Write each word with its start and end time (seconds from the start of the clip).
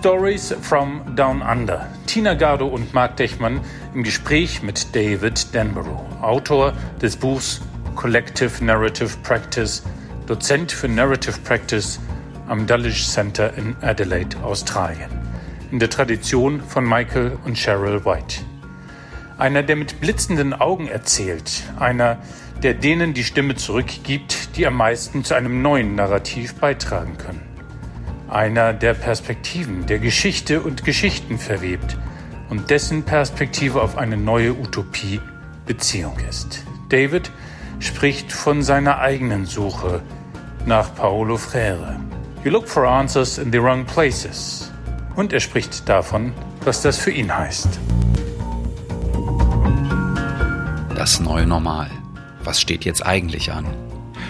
Stories 0.00 0.54
from 0.62 1.14
Down 1.14 1.42
Under. 1.42 1.86
Tina 2.06 2.32
Gardo 2.32 2.66
und 2.66 2.94
Mark 2.94 3.18
Dechmann 3.18 3.60
im 3.94 4.02
Gespräch 4.02 4.62
mit 4.62 4.96
David 4.96 5.52
Denborough, 5.52 6.06
Autor 6.22 6.72
des 7.02 7.16
Buchs 7.16 7.60
Collective 7.96 8.64
Narrative 8.64 9.10
Practice, 9.22 9.82
Dozent 10.26 10.72
für 10.72 10.88
Narrative 10.88 11.38
Practice 11.44 12.00
am 12.48 12.66
Dulwich 12.66 13.06
Center 13.06 13.52
in 13.58 13.76
Adelaide, 13.82 14.38
Australien. 14.42 15.10
In 15.70 15.78
der 15.78 15.90
Tradition 15.90 16.62
von 16.62 16.88
Michael 16.88 17.36
und 17.44 17.58
Cheryl 17.58 18.02
White. 18.06 18.40
Einer, 19.36 19.62
der 19.62 19.76
mit 19.76 20.00
blitzenden 20.00 20.54
Augen 20.54 20.88
erzählt, 20.88 21.62
einer, 21.78 22.16
der 22.62 22.72
denen 22.72 23.12
die 23.12 23.24
Stimme 23.24 23.54
zurückgibt, 23.54 24.56
die 24.56 24.66
am 24.66 24.76
meisten 24.76 25.24
zu 25.24 25.34
einem 25.34 25.60
neuen 25.60 25.94
Narrativ 25.94 26.54
beitragen 26.54 27.18
können. 27.18 27.49
Einer, 28.30 28.72
der 28.72 28.94
Perspektiven, 28.94 29.86
der 29.86 29.98
Geschichte 29.98 30.60
und 30.60 30.84
Geschichten 30.84 31.36
verwebt 31.36 31.96
und 32.48 32.70
dessen 32.70 33.02
Perspektive 33.02 33.82
auf 33.82 33.98
eine 33.98 34.16
neue 34.16 34.54
Utopie 34.54 35.20
Beziehung 35.66 36.16
ist. 36.28 36.64
David 36.90 37.32
spricht 37.80 38.30
von 38.30 38.62
seiner 38.62 39.00
eigenen 39.00 39.46
Suche 39.46 40.02
nach 40.64 40.94
Paolo 40.94 41.36
Freire. 41.36 41.96
You 42.44 42.52
look 42.52 42.68
for 42.68 42.86
answers 42.86 43.36
in 43.36 43.50
the 43.50 43.60
wrong 43.60 43.84
places. 43.84 44.70
Und 45.16 45.32
er 45.32 45.40
spricht 45.40 45.88
davon, 45.88 46.32
was 46.64 46.82
das 46.82 46.98
für 46.98 47.10
ihn 47.10 47.36
heißt. 47.36 47.80
Das 50.94 51.18
neue 51.18 51.46
Normal. 51.46 51.90
Was 52.44 52.60
steht 52.60 52.84
jetzt 52.84 53.04
eigentlich 53.04 53.50
an? 53.50 53.66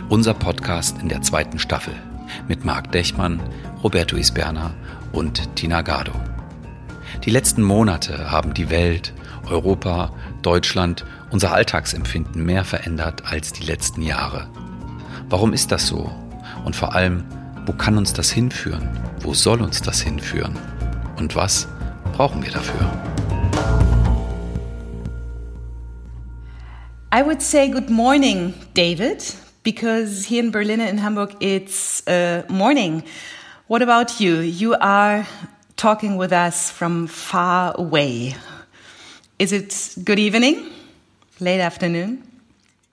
Unser 0.08 0.32
Podcast 0.32 0.96
in 1.02 1.10
der 1.10 1.20
zweiten 1.20 1.58
Staffel 1.58 1.94
mit 2.48 2.64
Marc 2.64 2.92
Dechmann, 2.92 3.40
Roberto 3.82 4.16
Isberna 4.16 4.72
und 5.12 5.56
Tina 5.56 5.82
Gado. 5.82 6.12
Die 7.24 7.30
letzten 7.30 7.62
Monate 7.62 8.30
haben 8.30 8.54
die 8.54 8.70
Welt, 8.70 9.12
Europa, 9.48 10.12
Deutschland, 10.42 11.04
unser 11.30 11.52
Alltagsempfinden 11.52 12.44
mehr 12.44 12.64
verändert 12.64 13.24
als 13.26 13.52
die 13.52 13.64
letzten 13.64 14.02
Jahre. 14.02 14.48
Warum 15.28 15.52
ist 15.52 15.72
das 15.72 15.86
so? 15.86 16.10
Und 16.64 16.76
vor 16.76 16.94
allem, 16.94 17.24
wo 17.66 17.72
kann 17.72 17.98
uns 17.98 18.12
das 18.12 18.30
hinführen? 18.30 18.88
Wo 19.20 19.34
soll 19.34 19.60
uns 19.60 19.82
das 19.82 20.00
hinführen? 20.00 20.58
Und 21.16 21.36
was 21.36 21.68
brauchen 22.12 22.42
wir 22.42 22.50
dafür? 22.50 22.90
I 27.12 27.24
would 27.24 27.42
say 27.42 27.68
good 27.68 27.90
morning, 27.90 28.54
David, 28.74 29.34
because 29.62 30.26
here 30.26 30.42
in 30.42 30.50
Berlin 30.50 30.80
and 30.80 30.90
in 30.90 30.98
Hamburg 30.98 31.36
it's 31.40 32.06
uh, 32.06 32.44
morning. 32.48 33.02
What 33.66 33.82
about 33.82 34.20
you? 34.20 34.40
You 34.40 34.74
are 34.74 35.26
talking 35.76 36.16
with 36.16 36.32
us 36.32 36.70
from 36.70 37.06
far 37.06 37.74
away. 37.76 38.34
Is 39.38 39.52
it 39.52 39.94
good 40.04 40.18
evening? 40.18 40.70
Late 41.38 41.60
afternoon? 41.60 42.22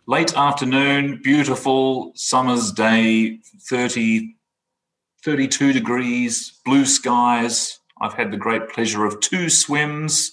Late 0.05 0.35
afternoon, 0.37 1.19
beautiful 1.21 2.13
summer's 2.15 2.71
day, 2.71 3.39
30, 3.69 4.35
32 5.25 5.73
degrees, 5.73 6.53
blue 6.63 6.85
skies. 6.85 7.79
I've 7.99 8.13
had 8.13 8.31
the 8.31 8.37
great 8.37 8.69
pleasure 8.69 9.03
of 9.05 9.19
two 9.19 9.49
swims, 9.49 10.31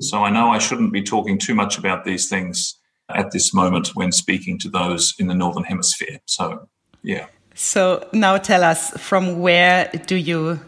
so 0.00 0.22
I 0.22 0.30
know 0.30 0.50
I 0.50 0.58
shouldn't 0.58 0.92
be 0.92 1.02
talking 1.02 1.38
too 1.38 1.54
much 1.54 1.78
about 1.78 2.04
these 2.04 2.28
things 2.28 2.78
at 3.08 3.30
this 3.32 3.52
moment 3.52 3.94
when 3.94 4.12
speaking 4.12 4.58
to 4.58 4.68
those 4.68 5.14
in 5.18 5.26
the 5.26 5.34
Northern 5.34 5.64
Hemisphere. 5.64 6.20
So, 6.26 6.68
yeah. 7.02 7.26
So 7.54 8.08
now 8.12 8.36
tell 8.38 8.64
us 8.64 8.90
from 8.98 9.40
where 9.40 9.90
do 10.06 10.16
you 10.16 10.60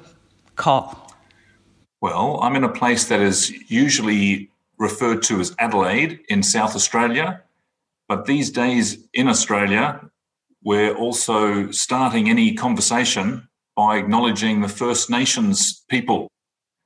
call? 0.54 1.12
Well, 2.00 2.38
I'm 2.42 2.56
in 2.56 2.64
a 2.64 2.72
place 2.72 3.06
that 3.06 3.20
is 3.20 3.50
usually 3.70 4.50
referred 4.78 5.22
to 5.22 5.40
as 5.40 5.54
Adelaide 5.58 6.20
in 6.28 6.42
South 6.42 6.76
Australia. 6.76 7.42
But 8.08 8.26
these 8.26 8.50
days 8.50 8.98
in 9.14 9.28
Australia, 9.28 10.00
we're 10.62 10.94
also 10.94 11.70
starting 11.70 12.28
any 12.28 12.54
conversation 12.54 13.48
by 13.74 13.96
acknowledging 13.96 14.60
the 14.60 14.68
First 14.68 15.10
Nations 15.10 15.84
people. 15.88 16.28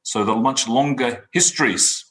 So 0.02 0.24
the 0.24 0.34
much 0.34 0.68
longer 0.68 1.28
histories. 1.32 2.04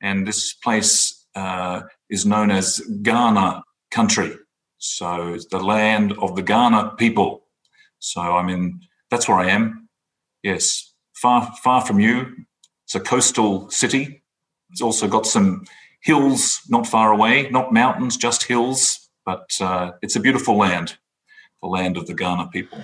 And 0.00 0.26
this 0.26 0.54
place 0.54 1.26
uh, 1.34 1.82
is 2.10 2.26
known 2.26 2.50
as 2.50 2.80
Kaurna 3.02 3.62
country. 3.90 4.34
So 4.78 5.34
it's 5.34 5.46
the 5.46 5.58
land 5.60 6.12
of 6.18 6.36
the 6.36 6.42
Kaurna 6.42 6.96
people. 6.96 7.44
So 7.98 8.20
I 8.20 8.42
mean, 8.42 8.80
that's 9.10 9.28
where 9.28 9.38
I 9.38 9.48
am. 9.50 9.88
Yes, 10.42 10.94
far 11.14 11.52
far 11.62 11.80
from 11.80 12.00
you. 12.00 12.26
It's 12.84 12.94
a 12.94 13.00
coastal 13.00 13.70
city. 13.70 14.22
It's 14.70 14.82
also 14.82 15.08
got 15.08 15.26
some 15.26 15.64
hills 16.02 16.60
not 16.68 16.86
far 16.86 17.12
away, 17.12 17.48
not 17.50 17.72
mountains, 17.72 18.16
just 18.16 18.44
hills. 18.44 19.10
But 19.26 19.50
uh, 19.60 19.92
it's 20.00 20.16
a 20.16 20.20
beautiful 20.20 20.56
land, 20.56 20.96
the 21.62 21.68
land 21.68 21.96
of 21.96 22.06
the 22.06 22.14
Kaurna 22.14 22.50
people. 22.50 22.82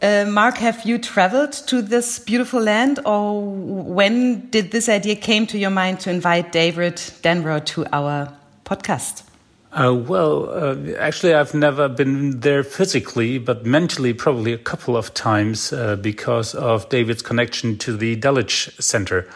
Uh, 0.00 0.24
Mark, 0.28 0.58
have 0.58 0.84
you 0.84 0.96
traveled 0.96 1.50
to 1.50 1.82
this 1.82 2.20
beautiful 2.20 2.62
land, 2.62 3.00
or 3.04 3.42
when 3.42 4.48
did 4.50 4.70
this 4.70 4.88
idea 4.88 5.16
came 5.16 5.44
to 5.48 5.58
your 5.58 5.70
mind 5.70 5.98
to 5.98 6.10
invite 6.10 6.52
David 6.52 6.94
Denborough 7.22 7.64
to 7.66 7.84
our 7.92 8.32
podcast? 8.64 9.24
Uh, 9.72 9.92
well, 9.92 10.50
uh, 10.50 10.76
actually, 10.98 11.34
I've 11.34 11.52
never 11.52 11.88
been 11.88 12.38
there 12.40 12.62
physically, 12.62 13.38
but 13.38 13.66
mentally, 13.66 14.14
probably 14.14 14.52
a 14.52 14.58
couple 14.58 14.96
of 14.96 15.12
times 15.14 15.72
uh, 15.72 15.96
because 15.96 16.54
of 16.54 16.88
David's 16.90 17.22
connection 17.22 17.76
to 17.78 17.96
the 17.96 18.14
Dulwich 18.14 18.70
Center, 18.78 19.28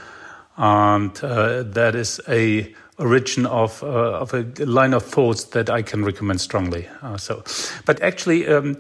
and 0.57 1.11
uh, 1.25 1.65
that 1.65 1.97
is 1.97 2.21
a 2.29 2.73
origin 2.99 3.47
of 3.47 3.83
uh, 3.83 4.21
of 4.21 4.33
a 4.33 4.43
line 4.65 4.95
of 4.95 5.03
thoughts 5.03 5.43
that 5.45 5.69
I 5.69 5.83
can 5.83 6.05
recommend 6.05 6.41
strongly. 6.41 6.89
So, 7.17 7.43
but 7.85 8.01
actually. 8.01 8.47
Um, 8.47 8.77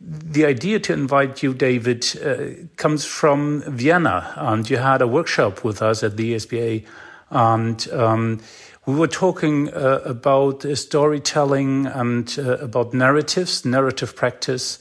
the 0.00 0.44
idea 0.44 0.80
to 0.80 0.92
invite 0.92 1.42
you, 1.42 1.54
David, 1.54 2.04
comes 2.76 3.04
from 3.04 3.62
Vienna, 3.62 4.34
and 4.36 4.68
you 4.68 4.76
had 4.76 5.00
a 5.00 5.06
workshop 5.06 5.64
with 5.64 5.82
us 5.82 6.02
at 6.02 6.16
the 6.16 6.34
ESBA, 6.34 6.84
and 7.30 7.88
um, 7.92 8.40
we 8.86 8.94
were 8.94 9.08
talking 9.08 9.72
uh, 9.72 10.00
about 10.04 10.64
uh, 10.64 10.74
storytelling 10.74 11.86
and 11.86 12.36
uh, 12.38 12.58
about 12.58 12.92
narratives, 12.92 13.64
narrative 13.64 14.14
practice, 14.14 14.78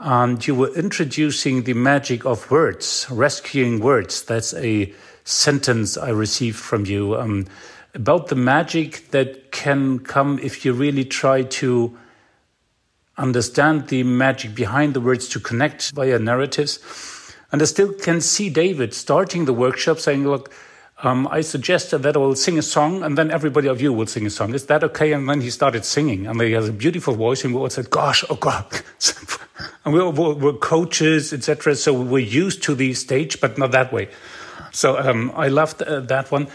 and 0.00 0.44
you 0.46 0.54
were 0.54 0.74
introducing 0.74 1.62
the 1.62 1.74
magic 1.74 2.26
of 2.26 2.50
words, 2.50 3.06
rescuing 3.08 3.80
words. 3.80 4.24
That's 4.24 4.52
a 4.54 4.92
sentence 5.24 5.96
I 5.96 6.10
received 6.10 6.58
from 6.58 6.86
you 6.86 7.16
um, 7.16 7.46
about 7.94 8.28
the 8.28 8.34
magic 8.34 9.10
that 9.12 9.52
can 9.52 10.00
come 10.00 10.38
if 10.40 10.64
you 10.64 10.72
really 10.72 11.04
try 11.04 11.42
to 11.42 11.96
understand 13.18 13.88
the 13.88 14.02
magic 14.02 14.54
behind 14.54 14.94
the 14.94 15.00
words 15.00 15.28
to 15.28 15.40
connect 15.40 15.92
via 15.92 16.18
narratives. 16.18 16.78
And 17.52 17.62
I 17.62 17.64
still 17.64 17.92
can 17.92 18.20
see 18.20 18.50
David 18.50 18.92
starting 18.94 19.44
the 19.44 19.52
workshop 19.52 19.98
saying, 19.98 20.26
Look, 20.26 20.52
um, 21.02 21.28
I 21.30 21.42
suggested 21.42 21.98
that 21.98 22.16
I 22.16 22.18
will 22.18 22.34
sing 22.34 22.58
a 22.58 22.62
song 22.62 23.02
and 23.02 23.18
then 23.18 23.30
everybody 23.30 23.68
of 23.68 23.82
you 23.82 23.92
will 23.92 24.06
sing 24.06 24.26
a 24.26 24.30
song. 24.30 24.54
Is 24.54 24.66
that 24.66 24.82
okay? 24.82 25.12
And 25.12 25.28
then 25.28 25.42
he 25.42 25.50
started 25.50 25.84
singing 25.84 26.26
and 26.26 26.40
he 26.40 26.52
has 26.52 26.68
a 26.68 26.72
beautiful 26.72 27.14
voice 27.14 27.44
and 27.44 27.54
we 27.54 27.60
all 27.60 27.68
said, 27.68 27.90
gosh, 27.90 28.24
oh 28.30 28.36
God. 28.36 28.64
and 29.84 29.92
we 29.92 30.00
were, 30.00 30.34
were 30.34 30.54
coaches, 30.54 31.34
etc. 31.34 31.76
So 31.76 31.92
we 31.92 32.08
were 32.08 32.18
used 32.18 32.62
to 32.64 32.74
the 32.74 32.94
stage, 32.94 33.40
but 33.40 33.58
not 33.58 33.72
that 33.72 33.92
way. 33.92 34.08
So 34.72 34.98
um, 34.98 35.32
I 35.36 35.48
loved 35.48 35.82
uh, 35.82 36.00
that 36.00 36.30
one. 36.30 36.48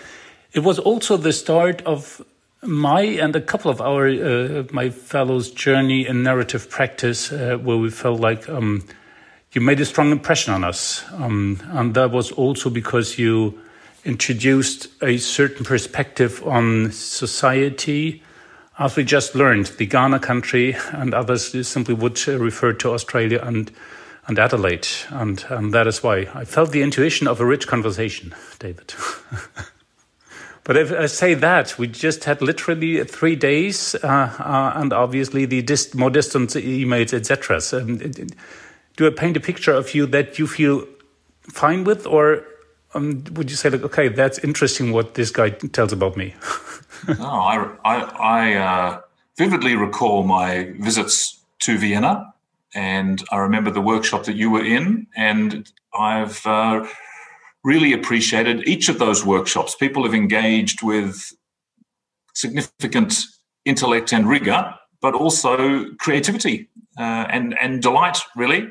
It 0.53 0.61
was 0.61 0.79
also 0.79 1.17
the 1.17 1.33
start 1.33 1.81
of 1.83 2.22
my 2.63 3.01
and 3.01 3.35
a 3.35 3.41
couple 3.41 3.72
of 3.72 3.81
our, 3.81 4.07
uh, 4.07 4.63
my 4.72 4.89
fellows' 4.89 5.51
journey 5.51 6.05
in 6.05 6.23
narrative 6.23 6.69
practice, 6.69 7.31
uh, 7.31 7.57
where 7.57 7.78
we 7.78 7.90
felt 7.90 8.19
like 8.19 8.47
um, 8.49 8.84
you 9.52 9.61
made 9.61 9.79
a 9.79 9.85
strong 9.85 10.11
impression 10.11 10.53
on 10.53 10.63
us. 10.63 11.03
Um, 11.13 11.59
and 11.72 11.93
that 11.96 12.11
was 12.11 12.31
also 12.31 12.69
because 12.69 13.17
you 13.17 13.59
introduced 14.05 14.87
a 15.02 15.17
certain 15.17 15.66
perspective 15.66 16.46
on 16.46 16.91
society. 16.91 18.23
As 18.79 18.96
we 18.96 19.03
just 19.03 19.35
learned, 19.35 19.67
the 19.78 19.87
Kaurna 19.87 20.22
country 20.22 20.75
and 20.91 21.13
others 21.13 21.67
simply 21.67 21.93
would 21.93 22.25
refer 22.28 22.73
to 22.73 22.93
Australia 22.93 23.40
and, 23.43 23.72
and 24.28 24.40
Adelaide. 24.40 24.87
And, 25.09 25.43
and 25.49 25.73
that 25.73 25.87
is 25.87 26.02
why 26.02 26.29
I 26.34 26.46
felt 26.46 26.72
the 26.72 26.81
intuition 26.81 27.28
of 27.28 27.40
a 27.40 27.46
rich 27.46 27.67
conversation, 27.67 28.34
David. 28.59 28.93
but 30.63 30.78
if 30.78 30.91
I 30.91 31.08
say 31.08 31.34
that, 31.34 31.78
we 31.78 31.87
just 31.87 32.23
had 32.25 32.41
literally 32.41 33.03
three 33.03 33.35
days 33.35 33.96
uh, 33.96 34.08
uh, 34.08 34.73
and 34.75 34.93
obviously 34.93 35.46
the 35.46 35.66
more 35.96 36.09
distant 36.09 36.52
emails, 36.52 37.13
etc. 37.13 37.61
So, 37.61 37.79
um, 37.79 37.97
do 38.96 39.08
I 39.08 39.09
paint 39.09 39.37
a 39.37 39.40
picture 39.40 39.73
of 39.73 39.96
you 39.96 40.05
that 40.08 40.37
you 40.37 40.46
feel 40.46 40.85
fine 41.41 41.84
with, 41.84 42.05
or 42.05 42.43
um, 42.93 43.23
would 43.34 43.49
you 43.49 43.55
say 43.55 43.69
like, 43.69 43.84
okay, 43.84 44.09
that's 44.09 44.40
interesting 44.40 44.91
what 44.91 45.16
this 45.16 45.31
guy 45.31 45.49
tells 45.49 45.93
about 45.93 46.16
me? 46.16 46.35
no, 47.08 47.25
I, 47.25 47.69
I, 47.84 47.97
I 48.19 48.53
uh, 48.53 49.02
vividly 49.37 49.75
recall 49.75 50.23
my 50.23 50.73
visits 50.79 51.40
to 51.59 51.78
Vienna, 51.78 52.34
and 52.75 53.23
I 53.31 53.37
remember 53.37 53.72
the 53.72 53.81
workshop 53.81 54.25
that 54.25 54.35
you 54.35 54.52
were 54.52 54.63
in, 54.63 55.08
and 55.16 55.72
I've 55.97 56.46
uh, 56.46 56.85
really 57.63 57.93
appreciated 57.93 58.67
each 58.67 58.90
of 58.90 58.99
those 58.99 59.25
workshops. 59.25 59.75
People 59.75 60.03
have 60.03 60.13
engaged 60.13 60.81
with 60.81 61.31
significant 62.34 63.25
intellect 63.66 64.11
and 64.13 64.28
rigor, 64.28 64.73
but 65.02 65.13
also 65.13 65.85
creativity 65.96 66.69
uh, 66.97 67.25
and 67.29 67.58
and 67.59 67.81
delight, 67.81 68.19
really. 68.35 68.69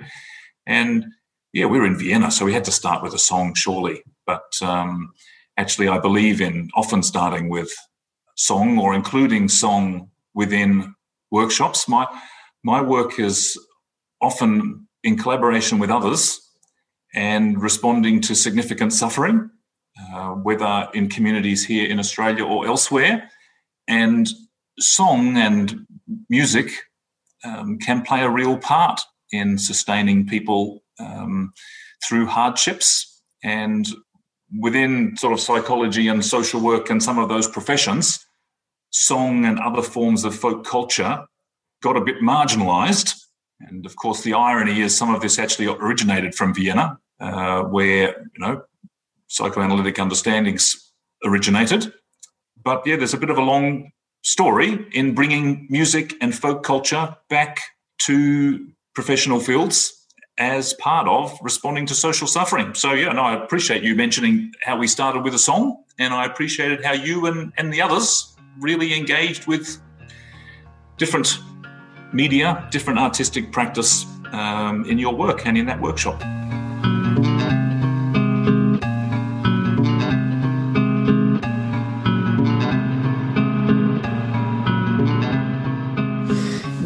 And 0.66 1.06
yeah, 1.52 1.66
we 1.66 1.78
were 1.78 1.86
in 1.86 1.98
Vienna, 1.98 2.30
so 2.30 2.44
we 2.44 2.52
had 2.52 2.64
to 2.64 2.72
start 2.72 3.02
with 3.02 3.14
a 3.14 3.18
song, 3.18 3.54
surely. 3.54 4.02
But 4.26 4.60
um, 4.62 5.12
actually, 5.56 5.88
I 5.88 5.98
believe 5.98 6.40
in 6.40 6.70
often 6.74 7.02
starting 7.02 7.48
with 7.48 7.72
song 8.36 8.78
or 8.78 8.94
including 8.94 9.48
song 9.48 10.10
within 10.34 10.94
workshops. 11.30 11.88
My 11.88 12.06
my 12.62 12.80
work 12.82 13.18
is 13.18 13.58
often 14.20 14.88
in 15.02 15.16
collaboration 15.16 15.78
with 15.78 15.90
others 15.90 16.49
and 17.14 17.60
responding 17.60 18.20
to 18.22 18.34
significant 18.34 18.92
suffering, 18.92 19.50
uh, 20.12 20.30
whether 20.30 20.88
in 20.94 21.08
communities 21.08 21.64
here 21.64 21.88
in 21.88 21.98
Australia 21.98 22.44
or 22.44 22.66
elsewhere. 22.66 23.30
And 23.88 24.28
song 24.78 25.36
and 25.36 25.86
music 26.28 26.70
um, 27.44 27.78
can 27.78 28.02
play 28.02 28.22
a 28.22 28.30
real 28.30 28.56
part 28.56 29.00
in 29.32 29.58
sustaining 29.58 30.26
people 30.26 30.82
um, 30.98 31.52
through 32.06 32.26
hardships. 32.26 33.22
And 33.42 33.88
within 34.58 35.16
sort 35.16 35.32
of 35.32 35.40
psychology 35.40 36.08
and 36.08 36.24
social 36.24 36.60
work 36.60 36.90
and 36.90 37.02
some 37.02 37.18
of 37.18 37.28
those 37.28 37.48
professions, 37.48 38.24
song 38.90 39.44
and 39.44 39.58
other 39.60 39.82
forms 39.82 40.24
of 40.24 40.34
folk 40.34 40.64
culture 40.64 41.24
got 41.82 41.96
a 41.96 42.00
bit 42.00 42.16
marginalized. 42.16 43.19
And 43.60 43.86
of 43.86 43.96
course, 43.96 44.22
the 44.22 44.34
irony 44.34 44.80
is 44.80 44.96
some 44.96 45.14
of 45.14 45.20
this 45.20 45.38
actually 45.38 45.66
originated 45.66 46.34
from 46.34 46.54
Vienna, 46.54 46.98
uh, 47.20 47.62
where, 47.64 48.20
you 48.20 48.38
know, 48.38 48.62
psychoanalytic 49.28 49.98
understandings 49.98 50.92
originated. 51.24 51.92
But 52.62 52.86
yeah, 52.86 52.96
there's 52.96 53.14
a 53.14 53.18
bit 53.18 53.30
of 53.30 53.38
a 53.38 53.42
long 53.42 53.92
story 54.22 54.86
in 54.92 55.14
bringing 55.14 55.66
music 55.70 56.14
and 56.20 56.34
folk 56.34 56.62
culture 56.62 57.16
back 57.28 57.60
to 58.02 58.66
professional 58.94 59.40
fields 59.40 59.96
as 60.38 60.72
part 60.74 61.06
of 61.06 61.38
responding 61.42 61.86
to 61.86 61.94
social 61.94 62.26
suffering. 62.26 62.74
So, 62.74 62.92
yeah, 62.92 63.12
no, 63.12 63.22
I 63.22 63.42
appreciate 63.44 63.82
you 63.82 63.94
mentioning 63.94 64.52
how 64.62 64.78
we 64.78 64.86
started 64.86 65.22
with 65.22 65.34
a 65.34 65.38
song, 65.38 65.84
and 65.98 66.14
I 66.14 66.24
appreciated 66.24 66.82
how 66.82 66.92
you 66.92 67.26
and, 67.26 67.52
and 67.58 67.72
the 67.72 67.82
others 67.82 68.36
really 68.58 68.94
engaged 68.94 69.46
with 69.46 69.80
different 70.96 71.38
media, 72.12 72.66
different 72.70 72.98
artistic 72.98 73.52
practice 73.52 74.06
um, 74.32 74.84
in 74.84 74.98
your 74.98 75.14
work 75.14 75.46
and 75.46 75.56
in 75.56 75.66
that 75.66 75.80
workshop. 75.80 76.20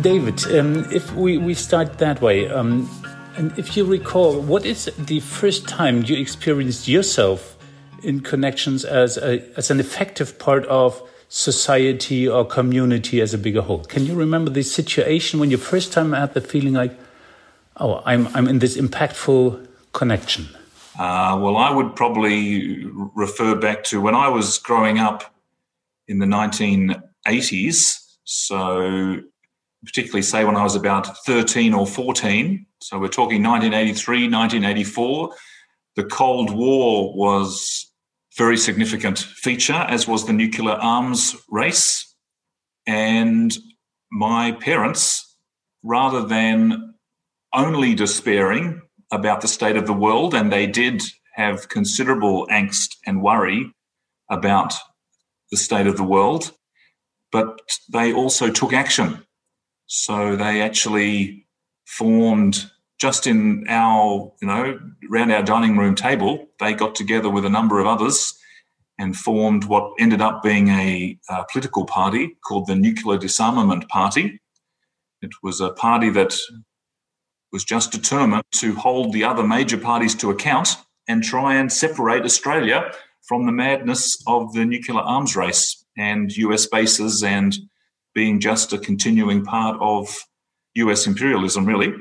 David, 0.00 0.44
um, 0.54 0.84
if 0.92 1.14
we, 1.14 1.38
we 1.38 1.54
start 1.54 1.98
that 1.98 2.20
way, 2.20 2.48
um, 2.48 2.88
and 3.36 3.58
if 3.58 3.76
you 3.76 3.84
recall, 3.84 4.38
what 4.40 4.66
is 4.66 4.90
the 4.98 5.20
first 5.20 5.66
time 5.66 6.04
you 6.04 6.16
experienced 6.16 6.86
yourself 6.86 7.56
in 8.02 8.20
connections 8.20 8.84
as, 8.84 9.16
a, 9.16 9.42
as 9.56 9.70
an 9.70 9.80
effective 9.80 10.38
part 10.38 10.66
of 10.66 11.02
society 11.34 12.28
or 12.28 12.44
community 12.44 13.20
as 13.20 13.34
a 13.34 13.38
bigger 13.38 13.60
whole? 13.60 13.84
Can 13.84 14.06
you 14.06 14.14
remember 14.14 14.52
the 14.52 14.62
situation 14.62 15.40
when 15.40 15.50
you 15.50 15.56
first 15.56 15.92
time 15.92 16.12
had 16.12 16.32
the 16.32 16.40
feeling 16.40 16.74
like, 16.74 16.96
oh, 17.78 18.02
I'm, 18.06 18.28
I'm 18.36 18.46
in 18.46 18.60
this 18.60 18.76
impactful 18.76 19.66
connection? 19.92 20.48
Uh, 20.96 21.36
well, 21.42 21.56
I 21.56 21.72
would 21.72 21.96
probably 21.96 22.84
refer 23.16 23.56
back 23.56 23.82
to 23.84 24.00
when 24.00 24.14
I 24.14 24.28
was 24.28 24.58
growing 24.58 25.00
up 25.00 25.34
in 26.06 26.20
the 26.20 26.26
1980s. 26.26 28.00
So 28.22 29.20
particularly 29.84 30.22
say 30.22 30.44
when 30.44 30.54
I 30.54 30.62
was 30.62 30.76
about 30.76 31.18
13 31.26 31.74
or 31.74 31.84
14. 31.84 32.64
So 32.80 33.00
we're 33.00 33.08
talking 33.08 33.42
1983, 33.42 34.28
1984. 34.28 35.34
The 35.96 36.04
Cold 36.04 36.54
War 36.54 37.12
was 37.12 37.90
very 38.36 38.56
significant 38.56 39.18
feature, 39.18 39.72
as 39.88 40.08
was 40.08 40.26
the 40.26 40.32
nuclear 40.32 40.72
arms 40.72 41.36
race. 41.48 42.14
And 42.86 43.56
my 44.10 44.52
parents, 44.52 45.36
rather 45.82 46.26
than 46.26 46.94
only 47.54 47.94
despairing 47.94 48.82
about 49.12 49.40
the 49.40 49.48
state 49.48 49.76
of 49.76 49.86
the 49.86 49.92
world, 49.92 50.34
and 50.34 50.52
they 50.52 50.66
did 50.66 51.02
have 51.34 51.68
considerable 51.68 52.46
angst 52.48 52.96
and 53.06 53.22
worry 53.22 53.72
about 54.30 54.74
the 55.50 55.56
state 55.56 55.86
of 55.86 55.96
the 55.96 56.04
world, 56.04 56.52
but 57.30 57.58
they 57.92 58.12
also 58.12 58.50
took 58.50 58.72
action 58.72 59.24
so 59.86 60.36
they 60.36 60.60
actually 60.60 61.46
formed 61.86 62.70
just 62.98 63.26
in 63.26 63.64
our, 63.68 64.32
you 64.40 64.48
know, 64.48 64.78
around 65.10 65.32
our 65.32 65.42
dining 65.42 65.76
room 65.76 65.94
table, 65.94 66.46
they 66.60 66.74
got 66.74 66.94
together 66.94 67.28
with 67.28 67.44
a 67.44 67.50
number 67.50 67.80
of 67.80 67.86
others 67.86 68.34
and 68.98 69.16
formed 69.16 69.64
what 69.64 69.92
ended 69.98 70.20
up 70.20 70.42
being 70.42 70.68
a, 70.68 71.18
a 71.28 71.44
political 71.50 71.84
party 71.84 72.36
called 72.46 72.66
the 72.66 72.76
Nuclear 72.76 73.18
Disarmament 73.18 73.88
Party. 73.88 74.40
It 75.20 75.32
was 75.42 75.60
a 75.60 75.70
party 75.70 76.10
that 76.10 76.36
was 77.52 77.64
just 77.64 77.92
determined 77.92 78.44
to 78.52 78.74
hold 78.74 79.12
the 79.12 79.24
other 79.24 79.42
major 79.42 79.78
parties 79.78 80.14
to 80.16 80.30
account 80.30 80.76
and 81.08 81.22
try 81.22 81.54
and 81.54 81.72
separate 81.72 82.24
Australia 82.24 82.92
from 83.22 83.46
the 83.46 83.52
madness 83.52 84.22
of 84.26 84.52
the 84.52 84.64
nuclear 84.64 85.00
arms 85.00 85.34
race 85.34 85.84
and 85.96 86.36
US 86.36 86.66
bases 86.66 87.22
and 87.22 87.56
being 88.14 88.38
just 88.38 88.72
a 88.72 88.78
continuing 88.78 89.44
part 89.44 89.76
of 89.80 90.24
US 90.74 91.06
imperialism, 91.06 91.64
really. 91.64 91.94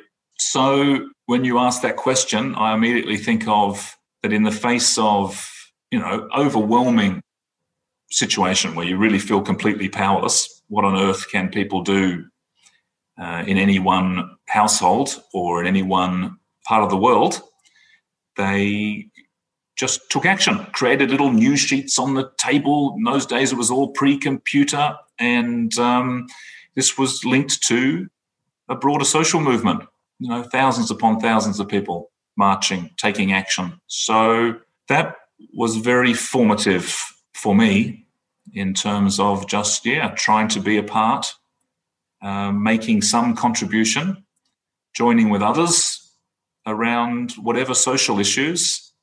So 0.52 1.10
when 1.26 1.46
you 1.46 1.58
ask 1.58 1.82
that 1.82 1.96
question, 1.96 2.54
I 2.56 2.74
immediately 2.74 3.18
think 3.18 3.48
of 3.48 3.98
that 4.22 4.34
in 4.34 4.44
the 4.44 4.52
face 4.52 4.98
of, 4.98 5.50
you 5.90 6.00
know, 6.00 6.30
overwhelming 6.36 7.22
situation 8.12 8.76
where 8.76 8.86
you 8.86 8.98
really 8.98 9.20
feel 9.20 9.42
completely 9.42 9.90
powerless, 9.90 10.62
what 10.68 10.86
on 10.86 10.98
earth 10.98 11.32
can 11.32 11.50
people 11.50 11.82
do 11.82 12.26
uh, 13.20 13.44
in 13.48 13.58
any 13.58 13.80
one 13.80 14.38
household 14.48 15.24
or 15.34 15.62
in 15.62 15.68
any 15.68 15.82
one 15.82 16.38
part 16.66 16.84
of 16.84 16.90
the 16.90 16.98
world? 16.98 17.42
They 18.36 19.08
just 19.76 20.12
took 20.12 20.26
action, 20.26 20.68
created 20.74 21.10
little 21.10 21.32
news 21.32 21.62
sheets 21.62 21.98
on 21.98 22.16
the 22.16 22.30
table. 22.38 22.96
In 22.98 23.04
those 23.04 23.26
days, 23.26 23.52
it 23.52 23.58
was 23.58 23.72
all 23.72 23.90
pre 23.90 24.18
computer. 24.18 24.96
And 25.20 25.76
um, 25.80 26.28
this 26.76 26.98
was 26.98 27.24
linked 27.24 27.64
to 27.68 28.08
a 28.70 28.76
broader 28.76 29.06
social 29.06 29.40
movement, 29.40 29.84
you 30.20 30.30
know, 30.30 30.44
thousands 30.44 30.92
upon 30.92 31.20
thousands 31.20 31.60
of 31.60 31.68
people 31.68 32.12
marching, 32.38 32.90
taking 32.98 33.34
action. 33.34 33.80
So 33.88 34.56
that 34.88 35.16
was 35.54 35.78
very 35.78 36.14
formative 36.14 36.96
for 37.34 37.56
me 37.56 38.06
in 38.54 38.74
terms 38.74 39.20
of 39.20 39.48
just, 39.48 39.86
yeah, 39.86 40.10
trying 40.10 40.48
to 40.50 40.60
be 40.60 40.78
a 40.78 40.84
part, 40.84 41.34
uh, 42.22 42.52
making 42.52 43.02
some 43.02 43.36
contribution, 43.36 44.24
joining 44.94 45.30
with 45.30 45.42
others 45.42 46.00
around 46.66 47.32
whatever 47.34 47.74
social 47.74 48.20
issues 48.20 48.94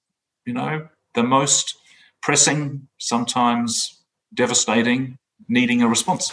you 0.44 0.54
know, 0.54 0.88
the 1.14 1.22
most 1.22 1.76
pressing, 2.22 2.88
sometimes 2.98 4.02
devastating, 4.34 5.18
needing 5.48 5.82
a 5.82 5.88
response. 5.88 6.32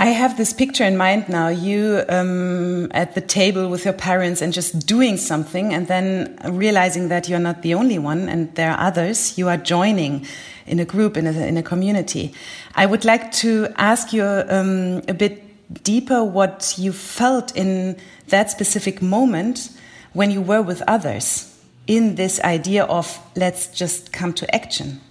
I 0.00 0.12
have 0.12 0.38
this 0.38 0.54
picture 0.54 0.84
in 0.84 0.96
mind 0.96 1.28
now 1.28 1.48
you 1.48 2.04
um, 2.08 2.90
at 2.92 3.14
the 3.14 3.20
table 3.20 3.68
with 3.68 3.84
your 3.84 3.92
parents 3.92 4.40
and 4.40 4.50
just 4.50 4.86
doing 4.86 5.18
something, 5.18 5.74
and 5.74 5.88
then 5.88 6.38
realizing 6.42 7.08
that 7.08 7.28
you're 7.28 7.38
not 7.38 7.60
the 7.60 7.74
only 7.74 7.98
one 7.98 8.26
and 8.26 8.54
there 8.54 8.70
are 8.70 8.80
others. 8.80 9.36
You 9.36 9.50
are 9.50 9.58
joining 9.58 10.26
in 10.66 10.78
a 10.78 10.86
group, 10.86 11.18
in 11.18 11.26
a, 11.26 11.32
in 11.32 11.58
a 11.58 11.62
community. 11.62 12.32
I 12.74 12.86
would 12.86 13.04
like 13.04 13.30
to 13.44 13.68
ask 13.76 14.10
you 14.14 14.24
um, 14.24 15.02
a 15.06 15.12
bit 15.12 15.84
deeper 15.84 16.24
what 16.24 16.76
you 16.78 16.92
felt 16.92 17.54
in 17.54 17.98
that 18.28 18.50
specific 18.50 19.02
moment 19.02 19.68
when 20.14 20.30
you 20.30 20.40
were 20.40 20.62
with 20.62 20.80
others 20.88 21.60
in 21.86 22.14
this 22.14 22.40
idea 22.40 22.84
of 22.84 23.18
let's 23.36 23.66
just 23.66 24.14
come 24.14 24.32
to 24.32 24.54
action? 24.54 25.02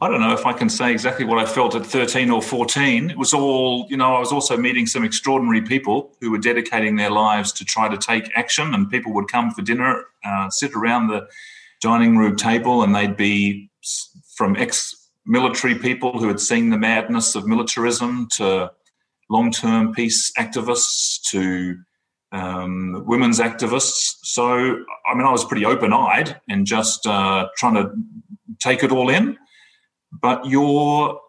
I 0.00 0.08
don't 0.08 0.20
know 0.20 0.32
if 0.32 0.46
I 0.46 0.52
can 0.52 0.68
say 0.68 0.92
exactly 0.92 1.24
what 1.24 1.38
I 1.38 1.44
felt 1.44 1.74
at 1.74 1.84
13 1.84 2.30
or 2.30 2.40
14. 2.40 3.10
It 3.10 3.18
was 3.18 3.34
all, 3.34 3.84
you 3.90 3.96
know, 3.96 4.14
I 4.14 4.20
was 4.20 4.30
also 4.30 4.56
meeting 4.56 4.86
some 4.86 5.02
extraordinary 5.02 5.60
people 5.60 6.16
who 6.20 6.30
were 6.30 6.38
dedicating 6.38 6.94
their 6.94 7.10
lives 7.10 7.50
to 7.54 7.64
try 7.64 7.88
to 7.88 7.96
take 7.96 8.30
action, 8.36 8.74
and 8.74 8.88
people 8.88 9.12
would 9.14 9.26
come 9.26 9.50
for 9.50 9.62
dinner, 9.62 10.04
uh, 10.24 10.50
sit 10.50 10.72
around 10.74 11.08
the 11.08 11.26
dining 11.80 12.16
room 12.16 12.36
table, 12.36 12.84
and 12.84 12.94
they'd 12.94 13.16
be 13.16 13.70
from 14.36 14.54
ex 14.56 14.94
military 15.26 15.74
people 15.74 16.18
who 16.18 16.28
had 16.28 16.38
seen 16.38 16.70
the 16.70 16.78
madness 16.78 17.34
of 17.34 17.46
militarism 17.46 18.28
to 18.36 18.70
long 19.28 19.50
term 19.50 19.92
peace 19.92 20.32
activists 20.38 21.20
to 21.30 21.76
um, 22.30 23.02
women's 23.04 23.40
activists. 23.40 24.18
So, 24.22 24.46
I 25.10 25.14
mean, 25.14 25.26
I 25.26 25.32
was 25.32 25.44
pretty 25.44 25.64
open 25.64 25.92
eyed 25.92 26.40
and 26.48 26.66
just 26.66 27.04
uh, 27.04 27.48
trying 27.56 27.74
to 27.74 27.90
take 28.60 28.84
it 28.84 28.92
all 28.92 29.08
in. 29.08 29.36
But 30.10 30.46
your 30.46 31.20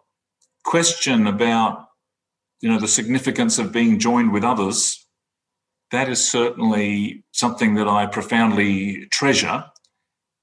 question 0.64 1.26
about 1.26 1.86
you 2.60 2.68
know 2.68 2.78
the 2.78 2.88
significance 2.88 3.58
of 3.58 3.72
being 3.72 3.98
joined 3.98 4.32
with 4.32 4.44
others 4.44 5.00
that 5.90 6.08
is 6.08 6.30
certainly 6.30 7.24
something 7.32 7.74
that 7.74 7.88
I 7.88 8.06
profoundly 8.06 9.06
treasure. 9.10 9.64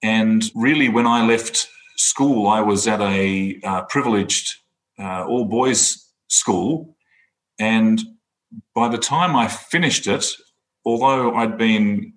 And 0.04 0.44
really, 0.54 0.90
when 0.90 1.08
I 1.08 1.26
left 1.26 1.68
school, 1.96 2.48
I 2.48 2.62
was 2.62 2.88
at 2.88 3.02
a 3.02 3.60
uh, 3.64 3.84
privileged 3.84 4.56
uh, 5.00 5.26
all 5.26 5.46
boys 5.46 6.06
school. 6.28 6.96
And 7.60 8.02
by 8.76 8.90
the 8.90 8.98
time 8.98 9.36
I 9.36 9.48
finished 9.48 10.06
it, 10.08 10.26
although 10.86 11.34
I'd 11.36 11.58
been, 11.58 12.14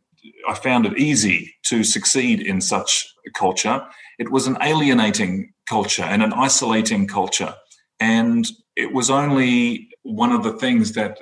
I 0.49 0.55
found 0.55 0.87
it 0.87 0.99
easy 0.99 1.55
to 1.65 1.85
succeed 1.85 2.41
in 2.41 2.61
such 2.61 3.07
a 3.27 3.31
culture, 3.31 3.87
it 4.19 4.31
was 4.31 4.47
an 4.47 4.59
alienating 4.61 5.53
culture 5.69 6.03
and 6.03 6.23
an 6.23 6.33
isolating 6.33 7.07
culture. 7.07 7.55
And 8.01 8.47
it 8.77 8.93
was 8.93 9.11
only 9.11 9.89
one 10.03 10.33
of 10.33 10.43
the 10.43 10.53
things 10.53 10.93
that 10.93 11.19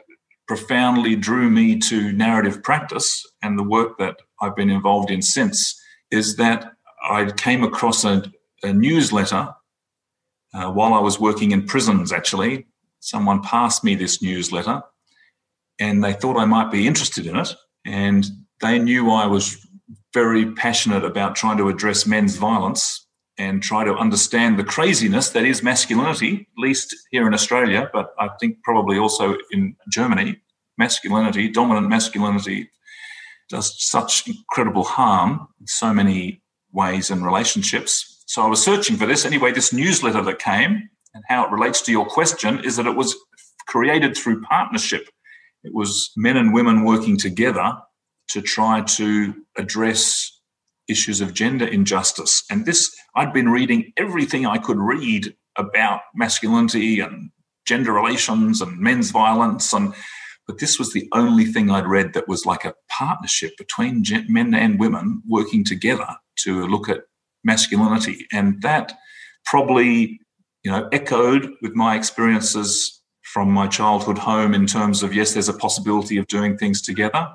profoundly 0.46 1.14
drew 1.14 1.50
me 1.50 1.78
to 1.78 2.12
narrative 2.12 2.62
practice 2.62 3.25
and 3.42 3.58
the 3.58 3.62
work 3.62 3.98
that 3.98 4.16
I've 4.40 4.56
been 4.56 4.70
involved 4.70 5.10
in 5.10 5.20
since 5.20 5.80
is 6.10 6.37
that 6.37 6.72
I 7.08 7.30
came 7.32 7.62
across 7.62 8.04
a, 8.04 8.25
a 8.62 8.72
newsletter 8.72 9.54
uh, 10.54 10.70
while 10.70 10.94
I 10.94 11.00
was 11.00 11.20
working 11.20 11.52
in 11.52 11.66
prisons, 11.66 12.12
actually. 12.12 12.66
Someone 13.00 13.42
passed 13.42 13.84
me 13.84 13.94
this 13.94 14.22
newsletter 14.22 14.82
and 15.78 16.02
they 16.02 16.14
thought 16.14 16.38
I 16.38 16.46
might 16.46 16.70
be 16.70 16.87
interested 16.87 17.26
in 17.26 17.37
it. 17.37 17.54
And 17.84 18.25
they 18.60 18.78
knew 18.78 19.10
I 19.10 19.26
was 19.26 19.66
very 20.14 20.52
passionate 20.52 21.04
about 21.04 21.36
trying 21.36 21.58
to 21.58 21.68
address 21.68 22.06
men's 22.06 22.36
violence 22.36 23.06
and 23.36 23.62
try 23.62 23.84
to 23.84 23.94
understand 23.94 24.58
the 24.58 24.64
craziness 24.64 25.30
that 25.30 25.44
is 25.44 25.62
masculinity, 25.62 26.48
at 26.56 26.60
least 26.60 26.94
here 27.10 27.26
in 27.26 27.34
Australia, 27.34 27.88
but 27.92 28.10
I 28.18 28.30
think 28.40 28.62
probably 28.64 28.98
also 28.98 29.36
in 29.52 29.76
Germany. 29.92 30.40
Masculinity, 30.76 31.48
dominant 31.48 31.88
masculinity, 31.88 32.70
does 33.48 33.74
such 33.78 34.26
incredible 34.26 34.84
harm 34.84 35.48
in 35.60 35.66
so 35.66 35.92
many 35.94 36.42
ways 36.72 37.10
and 37.10 37.24
relationships. 37.24 38.24
So 38.26 38.42
I 38.42 38.46
was 38.46 38.62
searching 38.62 38.96
for 38.96 39.06
this. 39.06 39.24
Anyway, 39.24 39.52
this 39.52 39.72
newsletter 39.72 40.22
that 40.22 40.38
came 40.38 40.88
and 41.14 41.24
how 41.28 41.46
it 41.46 41.52
relates 41.52 41.80
to 41.82 41.92
your 41.92 42.06
question 42.06 42.62
is 42.64 42.76
that 42.76 42.86
it 42.86 42.96
was 42.96 43.16
created 43.66 44.16
through 44.16 44.42
partnership. 44.42 45.08
It 45.64 45.74
was 45.74 46.10
men 46.16 46.36
and 46.36 46.52
women 46.52 46.84
working 46.84 47.16
together 47.16 47.76
to 48.28 48.42
try 48.42 48.82
to 48.82 49.35
address 49.56 50.32
issues 50.88 51.20
of 51.20 51.35
gender 51.35 51.66
injustice. 51.66 52.44
And 52.50 52.66
this, 52.66 52.94
I'd 53.14 53.32
been 53.32 53.49
reading 53.49 53.92
everything 53.97 54.47
I 54.47 54.58
could 54.58 54.78
read 54.78 55.35
about 55.56 56.00
masculinity 56.14 57.00
and 57.00 57.30
gender 57.66 57.92
relations 57.92 58.62
and 58.62 58.78
men's 58.78 59.11
violence 59.11 59.73
and 59.73 59.92
but 60.49 60.58
this 60.58 60.78
was 60.78 60.94
the 60.94 61.06
only 61.12 61.44
thing 61.44 61.70
I'd 61.70 61.87
read 61.87 62.14
that 62.14 62.26
was 62.26 62.47
like 62.47 62.64
a 62.64 62.75
partnership 62.88 63.56
between 63.58 64.02
men 64.28 64.54
and 64.54 64.80
women 64.80 65.23
working 65.28 65.62
together 65.62 66.08
to 66.38 66.66
look 66.66 66.88
at 66.88 67.02
masculinity. 67.44 68.26
And 68.32 68.61
that 68.62 68.94
probably, 69.44 70.18
you 70.64 70.70
know, 70.70 70.88
echoed 70.90 71.52
with 71.61 71.75
my 71.75 71.97
experiences 71.97 73.02
from 73.23 73.52
my 73.52 73.66
childhood 73.66 74.16
home 74.16 74.54
in 74.54 74.66
terms 74.66 75.02
of, 75.02 75.14
yes, 75.14 75.35
there's 75.35 75.50
a 75.50 75.54
possibility 75.54 76.16
of 76.16 76.26
doing 76.28 76.56
things 76.56 76.80
together. 76.80 77.28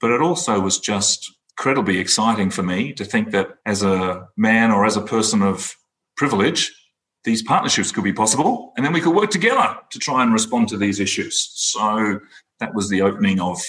But 0.00 0.10
it 0.10 0.20
also 0.20 0.60
was 0.60 0.78
just 0.78 1.32
incredibly 1.58 1.98
exciting 1.98 2.50
for 2.50 2.62
me 2.62 2.92
to 2.92 3.04
think 3.04 3.30
that 3.32 3.48
as 3.66 3.82
a 3.82 4.28
man 4.36 4.70
or 4.70 4.84
as 4.84 4.96
a 4.96 5.02
person 5.02 5.42
of 5.42 5.74
privilege, 6.16 6.72
these 7.24 7.42
partnerships 7.42 7.90
could 7.90 8.04
be 8.04 8.12
possible, 8.12 8.72
and 8.76 8.86
then 8.86 8.92
we 8.92 9.00
could 9.00 9.14
work 9.14 9.30
together 9.30 9.76
to 9.90 9.98
try 9.98 10.22
and 10.22 10.32
respond 10.32 10.68
to 10.68 10.76
these 10.76 11.00
issues. 11.00 11.50
So 11.54 12.20
that 12.60 12.74
was 12.74 12.88
the 12.88 13.02
opening 13.02 13.40
of 13.40 13.60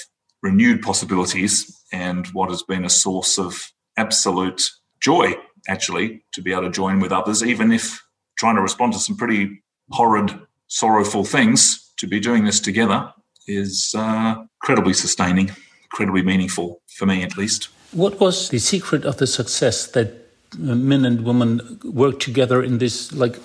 renewed 0.42 0.82
possibilities 0.82 1.84
and 1.92 2.28
what 2.28 2.50
has 2.50 2.64
been 2.64 2.86
a 2.86 2.90
source 2.90 3.38
of 3.38 3.72
absolute 3.98 4.62
joy, 5.02 5.36
actually, 5.68 6.24
to 6.34 6.42
be 6.42 6.52
able 6.52 6.64
to 6.64 6.70
join 6.70 7.00
with 7.00 7.12
others, 7.12 7.44
even 7.44 7.72
if 7.72 8.02
trying 8.38 8.56
to 8.56 8.62
respond 8.62 8.94
to 8.94 9.00
some 9.00 9.18
pretty 9.18 9.62
horrid, 9.92 10.40
sorrowful 10.68 11.26
things, 11.26 11.92
to 11.98 12.08
be 12.08 12.20
doing 12.20 12.46
this 12.46 12.60
together 12.60 13.12
is 13.48 13.94
uh, 13.98 14.36
incredibly 14.62 14.94
sustaining, 14.94 15.52
incredibly 15.92 16.22
meaningful 16.22 16.82
for 16.88 17.06
me, 17.06 17.24
at 17.24 17.38
least. 17.38 17.70
What 17.92 18.20
was 18.20 18.50
the 18.50 18.60
secret 18.60 19.06
of 19.06 19.18
the 19.18 19.28
success 19.28 19.88
that 19.88 20.08
uh, 20.54 20.76
men 20.76 21.06
and 21.06 21.26
women 21.26 21.80
worked 21.84 22.22
together 22.22 22.64
in 22.64 22.78
this, 22.78 23.12
like, 23.12 23.38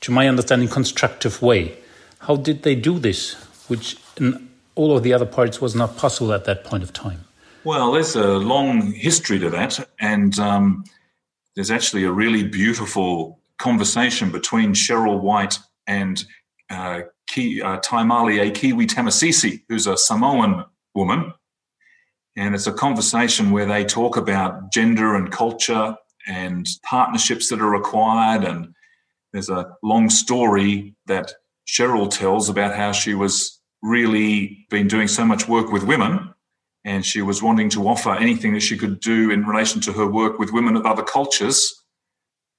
to 0.00 0.12
my 0.12 0.28
understanding, 0.28 0.68
constructive 0.68 1.40
way? 1.40 1.76
How 2.20 2.36
did 2.36 2.62
they 2.62 2.74
do 2.74 2.98
this, 2.98 3.34
which 3.68 3.96
in 4.18 4.48
all 4.74 4.96
of 4.96 5.02
the 5.02 5.12
other 5.12 5.26
parts 5.26 5.60
was 5.60 5.74
not 5.74 5.96
possible 5.96 6.32
at 6.32 6.44
that 6.44 6.64
point 6.64 6.82
of 6.82 6.92
time? 6.92 7.24
Well, 7.64 7.92
there's 7.92 8.16
a 8.16 8.38
long 8.38 8.92
history 8.92 9.38
to 9.38 9.50
that, 9.50 9.88
and 10.00 10.38
um, 10.38 10.84
there's 11.54 11.70
actually 11.70 12.04
a 12.04 12.12
really 12.12 12.42
beautiful 12.44 13.38
conversation 13.58 14.30
between 14.30 14.72
Cheryl 14.72 15.20
White 15.20 15.58
and 15.86 16.24
uh, 16.68 17.02
Ki, 17.28 17.62
uh, 17.62 17.78
Taimalie 17.78 18.50
Kiwi 18.50 18.86
Tamasese, 18.86 19.62
who's 19.68 19.86
a 19.86 19.96
Samoan 19.96 20.64
woman 20.94 21.32
and 22.36 22.54
it's 22.54 22.66
a 22.66 22.72
conversation 22.72 23.50
where 23.50 23.66
they 23.66 23.84
talk 23.84 24.16
about 24.16 24.72
gender 24.72 25.14
and 25.14 25.30
culture 25.30 25.94
and 26.26 26.66
partnerships 26.84 27.48
that 27.48 27.60
are 27.60 27.70
required. 27.70 28.44
And 28.44 28.74
there's 29.32 29.50
a 29.50 29.72
long 29.82 30.08
story 30.08 30.94
that 31.06 31.32
Cheryl 31.66 32.10
tells 32.10 32.48
about 32.48 32.74
how 32.74 32.92
she 32.92 33.14
was 33.14 33.60
really 33.82 34.66
been 34.70 34.88
doing 34.88 35.08
so 35.08 35.24
much 35.24 35.48
work 35.48 35.70
with 35.72 35.82
women 35.82 36.32
and 36.84 37.04
she 37.04 37.22
was 37.22 37.42
wanting 37.42 37.68
to 37.70 37.86
offer 37.86 38.14
anything 38.14 38.54
that 38.54 38.60
she 38.60 38.76
could 38.76 38.98
do 39.00 39.30
in 39.30 39.44
relation 39.46 39.80
to 39.82 39.92
her 39.92 40.06
work 40.06 40.38
with 40.38 40.52
women 40.52 40.76
of 40.76 40.86
other 40.86 41.02
cultures. 41.02 41.84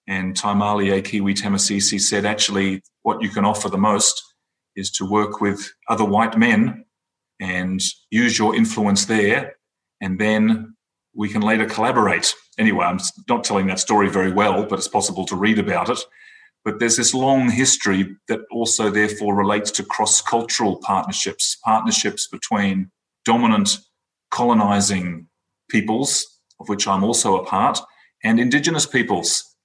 And 0.08 0.36
Taimalie 0.36 1.02
Kiwi 1.02 1.34
Tamasese 1.34 2.00
said, 2.00 2.26
actually, 2.26 2.82
what 3.02 3.22
you 3.22 3.30
can 3.30 3.44
offer 3.44 3.70
the 3.70 3.78
most 3.78 4.22
is 4.76 4.92
to 4.92 5.10
work 5.10 5.42
with 5.42 5.74
other 5.90 6.06
white 6.06 6.38
men 6.38 6.86
and 7.40 7.82
use 8.12 8.38
your 8.38 8.56
influence 8.56 9.06
there 9.06 9.56
and 10.04 10.20
then 10.20 10.76
we 11.16 11.30
can 11.30 11.42
later 11.42 11.66
collaborate. 11.66 12.36
Anyway, 12.60 12.86
I'm 12.86 13.00
not 13.30 13.46
telling 13.46 13.68
that 13.68 13.80
story 13.80 14.10
very 14.10 14.34
well, 14.34 14.66
but 14.66 14.78
it's 14.78 14.88
possible 14.88 15.26
to 15.28 15.38
read 15.38 15.60
about 15.60 15.90
it. 15.90 16.00
But 16.66 16.80
there's 16.80 16.98
this 16.98 17.14
long 17.14 17.50
history 17.50 18.18
that 18.28 18.42
also, 18.52 18.90
therefore, 18.90 19.34
relates 19.34 19.72
to 19.72 19.84
cross 19.84 20.22
cultural 20.22 20.78
partnerships, 20.84 21.58
partnerships 21.64 22.28
between 22.28 22.92
dominant 23.24 23.78
colonizing 24.30 25.28
peoples, 25.70 26.40
of 26.60 26.68
which 26.68 26.86
I'm 26.86 27.04
also 27.06 27.38
a 27.38 27.46
part, 27.46 27.80
and 28.26 28.40
indigenous 28.40 28.86
peoples, 28.86 29.56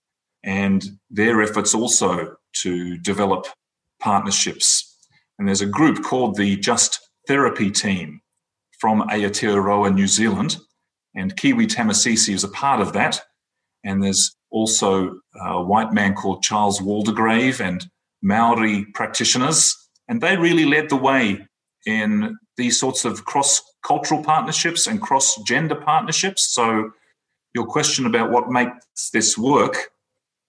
and 0.44 0.84
their 1.10 1.42
efforts 1.42 1.74
also 1.74 2.36
to 2.62 2.96
develop 2.98 3.46
partnerships. 4.00 4.96
And 5.38 5.48
there's 5.48 5.62
a 5.62 5.66
group 5.66 6.04
called 6.04 6.36
the 6.36 6.56
Just 6.56 7.00
Therapy 7.26 7.72
Team, 7.72 8.20
from 8.78 9.02
Aotearoa, 9.08 9.94
New 9.94 10.06
Zealand, 10.06 10.56
and 11.14 11.36
Kiwi 11.36 11.66
Tamasese 11.66 12.32
is 12.32 12.44
a 12.44 12.48
part 12.48 12.80
of 12.80 12.92
that. 12.92 13.20
And 13.84 14.02
there's 14.02 14.36
also 14.50 15.18
a 15.40 15.62
white 15.62 15.92
man 15.92 16.14
called 16.14 16.42
Charles 16.42 16.80
Waldegrave 16.80 17.60
and 17.60 17.86
Maori 18.22 18.86
practitioners, 18.94 19.74
and 20.08 20.20
they 20.20 20.36
really 20.36 20.64
led 20.64 20.88
the 20.88 20.96
way 20.96 21.46
in 21.86 22.36
these 22.56 22.78
sorts 22.78 23.04
of 23.04 23.24
cross 23.24 23.62
cultural 23.84 24.22
partnerships 24.22 24.86
and 24.86 25.00
cross 25.00 25.40
gender 25.42 25.76
partnerships. 25.76 26.52
So, 26.52 26.90
your 27.54 27.66
question 27.66 28.06
about 28.06 28.30
what 28.30 28.50
makes 28.50 29.10
this 29.10 29.38
work 29.38 29.90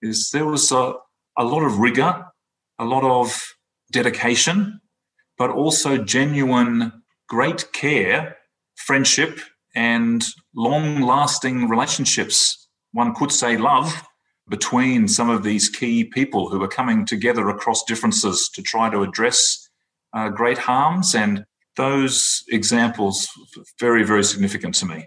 is 0.01 0.31
there 0.31 0.45
was 0.45 0.71
a, 0.71 0.93
a 1.37 1.43
lot 1.43 1.63
of 1.63 1.79
rigor, 1.79 2.25
a 2.77 2.85
lot 2.85 3.03
of 3.03 3.55
dedication, 3.91 4.81
but 5.37 5.49
also 5.49 5.97
genuine 5.97 6.91
great 7.29 7.71
care, 7.71 8.37
friendship, 8.75 9.39
and 9.75 10.25
long 10.55 11.01
lasting 11.01 11.69
relationships, 11.69 12.67
one 12.91 13.13
could 13.13 13.31
say 13.31 13.57
love, 13.57 14.03
between 14.49 15.07
some 15.07 15.29
of 15.29 15.43
these 15.43 15.69
key 15.69 16.03
people 16.03 16.49
who 16.49 16.61
are 16.63 16.67
coming 16.67 17.05
together 17.05 17.49
across 17.49 17.83
differences 17.83 18.49
to 18.49 18.61
try 18.63 18.89
to 18.89 19.03
address 19.03 19.69
uh, 20.15 20.27
great 20.29 20.57
harms. 20.57 21.13
And 21.13 21.45
those 21.75 22.43
examples 22.49 23.29
very, 23.79 24.03
very 24.03 24.23
significant 24.23 24.73
to 24.75 24.85
me. 24.87 25.05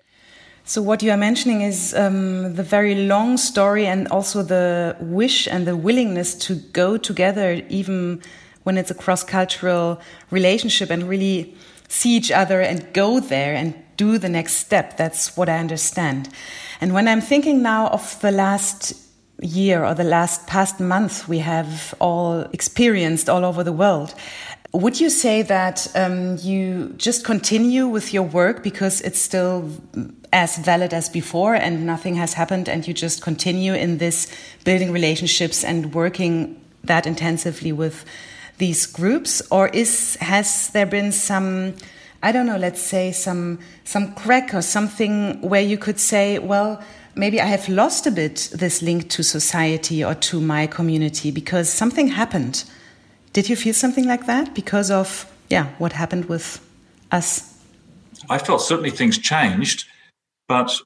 So 0.65 0.81
what 0.81 1.03
you 1.03 1.11
are 1.11 1.17
mentioning 1.17 1.63
is 1.63 1.93
um, 1.93 2.55
the 2.55 2.63
very 2.63 2.95
long 2.95 3.37
story 3.37 3.85
and 3.85 4.07
also 4.09 4.45
the 4.45 4.97
wish 5.01 5.49
and 5.49 5.67
the 5.67 5.77
willingness 5.77 6.37
to 6.47 6.55
go 6.55 6.97
together, 6.97 7.61
even 7.69 8.23
when 8.63 8.79
it's 8.79 8.93
a 8.93 8.95
cross-cultural 8.95 10.01
relationship, 10.31 10.89
and 10.89 11.09
really 11.09 11.57
see 11.93 12.17
each 12.17 12.33
other 12.33 12.61
and 12.63 12.93
go 12.95 13.21
there 13.21 13.55
and 13.55 13.75
do 13.99 14.17
the 14.17 14.29
next 14.29 14.55
step. 14.55 14.97
That's 14.97 15.37
what 15.37 15.49
I 15.49 15.59
understand. 15.59 16.31
And 16.81 16.95
when 16.95 17.07
I'm 17.07 17.21
thinking 17.21 17.63
now 17.63 17.89
of 17.89 18.19
the 18.21 18.33
last 18.33 18.95
year 19.41 19.85
or 19.85 19.95
the 19.95 20.05
last 20.05 20.47
past 20.47 20.81
month 20.81 21.29
we 21.29 21.39
have 21.41 21.95
all 21.99 22.41
experienced 22.53 23.29
all 23.29 23.45
over 23.45 23.63
the 23.63 23.73
world, 23.73 24.15
would 24.73 24.99
you 24.99 25.11
say 25.11 25.43
that 25.43 25.87
um, 25.95 26.39
you 26.39 26.95
just 26.97 27.27
continue 27.27 27.87
with 27.87 28.15
your 28.15 28.23
work 28.23 28.63
because 28.63 29.03
it's 29.03 29.21
still 29.21 29.69
as 30.33 30.57
valid 30.57 30.95
as 30.95 31.11
before 31.11 31.55
and 31.55 31.85
nothing 31.85 32.15
has 32.15 32.33
happened, 32.33 32.69
and 32.71 32.89
you 32.89 32.95
just 32.95 33.21
continue 33.21 33.75
in 33.75 33.99
this 33.99 34.29
building 34.65 34.91
relationships 34.93 35.63
and 35.63 35.93
working 35.93 36.59
that 36.85 37.07
intensively 37.07 37.71
with 37.71 38.07
these 38.63 38.87
groups, 38.87 39.43
or 39.51 39.69
is 39.69 40.17
has 40.21 40.71
there 40.71 40.87
been 40.87 41.13
some? 41.13 41.75
I 42.23 42.31
don't 42.33 42.47
know. 42.47 42.59
Let's 42.59 42.81
say 42.81 43.13
some 43.13 43.59
some 43.85 44.15
crack 44.15 44.55
or 44.55 44.63
something 44.63 45.41
where 45.43 45.67
you 45.73 45.77
could 45.77 45.99
say, 45.99 46.39
well, 46.39 46.81
maybe 47.17 47.41
I 47.41 47.47
have 47.47 47.69
lost 47.69 48.07
a 48.07 48.11
bit 48.11 48.51
this 48.55 48.81
link 48.81 49.11
to 49.11 49.23
society 49.23 50.05
or 50.05 50.15
to 50.15 50.41
my 50.41 50.67
community 50.67 51.31
because 51.31 51.69
something 51.69 52.09
happened 52.09 52.65
did 53.33 53.49
you 53.49 53.57
feel 53.57 53.75
something 53.75 54.07
like 54.07 54.27
that 54.27 54.55
because 54.55 54.91
of 54.91 55.27
yeah 55.49 55.69
what 55.79 55.93
happened 55.93 56.27
with 56.27 56.61
us? 57.11 57.49
I 58.29 58.39
felt 58.39 58.63
certainly 58.63 58.91
things 58.91 59.19
changed, 59.19 59.87
but 60.49 60.81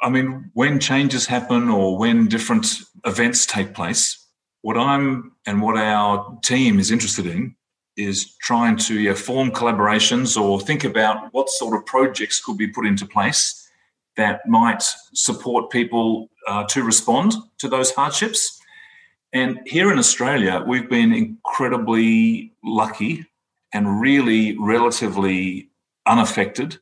I 0.00 0.08
mean, 0.08 0.50
when 0.54 0.80
changes 0.80 1.26
happen 1.26 1.68
or 1.68 1.98
when 1.98 2.26
different 2.26 2.66
events 3.04 3.46
take 3.46 3.74
place, 3.74 4.23
what 4.64 4.76
I'm 4.76 5.32
and 5.46 5.60
what 5.62 5.76
our 5.76 6.38
team 6.42 6.78
is 6.78 6.90
interested 6.90 7.26
in 7.26 7.54
is 7.96 8.34
trying 8.40 8.76
to 8.76 8.98
yeah, 8.98 9.14
form 9.14 9.50
collaborations 9.50 10.40
or 10.40 10.60
think 10.60 10.84
about 10.84 11.32
what 11.32 11.48
sort 11.48 11.76
of 11.76 11.86
projects 11.86 12.40
could 12.44 12.58
be 12.58 12.66
put 12.66 12.86
into 12.86 13.06
place 13.06 13.70
that 14.16 14.40
might 14.46 14.82
support 15.12 15.70
people 15.70 16.28
uh, 16.48 16.64
to 16.64 16.82
respond 16.82 17.34
to 17.58 17.68
those 17.68 17.92
hardships 17.92 18.60
and 19.34 19.60
here 19.66 19.90
in 19.92 19.98
Australia, 19.98 20.62
we've 20.64 20.88
been 20.88 21.12
incredibly 21.12 22.52
lucky 22.62 23.26
and 23.72 24.00
really 24.00 24.56
relatively 24.58 25.68
unaffected. 26.06 26.78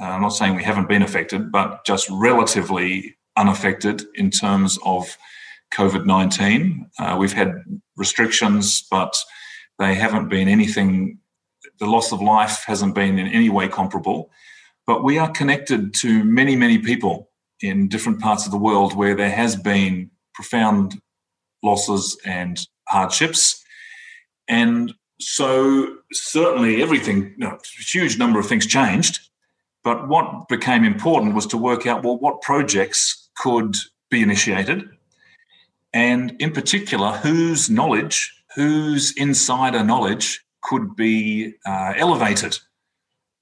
Uh, 0.00 0.04
I'm 0.04 0.22
not 0.22 0.30
saying 0.30 0.56
we 0.56 0.64
haven't 0.64 0.88
been 0.88 1.02
affected, 1.02 1.52
but 1.52 1.84
just 1.84 2.08
relatively 2.08 3.18
unaffected 3.36 4.06
in 4.14 4.30
terms 4.30 4.78
of 4.82 5.14
COVID 5.72 6.06
19. 6.06 6.90
Uh, 6.98 7.16
we've 7.18 7.32
had 7.32 7.62
restrictions, 7.96 8.86
but 8.90 9.16
they 9.78 9.94
haven't 9.94 10.28
been 10.28 10.48
anything, 10.48 11.18
the 11.78 11.86
loss 11.86 12.12
of 12.12 12.20
life 12.20 12.64
hasn't 12.66 12.94
been 12.94 13.18
in 13.18 13.26
any 13.28 13.48
way 13.48 13.68
comparable. 13.68 14.30
But 14.86 15.04
we 15.04 15.18
are 15.18 15.30
connected 15.30 15.94
to 15.94 16.24
many, 16.24 16.56
many 16.56 16.78
people 16.78 17.30
in 17.60 17.88
different 17.88 18.20
parts 18.20 18.46
of 18.46 18.52
the 18.52 18.58
world 18.58 18.94
where 18.94 19.14
there 19.14 19.30
has 19.30 19.56
been 19.56 20.10
profound 20.34 21.00
losses 21.62 22.16
and 22.24 22.66
hardships. 22.88 23.62
And 24.48 24.94
so 25.20 25.96
certainly 26.12 26.82
everything, 26.82 27.34
you 27.36 27.46
know, 27.46 27.56
a 27.56 27.82
huge 27.82 28.18
number 28.18 28.38
of 28.38 28.46
things 28.46 28.66
changed. 28.66 29.20
But 29.84 30.08
what 30.08 30.48
became 30.48 30.84
important 30.84 31.34
was 31.34 31.46
to 31.46 31.56
work 31.56 31.86
out 31.86 32.02
well, 32.02 32.18
what 32.18 32.42
projects 32.42 33.30
could 33.36 33.76
be 34.10 34.22
initiated, 34.22 34.88
and 35.92 36.34
in 36.38 36.52
particular, 36.52 37.12
whose 37.12 37.68
knowledge, 37.68 38.32
whose 38.54 39.12
insider 39.16 39.82
knowledge 39.82 40.44
could 40.62 40.94
be 40.94 41.54
uh, 41.66 41.94
elevated. 41.96 42.58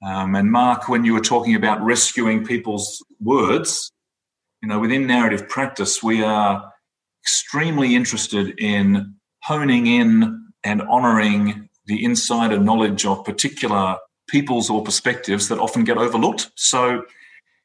Um, 0.01 0.35
and 0.35 0.51
Mark, 0.51 0.87
when 0.87 1.03
you 1.03 1.13
were 1.13 1.19
talking 1.19 1.55
about 1.55 1.81
rescuing 1.81 2.45
people's 2.45 3.03
words, 3.19 3.91
you 4.61 4.69
know, 4.69 4.79
within 4.79 5.07
narrative 5.07 5.47
practice, 5.49 6.01
we 6.01 6.23
are 6.23 6.71
extremely 7.23 7.95
interested 7.95 8.59
in 8.59 9.15
honing 9.43 9.87
in 9.87 10.47
and 10.63 10.81
honoring 10.83 11.69
the 11.85 12.03
insider 12.03 12.59
knowledge 12.59 13.05
of 13.05 13.25
particular 13.25 13.97
peoples 14.29 14.69
or 14.69 14.83
perspectives 14.83 15.47
that 15.49 15.59
often 15.59 15.83
get 15.83 15.97
overlooked. 15.97 16.51
So, 16.55 17.03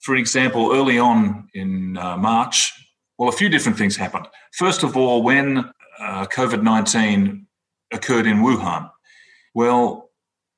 for 0.01 0.17
example, 0.17 0.73
early 0.73 0.99
on 0.99 1.49
in 1.55 1.97
uh, 1.97 2.17
March, 2.17 2.73
well, 3.19 3.29
a 3.29 3.33
few 3.33 3.49
different 3.49 3.79
things 3.79 3.97
happened. 3.97 4.27
First 4.53 4.83
of 4.83 4.97
all, 4.97 5.23
when 5.23 5.59
uh, 6.01 6.27
COVID 6.27 6.63
19 6.63 7.47
occurred 7.93 8.27
in 8.27 8.39
Wuhan, 8.39 8.91
well, 9.55 10.11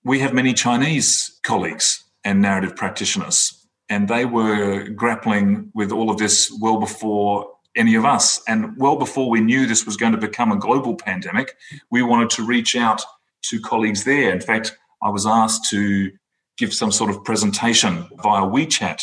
we 0.05 0.21
have 0.21 0.33
many 0.33 0.55
Chinese 0.55 1.39
colleagues 1.43 2.03
and 2.25 2.41
narrative 2.41 2.75
practitioners, 2.77 3.67
and 3.89 4.09
they 4.09 4.25
were 4.25 4.89
grappling 4.89 5.71
with 5.75 5.93
all 5.93 6.11
of 6.11 6.19
this 6.19 6.57
well 6.61 6.79
before 6.79 7.53
any 7.77 7.95
of 7.95 8.05
us. 8.05 8.41
And 8.49 8.77
well 8.79 8.97
before 8.97 9.29
we 9.29 9.41
knew 9.41 9.67
this 9.67 9.85
was 9.85 9.97
going 9.97 10.13
to 10.13 10.19
become 10.19 10.51
a 10.51 10.59
global 10.59 10.97
pandemic, 10.97 11.57
we 11.91 12.03
wanted 12.03 12.31
to 12.31 12.43
reach 12.43 12.75
out 12.75 13.03
to 13.43 13.61
colleagues 13.61 14.05
there. 14.05 14.33
In 14.33 14.41
fact, 14.41 14.77
I 15.03 15.11
was 15.11 15.27
asked 15.27 15.69
to 15.71 16.11
give 16.57 16.73
some 16.73 16.91
sort 16.91 17.11
of 17.11 17.23
presentation 17.23 18.09
via 18.23 18.43
WeChat. 18.43 19.03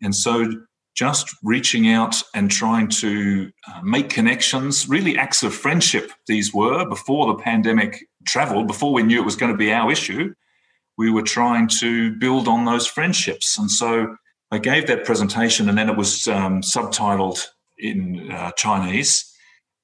And 0.00 0.14
so 0.14 0.52
just 0.98 1.32
reaching 1.44 1.88
out 1.88 2.20
and 2.34 2.50
trying 2.50 2.88
to 2.88 3.52
uh, 3.68 3.80
make 3.84 4.10
connections, 4.10 4.88
really 4.88 5.16
acts 5.16 5.44
of 5.44 5.54
friendship, 5.54 6.10
these 6.26 6.52
were 6.52 6.84
before 6.88 7.28
the 7.28 7.40
pandemic 7.40 8.04
traveled, 8.26 8.66
before 8.66 8.92
we 8.92 9.04
knew 9.04 9.20
it 9.20 9.24
was 9.24 9.36
going 9.36 9.52
to 9.52 9.56
be 9.56 9.72
our 9.72 9.92
issue. 9.92 10.34
We 10.96 11.12
were 11.12 11.22
trying 11.22 11.68
to 11.78 12.16
build 12.16 12.48
on 12.48 12.64
those 12.64 12.88
friendships. 12.88 13.56
And 13.56 13.70
so 13.70 14.16
I 14.50 14.58
gave 14.58 14.88
that 14.88 15.04
presentation 15.04 15.68
and 15.68 15.78
then 15.78 15.88
it 15.88 15.96
was 15.96 16.26
um, 16.26 16.62
subtitled 16.62 17.46
in 17.78 18.32
uh, 18.32 18.50
Chinese, 18.56 19.32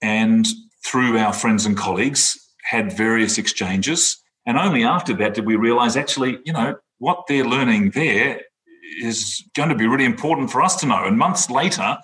and 0.02 0.44
through 0.84 1.16
our 1.16 1.32
friends 1.32 1.64
and 1.64 1.76
colleagues, 1.76 2.36
had 2.64 2.96
various 2.96 3.38
exchanges. 3.38 4.20
And 4.46 4.58
only 4.58 4.82
after 4.82 5.14
that 5.14 5.34
did 5.34 5.46
we 5.46 5.54
realize 5.54 5.96
actually, 5.96 6.40
you 6.44 6.52
know, 6.52 6.74
what 6.98 7.22
they're 7.28 7.44
learning 7.44 7.90
there 7.90 8.40
is 9.02 9.42
going 9.54 9.68
to 9.68 9.74
be 9.74 9.86
really 9.86 10.04
important 10.04 10.50
for 10.50 10.62
us 10.62 10.76
to 10.76 10.86
know. 10.86 11.04
And 11.04 11.18
months 11.18 11.50
later, 11.50 11.96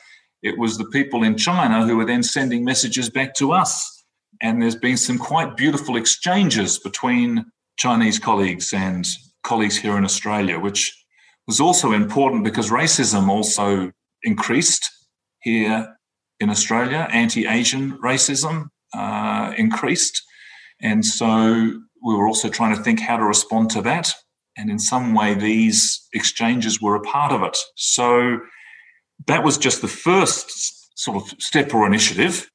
it 0.43 0.59
was 0.59 0.79
the 0.79 0.87
people 0.87 1.23
in 1.23 1.37
China 1.37 1.87
who 1.87 1.97
were 1.97 2.07
then 2.07 2.23
sending 2.23 2.65
messages 2.65 3.11
back 3.11 3.35
to 3.35 3.53
us. 3.53 4.05
And 4.41 4.63
there's 4.63 4.77
been 4.77 4.97
some 4.97 5.19
quite 5.19 5.57
beautiful 5.57 5.97
exchanges 5.97 6.79
between 6.79 7.45
Chinese 7.77 8.19
colleagues 8.19 8.73
and 8.73 9.07
colleagues 9.43 9.77
here 9.77 9.97
in 9.97 10.05
Australia, 10.05 10.59
which 10.59 10.97
was 11.47 11.61
also 11.61 11.93
important 11.93 12.45
because 12.45 12.71
racism 12.71 13.29
also 13.29 13.91
increased 14.23 14.89
here 15.41 15.95
in 16.39 16.51
Australia. 16.51 17.09
Anti 17.11 17.47
Asian 17.47 17.99
racism 17.99 18.69
uh, 18.95 19.53
increased. 19.57 20.23
And 20.81 21.05
so 21.05 21.81
we 22.03 22.15
were 22.15 22.27
also 22.27 22.49
trying 22.49 22.75
to 22.77 22.83
think 22.83 23.01
how 23.01 23.17
to 23.17 23.25
respond 23.25 23.71
to 23.71 23.83
that. 23.83 24.13
And 24.57 24.71
in 24.71 24.79
some 24.79 25.15
way, 25.15 25.35
these 25.35 26.07
exchanges 26.13 26.81
were 26.81 26.97
a 26.97 27.01
part 27.01 27.33
of 27.33 27.43
it. 27.43 27.57
So 27.77 28.41
that 29.27 29.45
was 29.45 29.59
just 29.59 29.81
the 29.81 29.89
first 29.89 30.99
sort 30.99 31.17
of 31.17 31.41
step 31.41 31.75
or 31.75 31.87
initiative. 31.87 32.51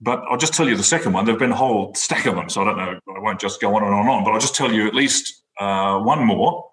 But 0.00 0.22
I'll 0.28 0.36
just 0.36 0.54
tell 0.54 0.68
you 0.68 0.76
the 0.76 0.82
second 0.82 1.12
one. 1.12 1.24
There 1.24 1.32
have 1.32 1.38
been 1.38 1.52
a 1.52 1.56
whole 1.56 1.94
stack 1.94 2.26
of 2.26 2.34
them. 2.34 2.48
So 2.48 2.62
I 2.62 2.64
don't 2.64 2.76
know, 2.76 3.00
I 3.16 3.20
won't 3.20 3.40
just 3.40 3.60
go 3.60 3.74
on 3.74 3.82
and 3.82 3.94
on 3.94 4.00
and 4.00 4.10
on, 4.10 4.24
but 4.24 4.32
I'll 4.32 4.40
just 4.40 4.54
tell 4.54 4.72
you 4.72 4.86
at 4.86 4.94
least 4.94 5.42
uh, 5.60 5.98
one 5.98 6.24
more. 6.24 6.68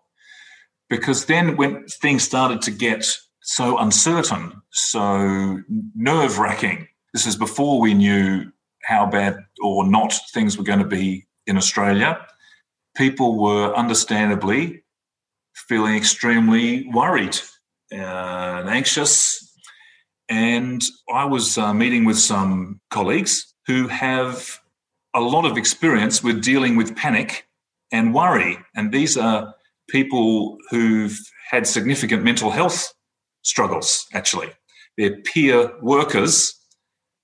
Because 0.89 1.25
then 1.25 1.55
when 1.55 1.85
things 1.87 2.23
started 2.23 2.61
to 2.63 2.71
get 2.71 3.05
so 3.43 3.77
uncertain, 3.77 4.53
so 4.71 5.59
nerve 5.95 6.39
wracking. 6.39 6.87
This 7.13 7.27
is 7.27 7.35
before 7.35 7.79
we 7.79 7.93
knew 7.93 8.51
how 8.83 9.05
bad 9.05 9.37
or 9.61 9.87
not 9.87 10.13
things 10.33 10.57
were 10.57 10.63
going 10.63 10.79
to 10.79 10.85
be 10.85 11.27
in 11.45 11.57
Australia. 11.57 12.25
People 12.95 13.37
were 13.39 13.73
understandably 13.75 14.83
feeling 15.55 15.95
extremely 15.95 16.87
worried 16.89 17.37
uh, 17.91 18.59
and 18.59 18.69
anxious. 18.69 19.51
And 20.29 20.83
I 21.11 21.25
was 21.25 21.57
uh, 21.57 21.73
meeting 21.73 22.05
with 22.05 22.17
some 22.17 22.79
colleagues 22.89 23.53
who 23.67 23.87
have 23.87 24.59
a 25.13 25.21
lot 25.21 25.45
of 25.45 25.57
experience 25.57 26.23
with 26.23 26.43
dealing 26.43 26.75
with 26.75 26.95
panic 26.95 27.47
and 27.91 28.13
worry. 28.13 28.57
And 28.75 28.91
these 28.91 29.17
are 29.17 29.53
people 29.89 30.57
who've 30.69 31.17
had 31.49 31.67
significant 31.67 32.23
mental 32.23 32.49
health 32.49 32.93
struggles, 33.43 34.07
actually. 34.13 34.49
They're 34.97 35.17
peer 35.17 35.71
workers 35.81 36.55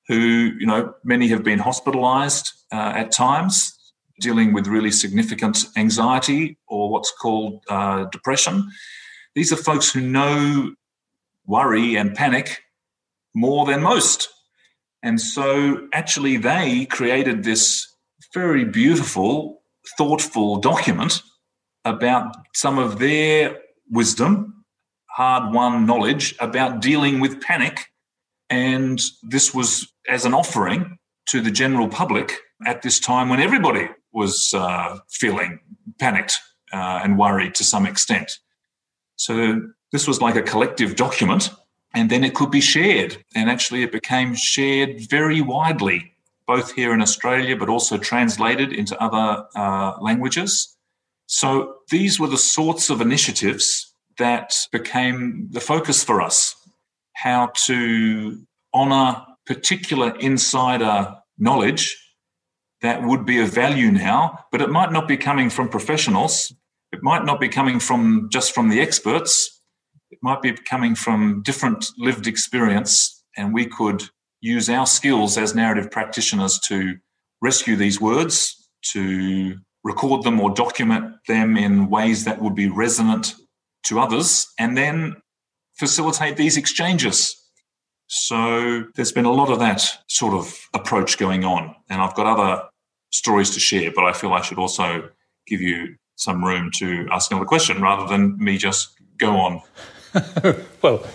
who, 0.08 0.51
you 0.60 0.65
know, 0.65 0.93
many 1.03 1.27
have 1.29 1.43
been 1.43 1.60
hospitalized 1.60 2.51
uh, 2.71 2.93
at 2.95 3.12
times, 3.12 3.79
dealing 4.19 4.53
with 4.53 4.67
really 4.67 4.91
significant 4.91 5.65
anxiety 5.77 6.58
or 6.67 6.89
what's 6.89 7.12
called 7.12 7.63
uh, 7.69 8.05
depression. 8.05 8.69
These 9.36 9.53
are 9.53 9.58
folks 9.58 9.91
who 9.91 10.01
know 10.01 10.73
worry 11.45 11.95
and 11.95 12.15
panic 12.15 12.62
more 13.36 13.65
than 13.65 13.82
most. 13.82 14.29
And 15.01 15.19
so, 15.19 15.88
actually, 15.93 16.38
they 16.38 16.86
created 16.86 17.43
this 17.43 17.88
very 18.34 18.65
beautiful, 18.65 19.62
thoughtful 19.97 20.58
document 20.58 21.21
about 21.86 22.36
some 22.53 22.77
of 22.77 22.99
their 22.99 23.58
wisdom, 23.89 24.65
hard 25.10 25.53
won 25.53 25.86
knowledge 25.86 26.36
about 26.39 26.82
dealing 26.82 27.19
with 27.19 27.41
panic. 27.41 27.86
And 28.49 29.01
this 29.23 29.53
was 29.53 29.91
as 30.10 30.25
an 30.25 30.34
offering 30.34 30.97
to 31.27 31.41
the 31.41 31.51
general 31.51 31.88
public 31.88 32.34
at 32.65 32.82
this 32.82 32.99
time 32.99 33.29
when 33.29 33.39
everybody 33.39 33.88
was 34.12 34.54
uh, 34.54 35.00
feeling 35.10 35.60
panicked 36.00 36.39
uh, 36.74 37.02
and 37.04 37.17
worried 37.17 37.56
to 37.56 37.63
some 37.63 37.86
extent. 37.86 38.39
So 39.15 39.62
this 39.91 40.08
was 40.08 40.22
like 40.22 40.36
a 40.36 40.41
collective 40.41 40.95
document, 40.95 41.52
and 41.93 42.10
then 42.10 42.24
it 42.24 42.36
could 42.36 42.52
be 42.52 42.62
shared. 42.62 43.24
And 43.36 43.50
actually, 43.50 43.84
it 43.84 43.91
became 43.91 44.36
shared 44.36 45.02
very 45.10 45.41
widely, 45.41 46.13
both 46.48 46.74
here 46.74 46.93
in 46.93 47.02
Australia, 47.02 47.56
but 47.56 47.69
also 47.69 47.98
translated 47.98 48.72
into 48.72 49.02
other 49.02 49.45
uh, 49.56 49.98
languages. 50.00 50.76
So 51.26 51.76
these 51.89 52.19
were 52.19 52.28
the 52.28 52.38
sorts 52.38 52.89
of 52.89 53.02
initiatives 53.02 53.93
that 54.17 54.56
became 54.72 55.48
the 55.52 55.62
focus 55.62 56.04
for 56.04 56.22
us 56.22 56.56
how 57.13 57.52
to 57.65 58.41
honor 58.74 59.26
particular 59.45 60.15
insider 60.19 61.15
knowledge 61.38 61.98
that 62.82 63.04
would 63.04 63.26
be 63.26 63.39
of 63.42 63.50
value 63.50 63.92
now, 63.92 64.46
but 64.52 64.62
it 64.62 64.70
might 64.70 64.92
not 64.92 65.08
be 65.08 65.18
coming 65.18 65.50
from 65.50 65.70
professionals. 65.70 66.54
It 66.92 67.04
might 67.04 67.26
not 67.26 67.39
be 67.39 67.50
coming 67.50 67.80
from 67.80 68.30
just 68.32 68.54
from 68.54 68.70
the 68.70 68.80
experts. 68.80 69.62
It 70.12 70.20
might 70.22 70.42
be 70.42 70.54
coming 70.54 70.96
from 70.96 71.42
different 71.44 71.88
lived 71.98 72.26
experience. 72.26 73.24
And 73.38 73.54
we 73.54 73.65
could 73.65 74.04
use 74.42 74.70
our 74.70 74.86
skills 74.86 75.38
as 75.38 75.54
narrative 75.54 75.92
practitioners 75.92 76.60
to 76.68 76.98
rescue 77.42 77.76
these 77.76 78.00
words, 78.00 78.70
to 78.94 79.58
record 79.84 80.24
them 80.24 80.39
or 80.39 80.50
document 80.52 81.15
them 81.28 81.58
in 81.58 81.89
ways 81.89 82.26
that 82.26 82.42
would 82.42 82.56
be 82.56 82.70
resonant 82.70 83.36
to 83.86 84.00
others, 84.00 84.48
and 84.58 84.78
then 84.78 85.15
facilitate 85.78 86.38
these 86.38 86.58
exchanges 86.58 87.39
so 88.10 88.86
there's 88.96 89.12
been 89.12 89.26
a 89.26 89.32
lot 89.32 89.52
of 89.52 89.60
that 89.60 89.88
sort 90.08 90.34
of 90.34 90.68
approach 90.74 91.20
going 91.20 91.46
on. 91.46 91.76
And 91.89 92.02
I've 92.02 92.15
got 92.15 92.26
other 92.26 92.63
stories 93.12 93.50
to 93.52 93.60
share, 93.60 93.91
but 93.95 94.06
I 94.06 94.13
feel 94.13 94.34
I 94.34 94.41
should 94.41 94.60
also 94.60 95.10
give 95.48 95.62
you 95.62 95.95
some 96.15 96.43
room 96.43 96.69
to 96.76 97.08
ask 97.12 97.32
another 97.32 97.45
question 97.45 97.82
rather 97.82 98.08
than 98.08 98.38
me 98.38 98.58
just 98.58 98.98
go 99.17 99.38
on. 99.38 99.62
well, 100.82 101.06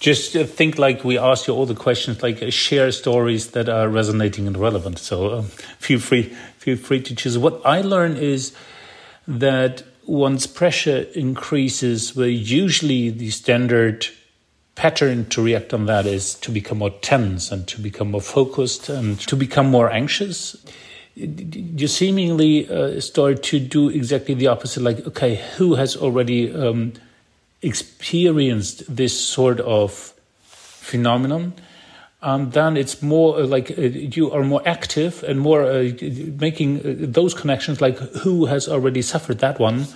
just 0.00 0.32
think 0.32 0.78
like 0.78 1.04
we 1.04 1.18
asked 1.18 1.46
you 1.46 1.54
all 1.54 1.66
the 1.66 1.74
questions, 1.74 2.22
like 2.22 2.42
uh, 2.42 2.50
share 2.50 2.90
stories 2.90 3.50
that 3.50 3.68
are 3.68 3.88
resonating 3.88 4.46
and 4.46 4.56
relevant. 4.56 4.98
So 4.98 5.38
um, 5.38 5.44
feel 5.78 6.00
free, 6.00 6.24
feel 6.58 6.76
free 6.76 7.02
to 7.02 7.14
choose. 7.14 7.38
What 7.38 7.60
I 7.64 7.82
learn 7.82 8.16
is 8.16 8.54
that 9.28 9.84
once 10.06 10.46
pressure 10.46 11.06
increases, 11.14 12.16
where 12.16 12.28
usually 12.28 13.10
the 13.10 13.30
standard 13.30 14.06
pattern 14.74 15.26
to 15.26 15.42
react 15.42 15.74
on 15.74 15.86
that 15.86 16.06
is 16.06 16.34
to 16.34 16.50
become 16.50 16.78
more 16.78 16.90
tense 17.02 17.52
and 17.52 17.68
to 17.68 17.80
become 17.80 18.10
more 18.10 18.20
focused 18.22 18.88
and 18.88 19.20
to 19.20 19.36
become 19.36 19.70
more 19.70 19.90
anxious. 19.90 20.56
You 21.14 21.88
seemingly 21.88 22.68
uh, 22.68 23.00
start 23.00 23.42
to 23.44 23.58
do 23.58 23.88
exactly 23.88 24.34
the 24.34 24.46
opposite. 24.46 24.82
Like, 24.82 25.06
okay, 25.08 25.42
who 25.56 25.74
has 25.74 25.96
already 25.96 26.54
um, 26.54 26.92
experienced 27.62 28.84
this 28.96 29.18
sort 29.18 29.60
of 29.60 30.14
phenomenon? 30.42 31.54
Um, 32.22 32.50
then 32.50 32.76
it's 32.76 33.02
more 33.02 33.40
uh, 33.40 33.46
like 33.46 33.70
uh, 33.78 33.82
you 33.82 34.30
are 34.30 34.44
more 34.44 34.62
active 34.66 35.22
and 35.24 35.40
more 35.40 35.64
uh, 35.64 35.90
making 36.38 36.80
uh, 36.80 36.94
those 36.98 37.34
connections. 37.34 37.80
Like, 37.80 37.98
who 37.98 38.46
has 38.46 38.68
already 38.68 39.02
suffered 39.02 39.38
that 39.38 39.58
one? 39.58 39.86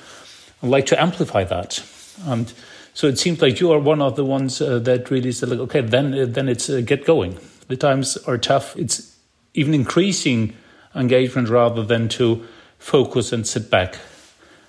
I'd 0.62 0.70
like 0.70 0.86
to 0.86 1.00
amplify 1.00 1.44
that. 1.44 1.82
And 2.26 2.52
so 2.94 3.06
it 3.06 3.18
seems 3.18 3.42
like 3.42 3.60
you 3.60 3.72
are 3.72 3.78
one 3.78 4.00
of 4.00 4.16
the 4.16 4.24
ones 4.24 4.60
uh, 4.60 4.78
that 4.80 5.10
really 5.10 5.32
said, 5.32 5.50
like, 5.50 5.60
okay, 5.60 5.80
then 5.82 6.32
then 6.32 6.48
it's 6.48 6.68
get 6.68 7.04
going. 7.04 7.38
The 7.68 7.76
times 7.76 8.16
are 8.26 8.38
tough. 8.38 8.76
It's 8.76 9.16
even 9.52 9.74
increasing 9.74 10.54
engagement 10.94 11.48
rather 11.48 11.82
than 11.82 12.08
to 12.08 12.46
focus 12.78 13.32
and 13.32 13.46
sit 13.46 13.70
back. 13.70 13.98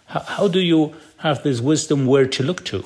How, 0.08 0.22
how 0.22 0.48
do 0.48 0.60
you 0.60 0.96
have 1.18 1.44
this 1.44 1.62
wisdom 1.62 2.06
where 2.06 2.28
to 2.28 2.44
look 2.44 2.64
to? 2.66 2.84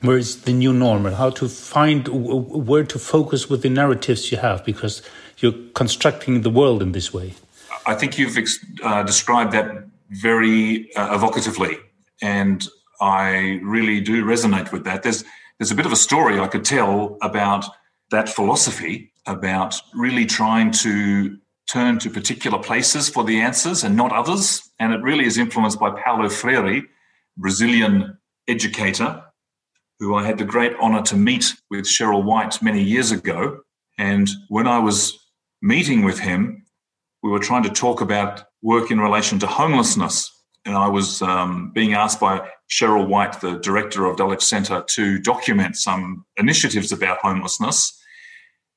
Where 0.00 0.18
is 0.18 0.42
the 0.42 0.52
new 0.52 0.72
normal? 0.72 1.14
How 1.14 1.30
to 1.30 1.48
find 1.48 2.08
where 2.08 2.84
to 2.84 2.98
focus 2.98 3.48
with 3.48 3.62
the 3.62 3.70
narratives 3.70 4.32
you 4.32 4.38
have 4.38 4.64
because 4.64 5.02
you're 5.38 5.54
constructing 5.74 6.42
the 6.42 6.50
world 6.50 6.82
in 6.82 6.92
this 6.92 7.12
way. 7.14 7.34
I 7.86 7.94
think 7.94 8.18
you've 8.18 8.36
uh, 8.82 9.02
described 9.02 9.52
that 9.52 9.84
very 10.10 10.90
uh, 10.96 11.16
evocatively. 11.16 11.78
And 12.20 12.66
I 13.00 13.60
really 13.62 14.00
do 14.00 14.24
resonate 14.24 14.72
with 14.72 14.84
that. 14.84 15.02
There's 15.02 15.24
there's 15.58 15.70
a 15.70 15.74
bit 15.74 15.86
of 15.86 15.92
a 15.92 15.96
story 15.96 16.40
I 16.40 16.48
could 16.48 16.64
tell 16.64 17.18
about 17.22 17.64
that 18.10 18.28
philosophy 18.28 19.12
about 19.26 19.80
really 19.94 20.26
trying 20.26 20.70
to 20.72 21.38
turn 21.72 21.98
to 22.00 22.10
particular 22.10 22.58
places 22.58 23.08
for 23.08 23.24
the 23.24 23.40
answers 23.40 23.84
and 23.84 23.96
not 23.96 24.12
others. 24.12 24.62
And 24.78 24.92
it 24.92 25.02
really 25.02 25.24
is 25.24 25.38
influenced 25.38 25.80
by 25.80 25.90
Paulo 25.90 26.28
Freire, 26.28 26.82
Brazilian 27.36 28.18
educator, 28.48 29.22
who 29.98 30.14
I 30.14 30.24
had 30.24 30.38
the 30.38 30.44
great 30.44 30.74
honor 30.80 31.02
to 31.02 31.16
meet 31.16 31.54
with 31.70 31.84
Cheryl 31.84 32.24
White 32.24 32.60
many 32.62 32.82
years 32.82 33.10
ago. 33.10 33.60
And 33.98 34.28
when 34.48 34.66
I 34.66 34.78
was 34.78 35.18
meeting 35.62 36.04
with 36.04 36.18
him, 36.18 36.64
we 37.22 37.30
were 37.30 37.38
trying 37.38 37.62
to 37.62 37.70
talk 37.70 38.00
about 38.00 38.44
work 38.62 38.90
in 38.90 39.00
relation 39.00 39.38
to 39.38 39.46
homelessness 39.46 40.30
and 40.64 40.76
I 40.76 40.88
was 40.88 41.22
um, 41.22 41.72
being 41.74 41.94
asked 41.94 42.20
by 42.20 42.48
Cheryl 42.70 43.08
White, 43.08 43.40
the 43.40 43.58
director 43.58 44.06
of 44.06 44.16
Dulwich 44.16 44.42
Centre, 44.42 44.84
to 44.90 45.18
document 45.18 45.76
some 45.76 46.24
initiatives 46.36 46.92
about 46.92 47.18
homelessness. 47.18 47.98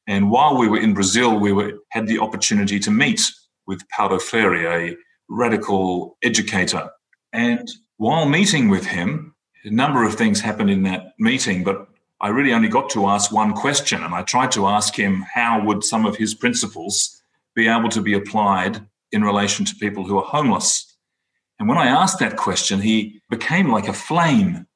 And 0.08 0.30
while 0.30 0.58
we 0.58 0.68
were 0.68 0.80
in 0.80 0.94
Brazil, 0.94 1.39
we 1.39 1.52
were, 1.52 1.74
had 1.89 2.08
the 2.08 2.20
opportunity 2.20 2.80
to 2.80 2.91
meet 2.91 3.22
with 3.68 3.88
Paulo 3.89 4.20
Freire, 4.20 4.68
a 4.68 4.98
radical 5.28 6.18
educator. 6.24 6.89
And 7.34 7.68
while 7.98 8.28
meeting 8.28 8.70
with 8.70 8.86
him, 8.86 9.36
a 9.63 9.70
number 9.70 10.04
of 10.04 10.15
things 10.15 10.41
happened 10.41 10.70
in 10.70 10.84
that 10.84 11.13
meeting, 11.18 11.63
but 11.63 11.88
I 12.22 12.30
really 12.30 12.54
only 12.54 12.70
got 12.70 12.89
to 12.91 13.08
ask 13.08 13.32
one 13.32 13.54
question. 13.54 14.04
And 14.04 14.13
I 14.13 14.22
tried 14.22 14.52
to 14.52 14.68
ask 14.68 14.96
him 14.96 15.26
how 15.34 15.63
would 15.63 15.84
some 15.84 16.06
of 16.06 16.15
his 16.15 16.36
principles 16.36 17.22
be 17.56 17.68
able 17.68 17.89
to 17.89 18.02
be 18.02 18.13
applied 18.13 18.82
in 19.12 19.24
relation 19.24 19.65
to 19.65 19.76
people 19.76 20.04
who 20.04 20.18
are 20.18 20.26
homeless. 20.26 20.96
And 21.60 21.68
when 21.68 21.78
I 21.78 21.88
asked 21.88 22.20
that 22.20 22.36
question, 22.36 22.82
he 22.82 23.22
became 23.30 23.72
like 23.72 23.88
a 23.88 23.94
flame. 23.94 24.68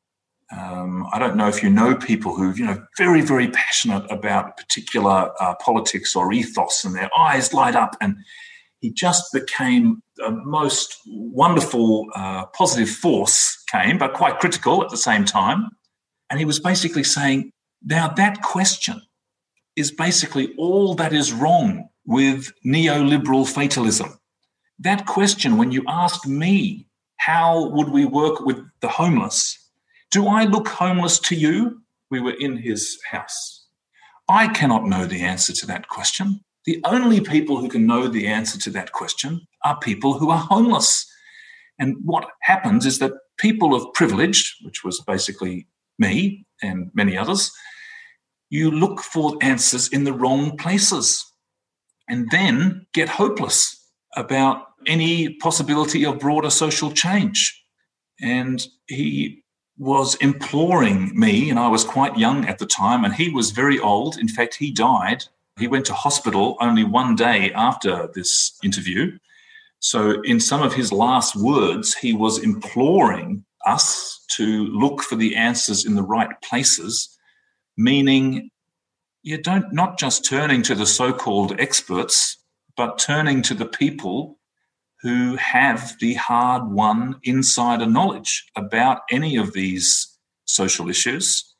Um, 0.58 1.06
I 1.14 1.20
don't 1.20 1.36
know 1.36 1.48
if 1.48 1.62
you 1.62 1.70
know 1.70 1.96
people 1.96 2.36
who, 2.36 2.54
you 2.54 2.66
know, 2.66 2.84
very, 2.98 3.22
very 3.22 3.50
passionate 3.50 4.06
about 4.10 4.58
particular 4.58 5.32
uh, 5.40 5.56
politics 5.56 6.16
or 6.16 6.34
ethos, 6.34 6.84
and 6.84 6.96
their 6.96 7.10
eyes 7.18 7.54
light 7.54 7.76
up. 7.76 7.96
And 8.02 8.18
he 8.80 8.92
just 8.92 9.32
became 9.32 10.02
a 10.26 10.32
most 10.32 10.96
wonderful, 11.08 12.08
uh, 12.16 12.46
positive 12.48 12.90
force 12.90 13.64
came, 13.72 13.98
but 13.98 14.14
quite 14.14 14.40
critical 14.40 14.84
at 14.84 14.90
the 14.90 14.98
same 14.98 15.26
time. 15.26 15.70
And 16.30 16.40
he 16.40 16.46
was 16.46 16.60
basically 16.60 17.04
saying, 17.04 17.52
now 17.84 18.08
that 18.08 18.42
question 18.42 19.02
is 19.76 19.92
basically 19.92 20.54
all 20.58 20.96
that 20.96 21.14
is 21.14 21.32
wrong 21.32 21.90
with 22.06 22.52
neoliberal 22.66 23.48
fatalism 23.48 24.20
that 24.80 25.06
question, 25.06 25.58
when 25.58 25.72
you 25.72 25.84
ask 25.88 26.26
me, 26.26 26.88
how 27.18 27.70
would 27.70 27.90
we 27.90 28.06
work 28.06 28.40
with 28.40 28.64
the 28.80 28.88
homeless? 28.88 29.58
Do 30.12 30.28
I 30.28 30.46
look 30.46 30.68
homeless 30.68 31.20
to 31.20 31.36
you? 31.36 31.82
We 32.10 32.20
were 32.20 32.36
in 32.40 32.58
his 32.58 33.00
house. 33.10 33.68
I 34.28 34.48
cannot 34.48 34.86
know 34.86 35.06
the 35.06 35.22
answer 35.22 35.54
to 35.54 35.66
that 35.68 35.88
question. 35.88 36.42
The 36.66 36.82
only 36.84 37.22
people 37.22 37.58
who 37.58 37.70
can 37.70 37.86
know 37.86 38.08
the 38.08 38.28
answer 38.28 38.60
to 38.60 38.70
that 38.72 38.92
question 38.92 39.42
are 39.64 39.80
people 39.80 40.18
who 40.18 40.30
are 40.30 40.38
homeless. 40.38 41.06
And 41.78 41.98
what 42.04 42.30
happens 42.42 42.86
is 42.86 43.00
that 43.00 43.14
people 43.38 43.74
of 43.74 43.94
privilege, 43.94 44.58
which 44.64 44.84
was 44.84 45.00
basically 45.02 45.68
me 45.98 46.46
and 46.62 46.90
many 46.94 47.18
others, 47.18 47.52
you 48.50 48.72
look 48.72 49.02
for 49.02 49.38
answers 49.42 49.88
in 49.90 50.04
the 50.04 50.14
wrong 50.14 50.58
places 50.58 51.26
and 52.08 52.28
then 52.32 52.86
get 52.94 53.10
hopeless 53.10 53.76
about 54.16 54.66
any 54.88 55.36
possibility 55.36 56.04
of 56.06 56.20
broader 56.20 56.50
social 56.50 56.92
change. 56.92 57.64
And 58.22 58.66
he 58.88 59.44
was 59.80 60.16
imploring 60.16 61.18
me, 61.18 61.50
and 61.50 61.58
I 61.58 61.70
was 61.70 61.86
quite 61.86 62.18
young 62.18 62.46
at 62.46 62.60
the 62.60 62.66
time, 62.66 63.06
and 63.06 63.16
he 63.16 63.30
was 63.30 63.52
very 63.52 63.80
old. 63.80 64.18
In 64.18 64.28
fact, 64.28 64.56
he 64.56 64.72
died. 64.72 65.24
He 65.58 65.68
went 65.68 65.86
to 65.86 65.94
hospital 65.94 66.58
only 66.60 66.84
one 66.84 67.16
day 67.16 67.52
after 67.54 68.10
this 68.14 68.60
interview. 68.62 69.18
So, 69.80 70.22
in 70.24 70.42
some 70.42 70.62
of 70.62 70.74
his 70.74 70.92
last 70.92 71.36
words, 71.38 71.96
he 71.96 72.14
was 72.14 72.44
imploring 72.44 73.46
us 73.66 74.26
to 74.32 74.66
look 74.68 75.02
for 75.02 75.16
the 75.16 75.38
answers 75.38 75.86
in 75.86 75.96
the 75.96 76.04
right 76.04 76.30
places, 76.42 77.18
meaning 77.78 78.52
you 79.24 79.42
don't 79.42 79.72
not 79.74 79.98
just 79.98 80.26
turning 80.26 80.62
to 80.64 80.76
the 80.76 80.86
so-called 80.86 81.58
experts, 81.60 82.38
but 82.76 83.00
turning 83.00 83.42
to 83.44 83.54
the 83.54 83.66
people 83.66 84.39
who 85.02 85.36
have 85.38 85.96
the 86.00 86.16
hard 86.16 86.70
won 86.70 87.20
insider 87.24 87.86
knowledge 87.86 88.46
about 88.56 89.02
any 89.10 89.38
of 89.38 89.54
these 89.54 90.18
social 90.46 90.90
issues, 90.90 91.56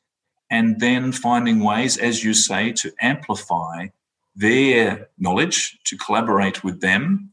and 0.50 0.80
then 0.80 1.12
finding 1.12 1.60
ways, 1.60 1.96
as 1.96 2.24
you 2.24 2.34
say, 2.34 2.72
to 2.72 2.92
amplify 3.00 3.86
their 4.34 5.08
knowledge, 5.18 5.78
to 5.84 5.96
collaborate 5.96 6.62
with 6.64 6.80
them. 6.80 7.32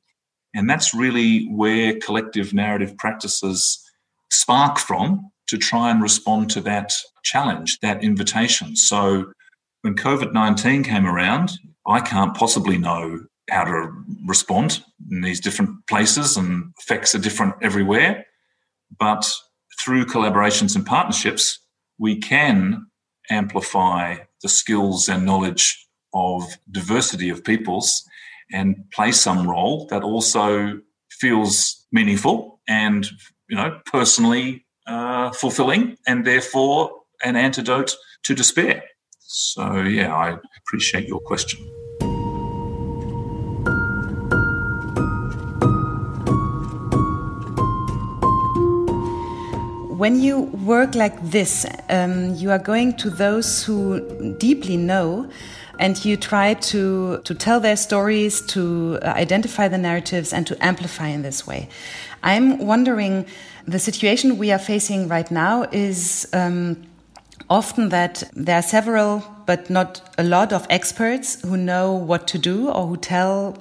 And 0.54 0.70
that's 0.70 0.94
really 0.94 1.48
where 1.48 2.00
collective 2.00 2.54
narrative 2.54 2.98
practices 2.98 3.84
spark 4.32 4.78
from 4.78 5.32
to 5.48 5.58
try 5.58 5.90
and 5.90 6.02
respond 6.02 6.50
to 6.52 6.62
that 6.62 6.94
challenge, 7.24 7.80
that 7.80 8.04
invitation. 8.04 8.76
So 8.76 9.32
when 9.82 9.96
COVID 9.96 10.34
19 10.34 10.84
came 10.84 11.06
around, 11.06 11.58
I 11.86 12.02
can't 12.02 12.36
possibly 12.36 12.78
know 12.78 13.26
how 13.50 13.64
to 13.64 13.92
respond 14.26 14.84
in 15.12 15.22
these 15.22 15.40
different 15.40 15.86
places 15.88 16.38
and 16.38 16.74
effects 16.80 17.16
are 17.16 17.20
different 17.20 17.56
everywhere. 17.62 18.26
But 19.00 19.30
through 19.80 20.06
collaborations 20.06 20.76
and 20.76 20.86
partnerships, 20.86 21.60
we 21.98 22.20
can 22.20 22.88
amplify 23.30 24.18
the 24.42 24.50
skills 24.50 25.10
and 25.10 25.26
knowledge 25.26 25.88
of 26.14 26.44
diversity 26.72 27.30
of 27.30 27.44
peoples 27.44 28.04
and 28.52 28.76
play 28.94 29.12
some 29.12 29.48
role 29.48 29.88
that 29.88 30.04
also 30.04 30.80
feels 31.12 31.86
meaningful 31.92 32.60
and 32.68 33.08
you 33.50 33.56
know 33.56 33.80
personally 33.86 34.66
uh, 34.88 35.32
fulfilling 35.32 35.98
and 36.08 36.26
therefore 36.26 36.92
an 37.24 37.36
antidote 37.36 37.96
to 38.24 38.34
despair 38.34 38.84
so 39.20 39.82
yeah 39.82 40.14
i 40.14 40.38
appreciate 40.58 41.08
your 41.08 41.20
question 41.20 41.60
when 49.98 50.22
you 50.22 50.42
work 50.42 50.94
like 50.94 51.20
this, 51.32 51.66
um, 51.90 52.36
you 52.36 52.52
are 52.52 52.60
going 52.60 52.96
to 52.98 53.10
those 53.10 53.64
who 53.64 54.36
deeply 54.38 54.78
know 54.78 55.28
and 55.80 56.04
you 56.06 56.16
try 56.18 56.54
to, 56.54 57.20
to 57.24 57.34
tell 57.34 57.60
their 57.60 57.76
stories, 57.76 58.42
to 58.42 59.00
uh, 59.02 59.08
identify 59.10 59.68
the 59.68 59.78
narratives, 59.78 60.34
and 60.34 60.46
to 60.48 60.66
amplify 60.66 61.08
in 61.08 61.22
this 61.22 61.46
way. 61.46 61.68
I'm 62.24 62.60
wondering 62.60 63.26
the 63.68 63.80
situation 63.80 64.38
we 64.38 64.52
are 64.52 64.60
facing 64.60 65.08
right 65.08 65.30
now 65.30 65.64
is 65.72 66.28
um, 66.34 66.84
often 67.50 67.90
that 67.90 68.24
there 68.34 68.58
are 68.58 68.64
several, 68.64 69.24
but 69.46 69.70
not 69.70 70.02
a 70.18 70.24
lot 70.24 70.54
of 70.54 70.66
experts 70.70 71.42
who 71.42 71.58
know 71.58 71.94
what 71.94 72.28
to 72.28 72.38
do 72.38 72.70
or 72.70 72.88
who 72.88 72.98
tell 72.98 73.58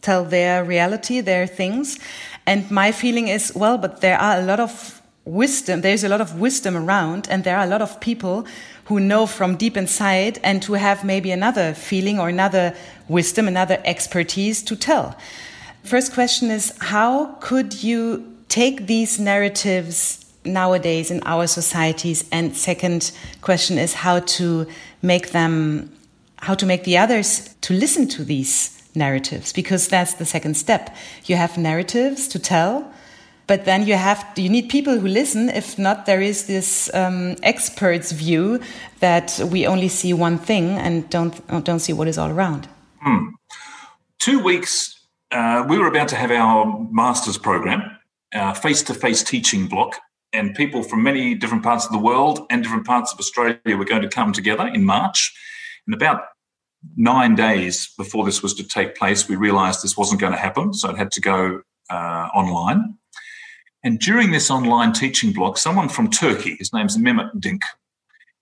tell 0.00 0.24
their 0.24 0.64
reality, 0.64 1.20
their 1.20 1.46
things. 1.46 1.98
And 2.46 2.70
my 2.70 2.92
feeling 2.92 3.26
is, 3.26 3.52
well, 3.54 3.78
but 3.78 4.00
there 4.00 4.16
are 4.16 4.38
a 4.38 4.42
lot 4.42 4.60
of 4.60 4.97
wisdom, 5.28 5.82
there's 5.82 6.04
a 6.04 6.08
lot 6.08 6.20
of 6.20 6.40
wisdom 6.40 6.76
around, 6.76 7.28
and 7.30 7.44
there 7.44 7.56
are 7.56 7.64
a 7.64 7.68
lot 7.68 7.82
of 7.82 8.00
people 8.00 8.46
who 8.86 8.98
know 8.98 9.26
from 9.26 9.56
deep 9.56 9.76
inside 9.76 10.40
and 10.42 10.64
who 10.64 10.72
have 10.72 11.04
maybe 11.04 11.30
another 11.30 11.74
feeling 11.74 12.18
or 12.18 12.28
another 12.28 12.74
wisdom, 13.08 13.46
another 13.46 13.78
expertise 13.84 14.62
to 14.62 14.74
tell. 14.74 15.16
First 15.84 16.14
question 16.14 16.50
is 16.50 16.72
how 16.80 17.36
could 17.40 17.82
you 17.82 18.36
take 18.48 18.86
these 18.86 19.20
narratives 19.20 20.24
nowadays 20.44 21.10
in 21.10 21.22
our 21.24 21.46
societies? 21.46 22.26
And 22.32 22.56
second 22.56 23.12
question 23.42 23.76
is 23.76 23.92
how 23.92 24.20
to 24.20 24.66
make 25.02 25.32
them, 25.32 25.92
how 26.36 26.54
to 26.54 26.64
make 26.64 26.84
the 26.84 26.96
others 26.96 27.54
to 27.60 27.74
listen 27.74 28.08
to 28.08 28.24
these 28.24 28.82
narratives, 28.94 29.52
because 29.52 29.88
that's 29.88 30.14
the 30.14 30.24
second 30.24 30.54
step. 30.54 30.96
You 31.26 31.36
have 31.36 31.58
narratives 31.58 32.26
to 32.28 32.38
tell 32.38 32.90
but 33.48 33.64
then 33.64 33.86
you 33.86 33.94
have 33.94 34.24
you 34.36 34.48
need 34.48 34.68
people 34.68 34.98
who 35.00 35.08
listen. 35.08 35.48
If 35.48 35.78
not 35.78 36.06
there 36.06 36.22
is 36.22 36.46
this 36.46 36.94
um, 36.94 37.34
expert's 37.42 38.12
view 38.12 38.60
that 39.00 39.40
we 39.50 39.66
only 39.66 39.88
see 39.88 40.12
one 40.12 40.38
thing 40.38 40.78
and 40.78 41.10
don't 41.10 41.34
don't 41.64 41.80
see 41.80 41.92
what 41.92 42.06
is 42.06 42.18
all 42.18 42.30
around. 42.30 42.68
Hmm. 43.00 43.28
two 44.18 44.38
weeks 44.42 44.94
uh, 45.30 45.64
we 45.68 45.78
were 45.78 45.86
about 45.86 46.08
to 46.08 46.16
have 46.16 46.30
our 46.30 46.88
master's 46.90 47.38
program 47.38 47.80
face-to-face 48.62 49.22
teaching 49.22 49.68
block 49.68 49.96
and 50.32 50.54
people 50.54 50.82
from 50.82 51.02
many 51.02 51.34
different 51.34 51.62
parts 51.62 51.86
of 51.86 51.92
the 51.92 51.98
world 51.98 52.46
and 52.50 52.62
different 52.62 52.86
parts 52.86 53.12
of 53.12 53.18
australia 53.18 53.76
were 53.76 53.84
going 53.84 54.02
to 54.02 54.08
come 54.08 54.32
together 54.32 54.66
in 54.66 54.84
march. 54.84 55.32
And 55.86 55.94
about 55.94 56.22
nine 56.96 57.34
days 57.34 57.88
before 57.96 58.24
this 58.24 58.42
was 58.42 58.54
to 58.54 58.64
take 58.64 58.96
place 58.96 59.28
we 59.28 59.36
realized 59.36 59.82
this 59.82 59.96
wasn't 59.96 60.20
going 60.20 60.32
to 60.32 60.38
happen 60.38 60.74
so 60.74 60.90
it 60.90 60.96
had 60.96 61.12
to 61.12 61.20
go 61.20 61.62
uh, 61.90 62.28
online 62.34 62.97
and 63.84 63.98
during 63.98 64.30
this 64.32 64.50
online 64.50 64.92
teaching 64.92 65.32
block, 65.32 65.56
someone 65.56 65.88
from 65.88 66.10
Turkey, 66.10 66.56
his 66.58 66.72
name's 66.72 66.96
Mehmet 66.96 67.40
Dink, 67.40 67.62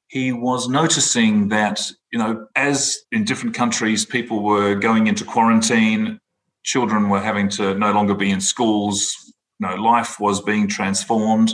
he 0.09 0.33
was 0.33 0.68
noticing 0.68 1.49
that, 1.49 1.90
you 2.12 2.18
know, 2.18 2.46
as 2.55 2.99
in 3.12 3.25
different 3.25 3.55
countries, 3.55 4.07
people 4.07 4.42
were 4.42 4.75
going 4.75 5.09
into 5.09 5.25
quarantine, 5.25 6.20
children 6.62 7.09
were 7.09 7.20
having 7.20 7.49
to 7.49 7.75
no 7.75 7.92
longer 7.92 8.14
be 8.14 8.31
in 8.31 8.40
schools, 8.40 9.14
you 9.59 9.68
know, 9.68 9.75
life 9.75 10.18
was 10.20 10.40
being 10.40 10.68
transformed. 10.68 11.53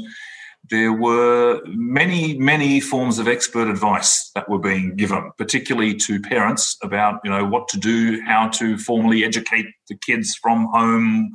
There 0.70 0.92
were 0.92 1.60
many, 1.66 2.38
many 2.38 2.78
forms 2.78 3.18
of 3.18 3.26
expert 3.26 3.68
advice 3.68 4.30
that 4.34 4.48
were 4.48 4.58
being 4.58 4.94
given, 4.96 5.32
particularly 5.36 5.94
to 5.96 6.20
parents 6.20 6.76
about, 6.82 7.20
you 7.24 7.30
know, 7.30 7.44
what 7.44 7.68
to 7.68 7.78
do, 7.78 8.20
how 8.22 8.48
to 8.50 8.78
formally 8.78 9.24
educate 9.24 9.66
the 9.88 9.96
kids 9.96 10.36
from 10.40 10.68
home, 10.72 11.32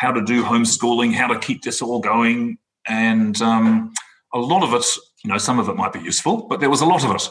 how 0.00 0.10
to 0.10 0.22
do 0.22 0.42
homeschooling, 0.42 1.12
how 1.12 1.26
to 1.26 1.38
keep 1.38 1.62
this 1.62 1.82
all 1.82 2.00
going. 2.00 2.56
And 2.88 3.40
um, 3.42 3.92
a 4.32 4.38
lot 4.38 4.62
of 4.62 4.72
it, 4.72 4.86
you 5.22 5.30
know, 5.30 5.36
some 5.36 5.58
of 5.58 5.68
it 5.68 5.76
might 5.76 5.92
be 5.92 6.00
useful, 6.00 6.46
but 6.48 6.58
there 6.58 6.70
was 6.70 6.80
a 6.80 6.86
lot 6.86 7.04
of 7.04 7.14
it. 7.14 7.28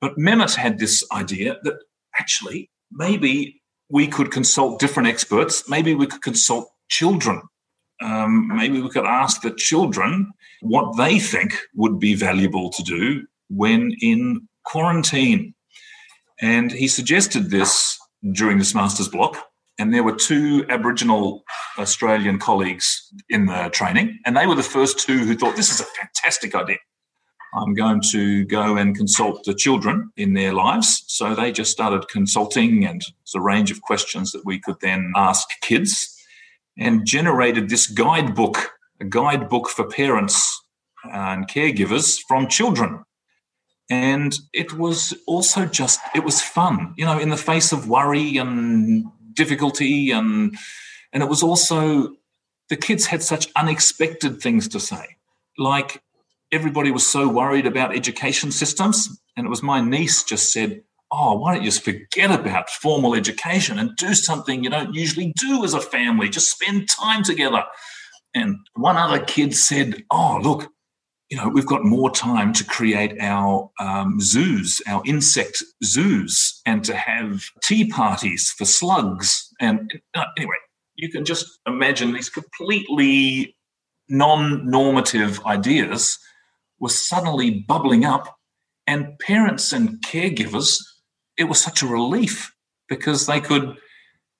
But 0.00 0.18
Mehmet 0.18 0.56
had 0.56 0.80
this 0.80 1.04
idea 1.12 1.58
that 1.62 1.74
actually 2.18 2.68
maybe 2.90 3.62
we 3.88 4.08
could 4.08 4.32
consult 4.32 4.80
different 4.80 5.08
experts. 5.08 5.68
Maybe 5.68 5.94
we 5.94 6.08
could 6.08 6.20
consult 6.20 6.68
children. 6.88 7.42
Um, 8.02 8.48
maybe 8.56 8.80
we 8.80 8.90
could 8.90 9.04
ask 9.04 9.42
the 9.42 9.52
children 9.52 10.32
what 10.62 10.96
they 10.96 11.20
think 11.20 11.56
would 11.76 12.00
be 12.00 12.16
valuable 12.16 12.70
to 12.70 12.82
do 12.82 13.24
when 13.50 13.94
in 14.00 14.48
quarantine. 14.64 15.54
And 16.40 16.72
he 16.72 16.88
suggested 16.88 17.50
this 17.50 17.96
during 18.32 18.58
this 18.58 18.74
master's 18.74 19.08
block 19.08 19.49
and 19.80 19.94
there 19.94 20.04
were 20.04 20.14
two 20.14 20.66
Aboriginal 20.68 21.42
Australian 21.78 22.38
colleagues 22.38 23.10
in 23.30 23.46
the 23.46 23.70
training, 23.72 24.18
and 24.26 24.36
they 24.36 24.46
were 24.46 24.54
the 24.54 24.62
first 24.62 24.98
two 24.98 25.18
who 25.20 25.34
thought 25.34 25.56
this 25.56 25.72
is 25.72 25.80
a 25.80 25.84
fantastic 25.84 26.54
idea. 26.54 26.76
I'm 27.54 27.72
going 27.74 28.02
to 28.12 28.44
go 28.44 28.76
and 28.76 28.94
consult 28.94 29.42
the 29.44 29.54
children 29.54 30.12
in 30.18 30.34
their 30.34 30.52
lives. 30.52 31.02
So 31.08 31.34
they 31.34 31.50
just 31.50 31.72
started 31.72 32.08
consulting, 32.08 32.84
and 32.84 33.02
it's 33.22 33.34
a 33.34 33.40
range 33.40 33.70
of 33.70 33.80
questions 33.80 34.32
that 34.32 34.44
we 34.44 34.60
could 34.60 34.76
then 34.82 35.12
ask 35.16 35.48
kids, 35.62 36.14
and 36.78 37.06
generated 37.06 37.70
this 37.70 37.86
guidebook, 37.86 38.72
a 39.00 39.06
guidebook 39.06 39.70
for 39.70 39.88
parents 39.88 40.62
and 41.04 41.48
caregivers 41.48 42.20
from 42.28 42.48
children. 42.48 43.02
And 43.88 44.38
it 44.52 44.74
was 44.74 45.14
also 45.26 45.64
just, 45.64 46.00
it 46.14 46.22
was 46.22 46.42
fun, 46.42 46.94
you 46.98 47.06
know, 47.06 47.18
in 47.18 47.30
the 47.30 47.36
face 47.36 47.72
of 47.72 47.88
worry 47.88 48.36
and 48.36 49.06
difficulty 49.40 50.10
and 50.10 50.54
and 51.12 51.22
it 51.22 51.28
was 51.28 51.42
also 51.42 52.14
the 52.68 52.76
kids 52.76 53.06
had 53.06 53.22
such 53.22 53.48
unexpected 53.56 54.40
things 54.40 54.68
to 54.68 54.78
say. 54.78 55.16
Like 55.56 56.02
everybody 56.52 56.90
was 56.90 57.06
so 57.06 57.26
worried 57.26 57.66
about 57.66 57.96
education 57.96 58.50
systems 58.52 59.08
and 59.36 59.46
it 59.46 59.50
was 59.50 59.62
my 59.62 59.80
niece 59.80 60.22
just 60.24 60.52
said 60.52 60.82
oh 61.10 61.38
why 61.38 61.54
don't 61.54 61.62
you 61.64 61.70
just 61.70 61.84
forget 61.84 62.30
about 62.30 62.68
formal 62.68 63.14
education 63.14 63.78
and 63.78 63.96
do 63.96 64.12
something 64.14 64.62
you 64.62 64.70
don't 64.70 64.94
usually 64.94 65.32
do 65.36 65.64
as 65.64 65.74
a 65.74 65.80
family? 65.80 66.28
Just 66.28 66.50
spend 66.50 66.88
time 66.88 67.22
together. 67.22 67.64
And 68.34 68.56
one 68.74 68.98
other 68.98 69.24
kid 69.24 69.56
said 69.56 70.04
oh 70.10 70.38
look 70.42 70.70
you 71.30 71.36
know, 71.36 71.48
we've 71.48 71.66
got 71.66 71.84
more 71.84 72.10
time 72.10 72.52
to 72.54 72.64
create 72.64 73.16
our 73.20 73.70
um, 73.78 74.20
zoos, 74.20 74.82
our 74.88 75.00
insect 75.06 75.62
zoos, 75.84 76.60
and 76.66 76.84
to 76.84 76.94
have 76.94 77.44
tea 77.62 77.88
parties 77.88 78.50
for 78.50 78.64
slugs. 78.64 79.48
And 79.60 79.92
uh, 80.14 80.24
anyway, 80.36 80.56
you 80.96 81.08
can 81.08 81.24
just 81.24 81.46
imagine 81.66 82.12
these 82.12 82.28
completely 82.28 83.56
non 84.08 84.68
normative 84.68 85.38
ideas 85.46 86.18
were 86.80 86.88
suddenly 86.88 87.60
bubbling 87.60 88.04
up. 88.04 88.36
And 88.88 89.16
parents 89.20 89.72
and 89.72 90.02
caregivers, 90.04 90.78
it 91.38 91.44
was 91.44 91.60
such 91.60 91.80
a 91.80 91.86
relief 91.86 92.52
because 92.88 93.26
they 93.26 93.40
could 93.40 93.76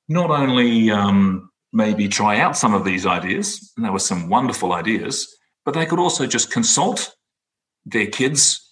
not 0.09 0.31
only 0.31 0.91
um, 0.91 1.51
maybe 1.73 2.09
try 2.09 2.41
out 2.41 2.57
some 2.57 2.75
of 2.75 2.85
these 2.85 3.07
ideas, 3.07 3.73
and 3.77 3.85
there 3.85 3.93
were 3.93 4.01
some 4.01 4.29
wonderful 4.29 4.73
ideas 4.73 5.33
but 5.65 5.75
they 5.75 5.87
could 5.87 5.99
also 5.99 6.27
just 6.27 6.51
consult 6.51 7.15
their 7.85 8.07
kids 8.07 8.67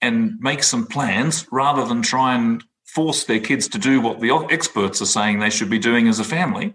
and 0.00 0.38
make 0.40 0.62
some 0.62 0.86
plans 0.86 1.46
rather 1.50 1.84
than 1.86 2.02
try 2.02 2.34
and 2.34 2.62
force 2.84 3.24
their 3.24 3.40
kids 3.40 3.66
to 3.68 3.78
do 3.78 4.00
what 4.00 4.20
the 4.20 4.30
experts 4.50 5.00
are 5.00 5.06
saying 5.06 5.38
they 5.38 5.50
should 5.50 5.70
be 5.70 5.78
doing 5.78 6.08
as 6.08 6.20
a 6.20 6.24
family. 6.24 6.74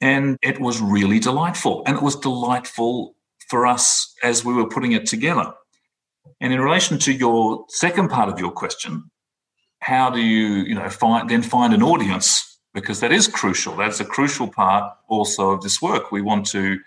And 0.00 0.38
it 0.42 0.60
was 0.60 0.80
really 0.80 1.18
delightful. 1.18 1.82
And 1.86 1.96
it 1.96 2.02
was 2.02 2.16
delightful 2.16 3.14
for 3.48 3.66
us 3.66 4.14
as 4.22 4.44
we 4.44 4.54
were 4.54 4.68
putting 4.68 4.92
it 4.92 5.06
together. 5.06 5.52
And 6.40 6.52
in 6.52 6.60
relation 6.60 6.98
to 7.00 7.12
your 7.12 7.64
second 7.68 8.08
part 8.10 8.28
of 8.28 8.38
your 8.38 8.50
question, 8.50 9.10
how 9.80 10.10
do 10.10 10.20
you, 10.20 10.64
you 10.64 10.74
know, 10.74 10.88
find 10.88 11.28
then 11.28 11.42
find 11.42 11.72
an 11.74 11.82
audience? 11.82 12.58
Because 12.74 13.00
that 13.00 13.12
is 13.12 13.28
crucial. 13.28 13.76
That's 13.76 14.00
a 14.00 14.04
crucial 14.04 14.48
part 14.48 14.92
also 15.08 15.50
of 15.50 15.62
this 15.62 15.80
work. 15.80 16.12
We 16.12 16.22
want 16.22 16.46
to 16.48 16.78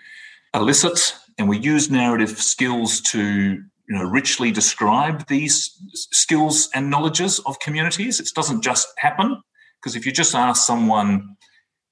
elicit 0.54 1.16
and 1.40 1.50
we 1.50 1.58
use 1.58 1.90
narrative 1.90 2.38
skills 2.38 3.02
to 3.02 3.22
you 3.24 3.96
know 3.96 4.04
richly 4.04 4.52
describe 4.52 5.26
these 5.28 5.76
skills 5.94 6.70
and 6.76 6.90
knowledges 6.90 7.40
of 7.48 7.60
communities. 7.60 8.20
It 8.20 8.30
doesn't 8.36 8.62
just 8.62 8.88
happen 8.98 9.42
because 9.82 9.96
if 9.96 10.06
you 10.06 10.12
just 10.12 10.36
ask 10.36 10.68
someone 10.68 11.38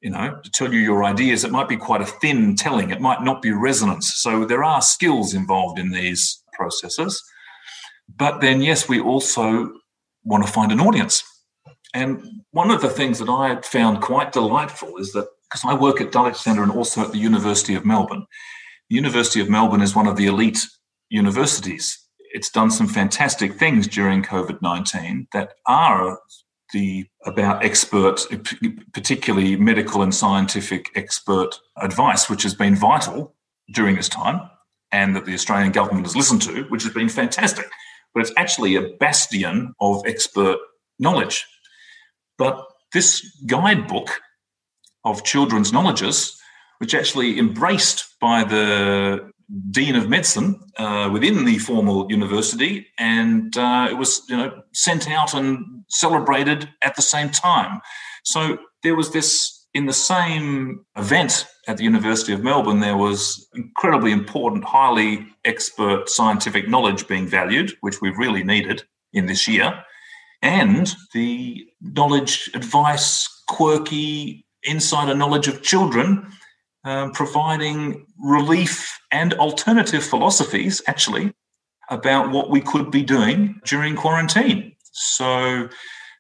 you 0.01 0.11
know, 0.11 0.39
to 0.43 0.51
tell 0.51 0.71
you 0.71 0.79
your 0.79 1.03
ideas, 1.03 1.43
it 1.43 1.51
might 1.51 1.67
be 1.67 1.77
quite 1.77 2.01
a 2.01 2.05
thin 2.05 2.55
telling. 2.55 2.91
It 2.91 3.01
might 3.01 3.23
not 3.23 3.41
be 3.41 3.51
resonance. 3.51 4.13
So 4.15 4.45
there 4.45 4.63
are 4.63 4.81
skills 4.81 5.33
involved 5.33 5.79
in 5.79 5.91
these 5.91 6.43
processes. 6.53 7.23
But 8.15 8.39
then, 8.41 8.61
yes, 8.61 8.87
we 8.87 8.99
also 8.99 9.71
want 10.23 10.45
to 10.45 10.51
find 10.51 10.71
an 10.71 10.79
audience. 10.79 11.23
And 11.93 12.43
one 12.51 12.69
of 12.69 12.81
the 12.81 12.89
things 12.89 13.19
that 13.19 13.29
I 13.29 13.59
found 13.61 14.01
quite 14.01 14.31
delightful 14.31 14.97
is 14.97 15.13
that 15.13 15.27
because 15.49 15.63
I 15.65 15.73
work 15.73 16.01
at 16.01 16.11
Dulwich 16.11 16.35
Centre 16.35 16.61
and 16.61 16.71
also 16.71 17.01
at 17.01 17.11
the 17.11 17.17
University 17.17 17.73
of 17.73 17.85
Melbourne, 17.85 18.25
University 18.89 19.41
of 19.41 19.49
Melbourne 19.49 19.81
is 19.81 19.95
one 19.95 20.07
of 20.07 20.15
the 20.15 20.27
elite 20.27 20.59
universities. 21.09 21.99
It's 22.33 22.49
done 22.49 22.71
some 22.71 22.87
fantastic 22.87 23.53
things 23.53 23.87
during 23.87 24.23
COVID 24.23 24.61
19 24.61 25.27
that 25.33 25.53
are 25.67 26.19
the 26.73 27.05
about 27.25 27.63
expert, 27.63 28.25
particularly 28.93 29.55
medical 29.55 30.01
and 30.01 30.13
scientific 30.13 30.89
expert 30.95 31.59
advice, 31.77 32.29
which 32.29 32.43
has 32.43 32.53
been 32.53 32.75
vital 32.75 33.33
during 33.73 33.95
this 33.95 34.09
time, 34.09 34.49
and 34.91 35.15
that 35.15 35.25
the 35.25 35.33
Australian 35.33 35.71
government 35.71 36.05
has 36.05 36.15
listened 36.15 36.41
to, 36.41 36.63
which 36.63 36.83
has 36.83 36.93
been 36.93 37.09
fantastic. 37.09 37.69
But 38.13 38.21
it's 38.21 38.33
actually 38.37 38.75
a 38.75 38.89
bastion 38.99 39.73
of 39.79 40.01
expert 40.05 40.57
knowledge. 40.99 41.45
But 42.37 42.65
this 42.93 43.21
guidebook 43.45 44.19
of 45.03 45.23
children's 45.23 45.71
knowledges, 45.71 46.36
which 46.79 46.93
actually 46.93 47.39
embraced 47.39 48.19
by 48.19 48.43
the 48.43 49.31
dean 49.71 49.95
of 49.95 50.09
medicine 50.09 50.59
uh, 50.77 51.09
within 51.11 51.45
the 51.45 51.57
formal 51.57 52.09
university, 52.09 52.87
and 52.99 53.57
uh, 53.57 53.87
it 53.89 53.95
was 53.95 54.21
you 54.29 54.37
know 54.37 54.61
sent 54.73 55.09
out 55.09 55.33
and 55.33 55.83
celebrated 55.89 56.69
at 56.83 56.95
the 56.95 57.01
same 57.01 57.29
time. 57.29 57.79
So 58.23 58.57
there 58.83 58.95
was 58.95 59.11
this 59.11 59.65
in 59.73 59.85
the 59.85 59.93
same 59.93 60.85
event 60.97 61.45
at 61.67 61.77
the 61.77 61.83
University 61.83 62.33
of 62.33 62.43
Melbourne. 62.43 62.79
There 62.79 62.97
was 62.97 63.47
incredibly 63.53 64.11
important, 64.11 64.63
highly 64.63 65.27
expert 65.45 66.09
scientific 66.09 66.67
knowledge 66.67 67.07
being 67.07 67.27
valued, 67.27 67.73
which 67.81 68.01
we 68.01 68.09
really 68.09 68.43
needed 68.43 68.83
in 69.13 69.27
this 69.27 69.47
year, 69.47 69.83
and 70.41 70.93
the 71.13 71.65
knowledge, 71.81 72.49
advice, 72.53 73.27
quirky 73.47 74.45
insider 74.63 75.15
knowledge 75.15 75.47
of 75.47 75.63
children 75.63 76.27
um, 76.87 77.11
providing 77.11 78.05
relief 78.17 78.97
and 79.11 79.33
alternative 79.33 80.03
philosophies, 80.03 80.81
actually, 80.87 81.33
about 81.89 82.31
what 82.31 82.49
we 82.49 82.61
could 82.61 82.91
be 82.91 83.03
doing 83.03 83.59
during 83.65 83.95
quarantine. 83.95 84.73
So, 84.93 85.69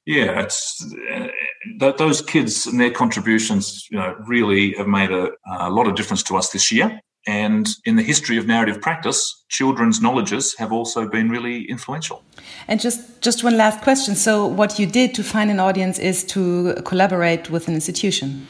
yeah, 0.05 0.41
it's 0.41 0.85
uh, 1.13 1.91
those 1.97 2.21
kids 2.21 2.65
and 2.65 2.79
their 2.79 2.91
contributions, 2.91 3.87
you 3.89 3.97
know, 3.97 4.15
really 4.25 4.73
have 4.73 4.87
made 4.87 5.11
a, 5.11 5.31
a 5.59 5.69
lot 5.69 5.87
of 5.87 5.95
difference 5.95 6.23
to 6.23 6.37
us 6.37 6.49
this 6.51 6.71
year. 6.71 6.99
And 7.25 7.67
in 7.85 7.97
the 7.97 8.03
history 8.03 8.37
of 8.37 8.47
narrative 8.47 8.81
practice, 8.81 9.45
children's 9.49 10.01
knowledges 10.01 10.55
have 10.57 10.71
also 10.71 11.09
been 11.09 11.29
really 11.29 11.69
influential. 11.69 12.23
And 12.69 12.79
just, 12.79 13.21
just 13.21 13.43
one 13.43 13.57
last 13.57 13.81
question. 13.81 14.15
So, 14.15 14.45
what 14.45 14.79
you 14.79 14.85
did 14.85 15.13
to 15.15 15.23
find 15.23 15.51
an 15.51 15.59
audience 15.59 15.99
is 15.99 16.23
to 16.25 16.75
collaborate 16.85 17.49
with 17.49 17.67
an 17.67 17.73
institution? 17.73 18.47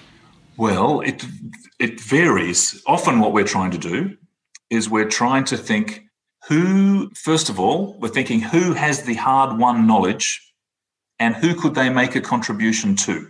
Well, 0.57 1.01
it 1.01 1.23
it 1.79 2.01
varies. 2.01 2.81
Often, 2.87 3.19
what 3.19 3.31
we're 3.31 3.43
trying 3.43 3.71
to 3.71 3.77
do 3.77 4.17
is 4.71 4.89
we're 4.89 5.07
trying 5.07 5.45
to 5.45 5.57
think 5.57 6.01
who, 6.47 7.11
first 7.13 7.49
of 7.49 7.59
all, 7.59 7.95
we're 7.99 8.07
thinking 8.09 8.39
who 8.39 8.73
has 8.73 9.03
the 9.03 9.13
hard 9.13 9.59
won 9.59 9.85
knowledge 9.85 10.41
and 11.19 11.35
who 11.35 11.53
could 11.53 11.75
they 11.75 11.89
make 11.89 12.15
a 12.15 12.21
contribution 12.21 12.95
to. 12.95 13.29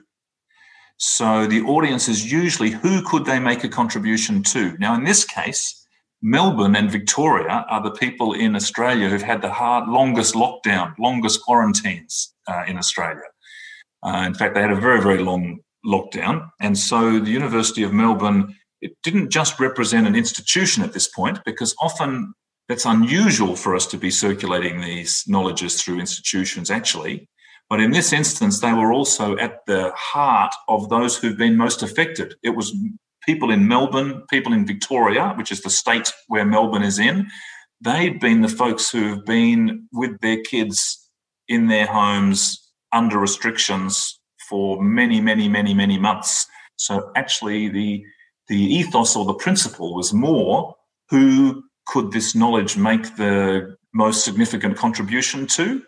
So 0.97 1.45
the 1.45 1.61
audience 1.61 2.07
is 2.07 2.31
usually 2.31 2.71
who 2.71 3.01
could 3.03 3.25
they 3.25 3.39
make 3.39 3.63
a 3.63 3.69
contribution 3.69 4.41
to. 4.43 4.77
Now, 4.77 4.95
in 4.95 5.03
this 5.03 5.25
case, 5.25 5.85
Melbourne 6.21 6.75
and 6.75 6.89
Victoria 6.89 7.65
are 7.69 7.83
the 7.83 7.91
people 7.91 8.33
in 8.33 8.55
Australia 8.55 9.09
who've 9.09 9.21
had 9.21 9.41
the 9.41 9.51
hard, 9.51 9.89
longest 9.89 10.33
lockdown, 10.33 10.97
longest 10.97 11.43
quarantines 11.43 12.33
uh, 12.47 12.63
in 12.67 12.77
Australia. 12.77 13.29
Uh, 14.01 14.23
in 14.25 14.33
fact, 14.33 14.55
they 14.55 14.61
had 14.61 14.71
a 14.71 14.75
very, 14.75 15.01
very 15.01 15.19
long 15.19 15.59
lockdown. 15.87 16.49
And 16.59 16.77
so 16.77 17.19
the 17.19 17.31
University 17.31 17.83
of 17.83 17.93
Melbourne, 17.93 18.53
it 18.81 18.91
didn't 19.03 19.31
just 19.31 19.59
represent 19.59 20.05
an 20.05 20.15
institution 20.15 20.83
at 20.83 20.93
this 20.93 21.07
point, 21.07 21.39
because 21.45 21.73
often 21.81 22.33
that's 22.67 22.85
unusual 22.85 23.55
for 23.55 23.75
us 23.75 23.87
to 23.87 23.97
be 23.97 24.11
circulating 24.11 24.81
these 24.81 25.23
knowledges 25.25 25.81
through 25.81 25.99
institutions, 25.99 26.69
actually. 26.69 27.29
But 27.69 27.79
in 27.79 27.91
this 27.91 28.13
instance, 28.13 28.59
they 28.59 28.73
were 28.73 28.91
also 28.91 29.37
at 29.37 29.65
the 29.65 29.91
heart 29.95 30.53
of 30.67 30.89
those 30.89 31.17
who've 31.17 31.37
been 31.37 31.55
most 31.55 31.81
affected. 31.83 32.35
It 32.43 32.51
was 32.51 32.75
people 33.25 33.51
in 33.51 33.67
Melbourne, 33.67 34.23
people 34.29 34.53
in 34.53 34.65
Victoria, 34.65 35.33
which 35.37 35.51
is 35.51 35.61
the 35.61 35.69
state 35.69 36.11
where 36.27 36.45
Melbourne 36.45 36.83
is 36.83 36.99
in. 36.99 37.27
They'd 37.81 38.19
been 38.19 38.41
the 38.41 38.49
folks 38.49 38.89
who've 38.89 39.23
been 39.25 39.87
with 39.91 40.19
their 40.21 40.41
kids 40.43 41.09
in 41.47 41.67
their 41.67 41.87
homes 41.87 42.69
under 42.91 43.17
restrictions 43.19 44.16
for 44.49 44.81
many, 44.81 45.21
many, 45.21 45.47
many, 45.47 45.73
many 45.73 45.97
months. 45.97 46.47
So 46.75 47.11
actually, 47.15 47.69
the 47.69 48.05
the 48.47 48.57
ethos 48.57 49.15
or 49.15 49.25
the 49.25 49.33
principle 49.33 49.93
was 49.93 50.13
more 50.13 50.75
who 51.09 51.63
could 51.85 52.11
this 52.11 52.35
knowledge 52.35 52.77
make 52.77 53.15
the 53.15 53.75
most 53.93 54.23
significant 54.23 54.77
contribution 54.77 55.47
to, 55.47 55.81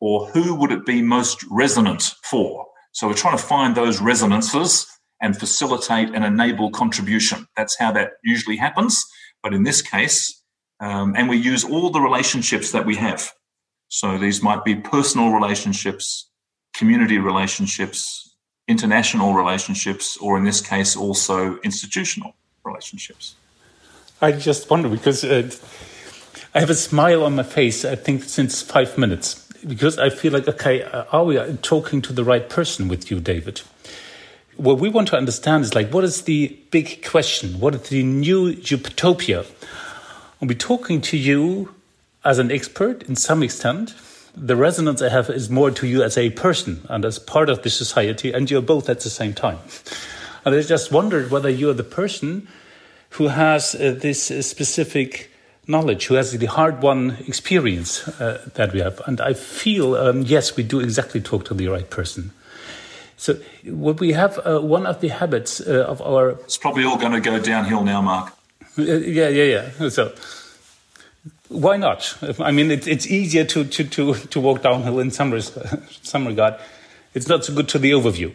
or 0.00 0.26
who 0.28 0.54
would 0.54 0.72
it 0.72 0.86
be 0.86 1.02
most 1.02 1.44
resonant 1.50 2.14
for? 2.24 2.66
So 2.92 3.06
we're 3.06 3.14
trying 3.14 3.36
to 3.36 3.42
find 3.42 3.76
those 3.76 4.00
resonances 4.00 4.86
and 5.20 5.38
facilitate 5.38 6.08
and 6.14 6.24
enable 6.24 6.70
contribution. 6.70 7.46
That's 7.56 7.78
how 7.78 7.92
that 7.92 8.12
usually 8.24 8.56
happens. 8.56 9.04
But 9.42 9.54
in 9.54 9.64
this 9.64 9.82
case, 9.82 10.42
um, 10.80 11.14
and 11.16 11.28
we 11.28 11.36
use 11.36 11.64
all 11.64 11.90
the 11.90 12.00
relationships 12.00 12.72
that 12.72 12.86
we 12.86 12.96
have. 12.96 13.30
So 13.88 14.16
these 14.18 14.42
might 14.42 14.64
be 14.64 14.76
personal 14.76 15.30
relationships, 15.30 16.29
community 16.74 17.18
relationships, 17.18 18.34
international 18.68 19.34
relationships, 19.34 20.16
or 20.18 20.36
in 20.36 20.44
this 20.44 20.60
case, 20.60 20.96
also 20.96 21.58
institutional 21.58 22.34
relationships. 22.64 23.34
I 24.22 24.32
just 24.32 24.68
wonder 24.70 24.88
because 24.88 25.24
uh, 25.24 25.50
I 26.54 26.60
have 26.60 26.70
a 26.70 26.74
smile 26.74 27.24
on 27.24 27.36
my 27.36 27.42
face, 27.42 27.84
I 27.84 27.96
think, 27.96 28.24
since 28.24 28.60
five 28.62 28.98
minutes, 28.98 29.46
because 29.66 29.98
I 29.98 30.10
feel 30.10 30.32
like, 30.32 30.48
okay, 30.48 30.82
uh, 30.82 31.04
are 31.10 31.24
we 31.24 31.36
talking 31.62 32.02
to 32.02 32.12
the 32.12 32.24
right 32.24 32.48
person 32.48 32.88
with 32.88 33.10
you, 33.10 33.20
David? 33.20 33.62
What 34.56 34.78
we 34.78 34.90
want 34.90 35.08
to 35.08 35.16
understand 35.16 35.64
is 35.64 35.74
like, 35.74 35.90
what 35.90 36.04
is 36.04 36.22
the 36.22 36.56
big 36.70 37.04
question? 37.04 37.60
What 37.60 37.74
is 37.74 37.82
the 37.88 38.02
new 38.02 38.48
utopia? 38.48 39.44
I'll 40.42 40.48
be 40.48 40.54
talking 40.54 41.00
to 41.02 41.16
you 41.16 41.74
as 42.24 42.38
an 42.38 42.50
expert 42.50 43.02
in 43.04 43.16
some 43.16 43.42
extent, 43.42 43.94
the 44.36 44.56
resonance 44.56 45.02
I 45.02 45.08
have 45.08 45.30
is 45.30 45.50
more 45.50 45.70
to 45.70 45.86
you 45.86 46.02
as 46.02 46.16
a 46.16 46.30
person 46.30 46.86
and 46.88 47.04
as 47.04 47.18
part 47.18 47.48
of 47.48 47.62
the 47.62 47.70
society, 47.70 48.32
and 48.32 48.50
you're 48.50 48.62
both 48.62 48.88
at 48.88 49.00
the 49.00 49.10
same 49.10 49.34
time. 49.34 49.58
And 50.44 50.54
I 50.54 50.62
just 50.62 50.92
wondered 50.92 51.30
whether 51.30 51.50
you're 51.50 51.74
the 51.74 51.84
person 51.84 52.48
who 53.10 53.28
has 53.28 53.74
uh, 53.74 53.96
this 53.98 54.30
uh, 54.30 54.42
specific 54.42 55.30
knowledge, 55.66 56.06
who 56.06 56.14
has 56.14 56.32
the 56.32 56.46
hard 56.46 56.82
won 56.82 57.16
experience 57.26 58.06
uh, 58.20 58.46
that 58.54 58.72
we 58.72 58.80
have. 58.80 59.00
And 59.06 59.20
I 59.20 59.34
feel, 59.34 59.94
um, 59.94 60.22
yes, 60.22 60.56
we 60.56 60.62
do 60.62 60.80
exactly 60.80 61.20
talk 61.20 61.44
to 61.46 61.54
the 61.54 61.68
right 61.68 61.88
person. 61.88 62.32
So, 63.16 63.36
what 63.64 64.00
we 64.00 64.12
have, 64.12 64.38
uh, 64.46 64.60
one 64.60 64.86
of 64.86 65.00
the 65.00 65.08
habits 65.08 65.60
uh, 65.60 65.84
of 65.86 66.00
our. 66.00 66.30
It's 66.30 66.56
probably 66.56 66.84
all 66.84 66.96
going 66.96 67.12
to 67.12 67.20
go 67.20 67.38
downhill 67.38 67.84
now, 67.84 68.00
Mark. 68.00 68.32
Uh, 68.78 68.82
yeah, 68.82 69.28
yeah, 69.28 69.70
yeah. 69.78 69.88
So, 69.90 70.12
why 71.50 71.76
not? 71.76 72.16
I 72.40 72.50
mean, 72.52 72.70
it, 72.70 72.86
it's 72.86 73.06
easier 73.06 73.44
to, 73.44 73.64
to, 73.64 73.84
to, 73.84 74.14
to 74.14 74.40
walk 74.40 74.62
downhill 74.62 74.98
in 75.00 75.10
some, 75.10 75.38
some 76.02 76.26
regard. 76.26 76.54
It's 77.12 77.28
not 77.28 77.44
so 77.44 77.54
good 77.54 77.68
to 77.68 77.78
the 77.78 77.90
overview. 77.90 78.32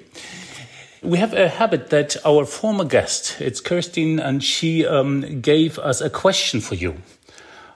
We 1.02 1.18
have 1.18 1.34
a 1.34 1.50
habit 1.50 1.90
that 1.90 2.18
our 2.26 2.46
former 2.46 2.86
guest, 2.86 3.40
it's 3.40 3.62
Kirsten, 3.62 4.20
and 4.20 4.44
she 4.44 4.86
um, 4.86 5.40
gave 5.42 5.80
us 5.80 6.02
a 6.02 6.10
question 6.10 6.62
for 6.62 6.76
you. 6.76 6.96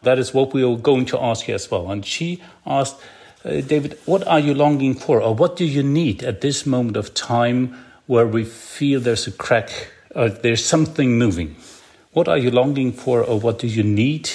That 0.03 0.19
is 0.19 0.33
what 0.33 0.53
we 0.53 0.63
are 0.63 0.77
going 0.77 1.05
to 1.07 1.21
ask 1.21 1.47
you 1.47 1.55
as 1.55 1.71
well. 1.71 1.89
And 1.89 2.05
she 2.05 2.41
asked, 2.65 2.97
uh, 3.45 3.61
David, 3.61 3.97
what 4.05 4.27
are 4.27 4.39
you 4.39 4.53
longing 4.53 4.93
for, 4.93 5.21
or 5.21 5.33
what 5.33 5.55
do 5.55 5.65
you 5.65 5.83
need 5.83 6.23
at 6.23 6.41
this 6.41 6.65
moment 6.65 6.97
of 6.97 7.13
time 7.13 7.77
where 8.07 8.27
we 8.27 8.43
feel 8.43 8.99
there's 8.99 9.27
a 9.27 9.31
crack 9.31 9.91
uh, 10.15 10.29
there's 10.41 10.65
something 10.65 11.17
moving. 11.17 11.55
What 12.13 12.27
are 12.27 12.37
you 12.37 12.49
longing 12.49 12.91
for, 12.91 13.23
or 13.23 13.39
what 13.39 13.59
do 13.59 13.67
you 13.67 13.83
need 13.83 14.29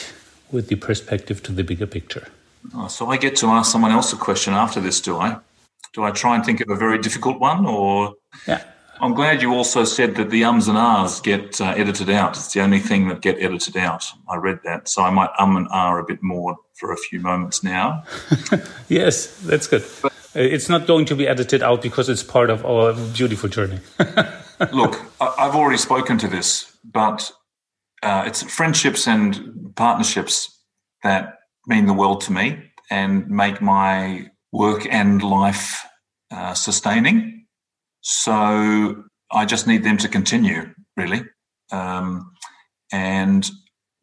with 0.54 0.68
the 0.68 0.76
perspective 0.76 1.42
to 1.42 1.52
the 1.52 1.64
bigger 1.64 1.86
picture? 1.86 2.28
Oh, 2.74 2.88
so 2.88 3.10
I 3.10 3.18
get 3.18 3.36
to 3.36 3.48
ask 3.48 3.70
someone 3.70 3.90
else 3.90 4.12
a 4.12 4.16
question 4.16 4.54
after 4.54 4.80
this, 4.80 5.00
do 5.00 5.18
I? 5.18 5.36
Do 5.92 6.02
I 6.02 6.12
try 6.12 6.34
and 6.36 6.44
think 6.44 6.60
of 6.60 6.70
a 6.70 6.76
very 6.76 6.98
difficult 6.98 7.38
one, 7.40 7.66
or? 7.66 8.14
Yeah. 8.48 8.62
I'm 9.00 9.12
glad 9.12 9.42
you 9.42 9.52
also 9.52 9.84
said 9.84 10.14
that 10.16 10.30
the 10.30 10.44
ums 10.44 10.68
and 10.68 10.78
ahs 10.78 11.20
get 11.20 11.60
uh, 11.60 11.74
edited 11.76 12.08
out. 12.08 12.36
It's 12.36 12.52
the 12.52 12.60
only 12.60 12.78
thing 12.78 13.08
that 13.08 13.20
get 13.20 13.36
edited 13.40 13.76
out. 13.76 14.04
I 14.28 14.36
read 14.36 14.60
that, 14.64 14.88
so 14.88 15.02
I 15.02 15.10
might 15.10 15.30
um 15.38 15.56
and 15.56 15.66
ah 15.70 15.98
a 15.98 16.04
bit 16.04 16.22
more 16.22 16.56
for 16.74 16.92
a 16.92 16.96
few 16.96 17.20
moments 17.20 17.62
now. 17.62 18.04
yes, 18.88 19.36
that's 19.40 19.66
good. 19.66 19.84
But, 20.00 20.12
it's 20.34 20.68
not 20.68 20.86
going 20.86 21.06
to 21.06 21.16
be 21.16 21.28
edited 21.28 21.62
out 21.62 21.82
because 21.82 22.08
it's 22.08 22.22
part 22.22 22.50
of 22.50 22.64
our 22.64 22.92
beautiful 23.14 23.48
journey. 23.48 23.80
look, 24.72 25.00
I've 25.20 25.54
already 25.54 25.78
spoken 25.78 26.18
to 26.18 26.28
this, 26.28 26.76
but 26.84 27.32
uh, 28.04 28.24
it's 28.26 28.42
friendships 28.42 29.08
and 29.08 29.72
partnerships 29.76 30.62
that 31.02 31.38
mean 31.66 31.86
the 31.86 31.92
world 31.94 32.20
to 32.20 32.32
me 32.32 32.62
and 32.90 33.28
make 33.28 33.62
my 33.62 34.28
work 34.52 34.86
and 34.90 35.22
life 35.22 35.84
uh, 36.30 36.54
sustaining. 36.54 37.46
So 38.02 39.04
I 39.32 39.46
just 39.46 39.66
need 39.66 39.82
them 39.82 39.96
to 39.98 40.08
continue, 40.08 40.74
really. 40.96 41.22
Um, 41.72 42.30
and 42.92 43.50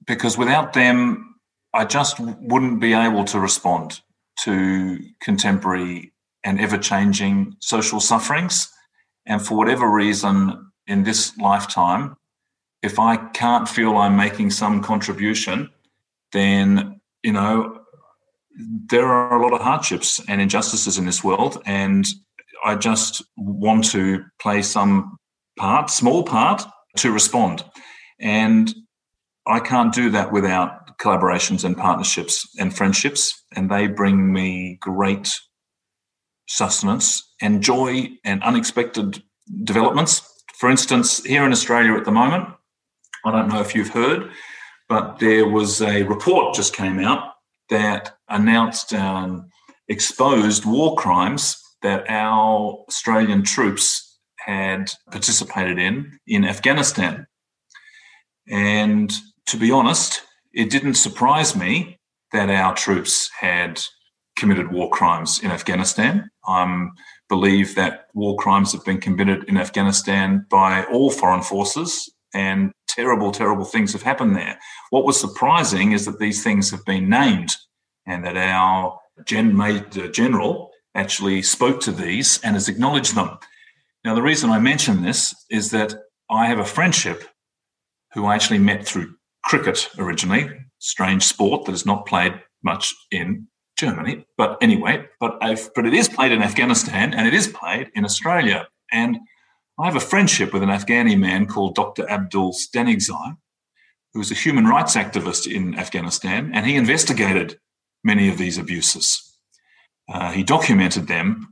because 0.08 0.38
without 0.38 0.74
them, 0.74 1.36
I 1.74 1.86
just 1.86 2.20
wouldn't 2.20 2.82
be 2.82 2.94
able 2.94 3.24
to 3.26 3.40
respond 3.40 4.02
to 4.40 5.00
contemporary 5.22 6.12
and 6.44 6.60
ever 6.60 6.78
changing 6.78 7.56
social 7.60 8.00
sufferings. 8.00 8.68
And 9.28 9.42
for 9.42 9.56
whatever 9.56 9.90
reason 9.90 10.72
in 10.88 11.04
this 11.04 11.38
lifetime, 11.38 12.18
if 12.84 13.00
I 13.00 13.18
can't 13.18 13.68
feel 13.68 13.98
I'm 13.98 14.16
making 14.16 14.52
some 14.52 14.82
contribution, 14.82 15.70
then, 16.32 17.00
you 17.24 17.32
know, 17.32 17.80
there 18.90 19.06
are 19.06 19.38
a 19.38 19.42
lot 19.42 19.54
of 19.54 19.62
hardships 19.62 20.20
and 20.28 20.42
injustices 20.42 20.98
in 20.98 21.06
this 21.06 21.24
world. 21.24 21.62
And 21.66 22.06
I 22.64 22.76
just 22.76 23.24
want 23.38 23.86
to 23.92 24.24
play 24.42 24.62
some 24.62 25.18
part, 25.58 25.90
small 25.90 26.24
part, 26.24 26.64
to 26.98 27.12
respond. 27.12 27.64
And 28.20 28.74
I 29.48 29.60
can't 29.60 29.94
do 29.94 30.10
that 30.12 30.32
without 30.32 30.98
collaborations 31.00 31.64
and 31.64 31.78
partnerships 31.78 32.48
and 32.60 32.76
friendships. 32.76 33.44
And 33.56 33.70
they 33.70 33.88
bring 33.88 34.34
me 34.34 34.78
great 34.82 35.30
sustenance 36.48 37.24
and 37.42 37.64
joy 37.64 38.10
and 38.26 38.44
unexpected 38.44 39.24
developments. 39.64 40.22
For 40.60 40.70
instance, 40.70 41.24
here 41.24 41.46
in 41.46 41.52
Australia 41.52 41.94
at 41.94 42.06
the 42.06 42.12
moment, 42.12 42.50
I 43.26 43.32
don't 43.32 43.50
know 43.50 43.62
if 43.62 43.76
you've 43.76 43.90
heard, 43.90 44.32
but 44.90 45.20
there 45.20 45.48
was 45.48 45.82
a 45.82 46.04
report 46.04 46.56
just 46.56 46.76
came 46.76 47.00
out 47.00 47.34
that 47.70 48.16
announced 48.30 48.94
um, 48.94 49.50
exposed 49.88 50.66
war 50.66 50.96
crimes 50.96 51.62
that 51.82 52.06
our 52.10 52.84
Australian 52.88 53.44
troops 53.44 54.20
had 54.38 54.92
participated 55.12 55.78
in 55.78 56.18
in 56.28 56.46
Afghanistan. 56.46 57.28
And 58.50 59.12
to 59.48 59.58
be 59.58 59.72
honest, 59.72 60.22
it 60.54 60.70
didn't 60.70 60.96
surprise 60.96 61.56
me 61.56 62.00
that 62.32 62.50
our 62.50 62.74
troops 62.76 63.30
had 63.40 63.82
committed 64.38 64.72
war 64.72 64.90
crimes 64.90 65.40
in 65.44 65.52
Afghanistan. 65.52 66.30
I 66.46 66.88
believe 67.30 67.76
that 67.76 68.08
war 68.14 68.36
crimes 68.38 68.72
have 68.72 68.84
been 68.84 69.00
committed 69.00 69.44
in 69.48 69.58
Afghanistan 69.58 70.46
by 70.50 70.84
all 70.86 71.12
foreign 71.12 71.44
forces, 71.44 72.10
and 72.34 72.72
terrible, 72.88 73.32
terrible 73.32 73.66
things 73.66 73.94
have 73.94 74.04
happened 74.04 74.36
there. 74.36 74.60
What 74.90 75.06
was 75.06 75.20
surprising 75.20 75.92
is 75.92 76.06
that 76.06 76.20
these 76.20 76.44
things 76.44 76.72
have 76.72 76.86
been 76.86 77.10
named 77.10 77.56
and 78.06 78.26
that 78.26 78.38
our 78.38 79.00
gen- 79.26 79.58
general 80.12 80.72
actually 80.96 81.42
spoke 81.42 81.80
to 81.82 81.92
these 81.92 82.40
and 82.44 82.56
has 82.56 82.68
acknowledged 82.68 83.16
them. 83.16 83.38
Now, 84.04 84.16
the 84.16 84.22
reason 84.22 84.50
I 84.50 84.60
mention 84.60 85.04
this 85.04 85.34
is 85.50 85.72
that 85.72 85.94
I 86.30 86.48
have 86.48 86.60
a 86.60 86.66
friendship 86.66 87.24
who 88.14 88.26
I 88.26 88.36
actually 88.36 88.60
met 88.60 88.86
through 88.86 89.16
cricket 89.44 89.90
originally, 89.98 90.50
strange 90.80 91.24
sport 91.24 91.66
that 91.66 91.74
is 91.74 91.86
not 91.86 92.06
played 92.06 92.34
much 92.64 92.94
in 93.12 93.48
Germany. 93.78 94.26
But 94.38 94.58
anyway, 94.62 95.06
but 95.20 95.40
but 95.40 95.86
it 95.86 95.94
is 95.94 96.10
played 96.10 96.32
in 96.32 96.44
Afghanistan 96.44 97.14
and 97.14 97.28
it 97.28 97.34
is 97.34 97.48
played 97.48 97.90
in 97.96 98.06
Australia. 98.06 98.68
And 98.92 99.18
I 99.82 99.86
have 99.86 99.96
a 99.96 100.00
friendship 100.00 100.54
with 100.54 100.62
an 100.62 100.70
Afghani 100.70 101.18
man 101.18 101.48
called 101.48 101.74
Dr. 101.74 102.08
Abdul 102.08 102.54
Stanigzai, 102.54 103.36
who's 104.14 104.30
a 104.30 104.36
human 104.36 104.66
rights 104.66 104.96
activist 104.96 105.52
in 105.52 105.74
Afghanistan, 105.74 106.52
and 106.54 106.68
he 106.68 106.76
investigated 106.76 107.58
many 108.04 108.30
of 108.30 108.38
these 108.38 108.60
abuses. 108.60 109.36
Uh, 110.08 110.32
he 110.32 110.44
documented 110.44 111.08
them 111.08 111.52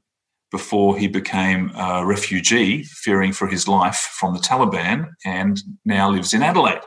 before 0.51 0.95
he 0.95 1.07
became 1.07 1.71
a 1.75 2.05
refugee, 2.05 2.83
fearing 2.83 3.33
for 3.33 3.47
his 3.47 3.67
life 3.67 3.97
from 4.19 4.35
the 4.35 4.39
Taliban, 4.39 5.09
and 5.25 5.59
now 5.83 6.07
lives 6.11 6.31
in 6.31 6.43
Adelaide. 6.43 6.81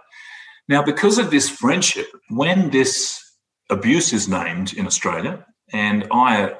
Now, 0.68 0.84
because 0.84 1.18
of 1.18 1.32
this 1.32 1.48
friendship, 1.48 2.06
when 2.28 2.70
this 2.70 3.20
abuse 3.68 4.12
is 4.12 4.28
named 4.28 4.74
in 4.74 4.86
Australia, 4.86 5.44
and 5.72 6.06
I, 6.12 6.52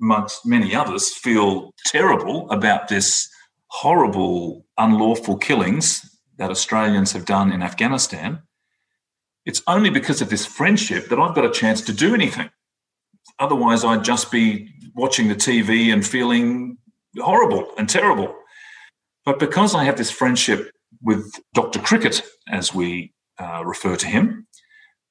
amongst 0.00 0.46
many 0.46 0.74
others, 0.74 1.12
feel 1.12 1.72
terrible 1.86 2.50
about 2.50 2.88
this 2.88 3.28
horrible, 3.74 4.64
unlawful 4.78 5.36
killings 5.36 6.20
that 6.38 6.48
Australians 6.48 7.10
have 7.10 7.24
done 7.24 7.50
in 7.50 7.60
Afghanistan. 7.60 8.40
It's 9.44 9.62
only 9.66 9.90
because 9.90 10.22
of 10.22 10.30
this 10.30 10.46
friendship 10.46 11.08
that 11.08 11.18
I've 11.18 11.34
got 11.34 11.44
a 11.44 11.50
chance 11.50 11.80
to 11.82 11.92
do 11.92 12.14
anything. 12.14 12.50
Otherwise, 13.40 13.84
I'd 13.84 14.04
just 14.04 14.30
be 14.30 14.68
watching 14.94 15.26
the 15.26 15.34
TV 15.34 15.92
and 15.92 16.06
feeling 16.06 16.78
horrible 17.18 17.66
and 17.76 17.88
terrible. 17.88 18.32
But 19.24 19.40
because 19.40 19.74
I 19.74 19.82
have 19.84 19.96
this 19.96 20.10
friendship 20.10 20.70
with 21.02 21.32
Dr. 21.52 21.80
Cricket, 21.80 22.22
as 22.48 22.72
we 22.72 23.12
uh, 23.40 23.64
refer 23.64 23.96
to 23.96 24.06
him, 24.06 24.46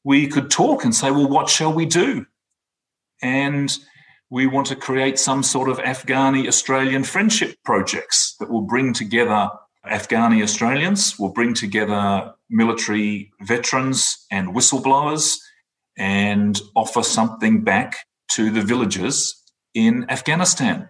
we 0.05 0.27
could 0.27 0.49
talk 0.49 0.85
and 0.85 0.95
say, 0.95 1.11
well, 1.11 1.27
what 1.27 1.49
shall 1.49 1.73
we 1.73 1.85
do? 1.85 2.25
And 3.21 3.77
we 4.33 4.47
want 4.47 4.65
to 4.65 4.75
create 4.75 5.19
some 5.19 5.43
sort 5.43 5.69
of 5.69 5.77
Afghani 5.77 6.47
Australian 6.47 7.03
friendship 7.03 7.55
projects 7.63 8.35
that 8.39 8.49
will 8.49 8.63
bring 8.63 8.91
together 8.91 9.47
Afghani 9.85 10.41
Australians, 10.41 11.19
will 11.19 11.31
bring 11.31 11.53
together 11.53 12.33
military 12.49 13.31
veterans 13.43 14.25
and 14.31 14.55
whistleblowers 14.55 15.35
and 15.99 16.59
offer 16.75 17.03
something 17.03 17.63
back 17.63 17.95
to 18.31 18.49
the 18.49 18.63
villagers 18.63 19.39
in 19.75 20.09
Afghanistan. 20.09 20.89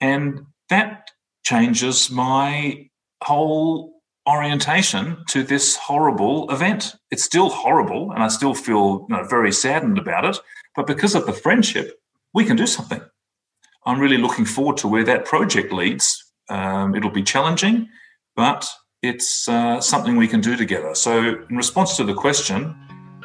And 0.00 0.40
that 0.68 1.12
changes 1.44 2.10
my 2.10 2.88
whole 3.22 4.00
orientation 4.28 5.18
to 5.28 5.44
this 5.44 5.76
horrible 5.76 6.50
event. 6.50 6.96
It's 7.12 7.22
still 7.22 7.50
horrible, 7.50 8.10
and 8.10 8.24
I 8.24 8.28
still 8.28 8.54
feel 8.54 9.06
you 9.08 9.16
know, 9.16 9.22
very 9.22 9.52
saddened 9.52 9.96
about 9.96 10.24
it. 10.24 10.38
But 10.74 10.88
because 10.88 11.14
of 11.14 11.26
the 11.26 11.32
friendship, 11.32 12.00
we 12.34 12.44
can 12.44 12.56
do 12.56 12.66
something. 12.66 13.00
I'm 13.86 14.00
really 14.00 14.18
looking 14.18 14.44
forward 14.44 14.76
to 14.78 14.88
where 14.88 15.04
that 15.04 15.24
project 15.24 15.72
leads. 15.72 16.32
Um, 16.50 16.94
it'll 16.94 17.10
be 17.10 17.22
challenging, 17.22 17.88
but 18.34 18.68
it's 19.02 19.48
uh, 19.48 19.80
something 19.80 20.16
we 20.16 20.28
can 20.28 20.40
do 20.40 20.56
together. 20.56 20.94
So, 20.94 21.44
in 21.48 21.56
response 21.56 21.96
to 21.96 22.04
the 22.04 22.14
question, 22.14 22.74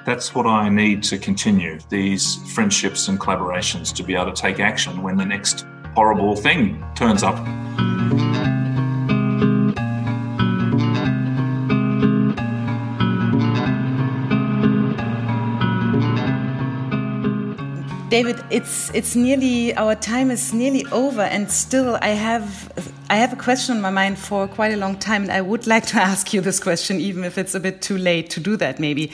that's 0.06 0.34
what 0.36 0.46
I 0.46 0.70
need 0.70 1.04
to 1.04 1.18
continue 1.18 1.80
these 1.90 2.38
friendships 2.54 3.08
and 3.08 3.20
collaborations 3.20 3.94
to 3.96 4.04
be 4.04 4.16
able 4.16 4.32
to 4.32 4.42
take 4.42 4.60
action 4.60 5.02
when 5.02 5.18
the 5.18 5.26
next 5.26 5.66
horrible 5.96 6.36
thing 6.36 6.84
turns 6.96 7.24
up. 7.24 7.38
David, 18.10 18.44
it's 18.50 18.90
it's 18.96 19.16
nearly 19.16 19.76
our 19.76 19.94
time 19.94 20.32
is 20.32 20.52
nearly 20.52 20.84
over, 20.92 21.22
and 21.22 21.52
still 21.52 21.96
I 22.02 22.10
have 22.10 22.72
I 23.08 23.18
have 23.18 23.34
a 23.34 23.36
question 23.36 23.76
on 23.76 23.82
my 23.84 23.92
mind 23.92 24.18
for 24.18 24.48
quite 24.48 24.74
a 24.74 24.78
long 24.78 24.98
time, 24.98 25.22
and 25.22 25.32
I 25.32 25.42
would 25.42 25.68
like 25.68 25.86
to 25.88 25.98
ask 26.02 26.34
you 26.34 26.42
this 26.42 26.60
question, 26.60 27.00
even 27.00 27.24
if 27.24 27.38
it's 27.38 27.54
a 27.54 27.60
bit 27.60 27.84
too 27.84 28.00
late 28.00 28.32
to 28.32 28.40
do 28.40 28.58
that. 28.58 28.80
Maybe 28.80 29.12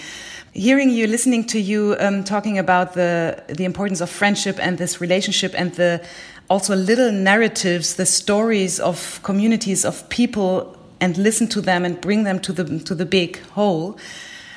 hearing 0.54 0.91
you, 0.91 1.08
listening 1.08 1.43
to 1.48 1.60
you 1.60 1.98
um, 2.00 2.24
talking 2.24 2.58
about 2.58 2.93
the 2.93 3.43
the 3.50 3.66
importance 3.66 4.00
of 4.00 4.10
friendship 4.10 4.58
and 4.62 4.78
this 4.78 5.02
relationship, 5.02 5.54
and 5.60 5.74
the 5.74 6.02
also 6.50 6.74
little 6.74 7.12
narratives, 7.12 7.96
the 7.96 8.06
stories 8.06 8.80
of 8.80 9.20
communities 9.24 9.84
of 9.84 10.08
people, 10.08 10.78
and 11.02 11.18
listen 11.18 11.48
to 11.50 11.60
them 11.60 11.84
and 11.84 12.00
bring 12.00 12.24
them 12.24 12.39
to 12.39 12.54
the 12.54 12.80
to 12.86 12.96
the 12.96 13.06
big 13.06 13.41
whole. 13.56 13.98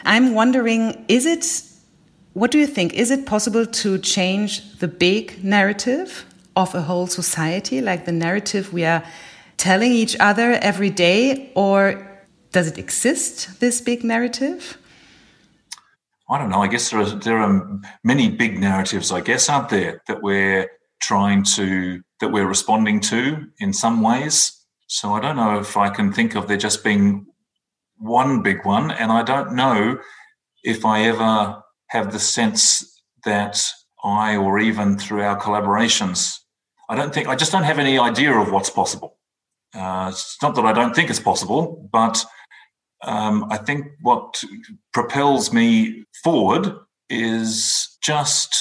I'm 0.05 0.33
wondering, 0.33 1.05
is 1.09 1.27
it 1.27 1.68
what 2.39 2.53
do 2.53 2.59
you 2.59 2.69
think? 2.69 2.95
Is 2.95 3.11
it 3.11 3.27
possible 3.27 3.67
to 3.67 3.99
change 3.99 4.79
the 4.79 4.87
big 4.87 5.43
narrative 5.43 6.25
of 6.55 6.73
a 6.73 6.83
whole 6.83 7.09
society, 7.09 7.81
like 7.81 8.05
the 8.05 8.13
narrative 8.13 8.73
we 8.73 8.85
are 8.85 9.03
telling 9.57 9.91
each 9.93 10.17
other 10.21 10.53
every 10.53 10.91
day? 10.91 11.51
Or 11.57 11.83
does 12.53 12.69
it 12.69 12.79
exist, 12.79 13.59
this 13.59 13.81
big 13.81 14.05
narrative? 14.05 14.79
I 16.31 16.39
don't 16.39 16.51
know. 16.51 16.63
I 16.63 16.69
guess 16.69 16.91
there 16.91 17.01
are, 17.01 17.11
there 17.11 17.39
are 17.39 17.81
many 18.05 18.31
big 18.31 18.61
narratives, 18.61 19.11
I 19.11 19.21
guess, 19.21 19.49
aren't 19.49 19.71
there, 19.71 20.01
that 20.07 20.23
we're 20.23 20.71
trying 21.03 21.43
to, 21.57 22.01
that 22.21 22.29
we're 22.29 22.47
responding 22.47 23.01
to 23.01 23.49
in 23.59 23.73
some 23.73 24.01
ways. 24.01 24.65
So 24.87 25.13
I 25.13 25.21
don't 25.21 25.37
know 25.37 25.59
if 25.59 25.77
I 25.77 25.91
can 25.91 26.13
think 26.13 26.37
of 26.37 26.47
there 26.47 26.57
just 26.57 26.85
being 26.85 27.27
one 27.97 28.43
big 28.43 28.65
one. 28.65 28.93
And 28.93 29.11
I 29.11 29.25
don't 29.25 29.55
know 29.55 29.99
if 30.63 30.85
I 30.85 31.03
ever 31.03 31.63
have 31.89 32.13
the 32.13 32.19
sense 32.19 33.03
that 33.25 33.61
I, 34.05 34.37
or 34.37 34.59
even 34.59 34.99
through 34.99 35.23
our 35.23 35.41
collaborations, 35.41 36.39
I 36.89 36.97
don't 36.97 37.13
think, 37.13 37.29
I 37.29 37.37
just 37.37 37.53
don't 37.53 37.65
have 37.65 37.79
any 37.79 37.99
idea 37.99 38.33
of 38.33 38.53
what's 38.53 38.71
possible. 38.71 39.17
Uh, 39.75 40.09
it's 40.11 40.39
not 40.41 40.55
that 40.55 40.65
I 40.65 40.73
don't 40.73 40.95
think 40.95 41.11
it's 41.11 41.21
possible, 41.21 41.89
but 41.93 42.25
um, 43.03 43.47
I 43.51 43.59
think 43.59 43.87
what 44.03 44.43
propels 44.93 45.53
me 45.53 46.05
forward 46.23 46.75
is 47.11 47.99
just 48.03 48.55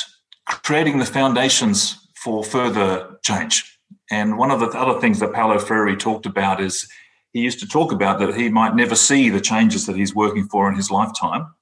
creating 0.45 0.99
the 0.99 1.05
foundations 1.05 2.07
for 2.15 2.43
further 2.43 3.17
change. 3.23 3.79
And 4.11 4.37
one 4.37 4.51
of 4.51 4.59
the 4.59 4.67
other 4.67 4.99
things 4.99 5.19
that 5.19 5.33
Paulo 5.33 5.59
Freire 5.59 5.95
talked 5.95 6.25
about 6.25 6.61
is 6.61 6.87
he 7.33 7.41
used 7.41 7.59
to 7.59 7.67
talk 7.67 7.91
about 7.91 8.19
that 8.19 8.35
he 8.35 8.49
might 8.49 8.75
never 8.75 8.95
see 8.95 9.29
the 9.29 9.41
changes 9.41 9.85
that 9.85 9.95
he's 9.95 10.15
working 10.15 10.47
for 10.47 10.69
in 10.69 10.75
his 10.75 10.89
lifetime 10.89 11.53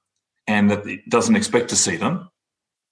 and 0.46 0.70
that 0.70 0.86
he 0.86 1.02
doesn't 1.08 1.36
expect 1.36 1.68
to 1.70 1.76
see 1.76 1.96
them, 1.96 2.28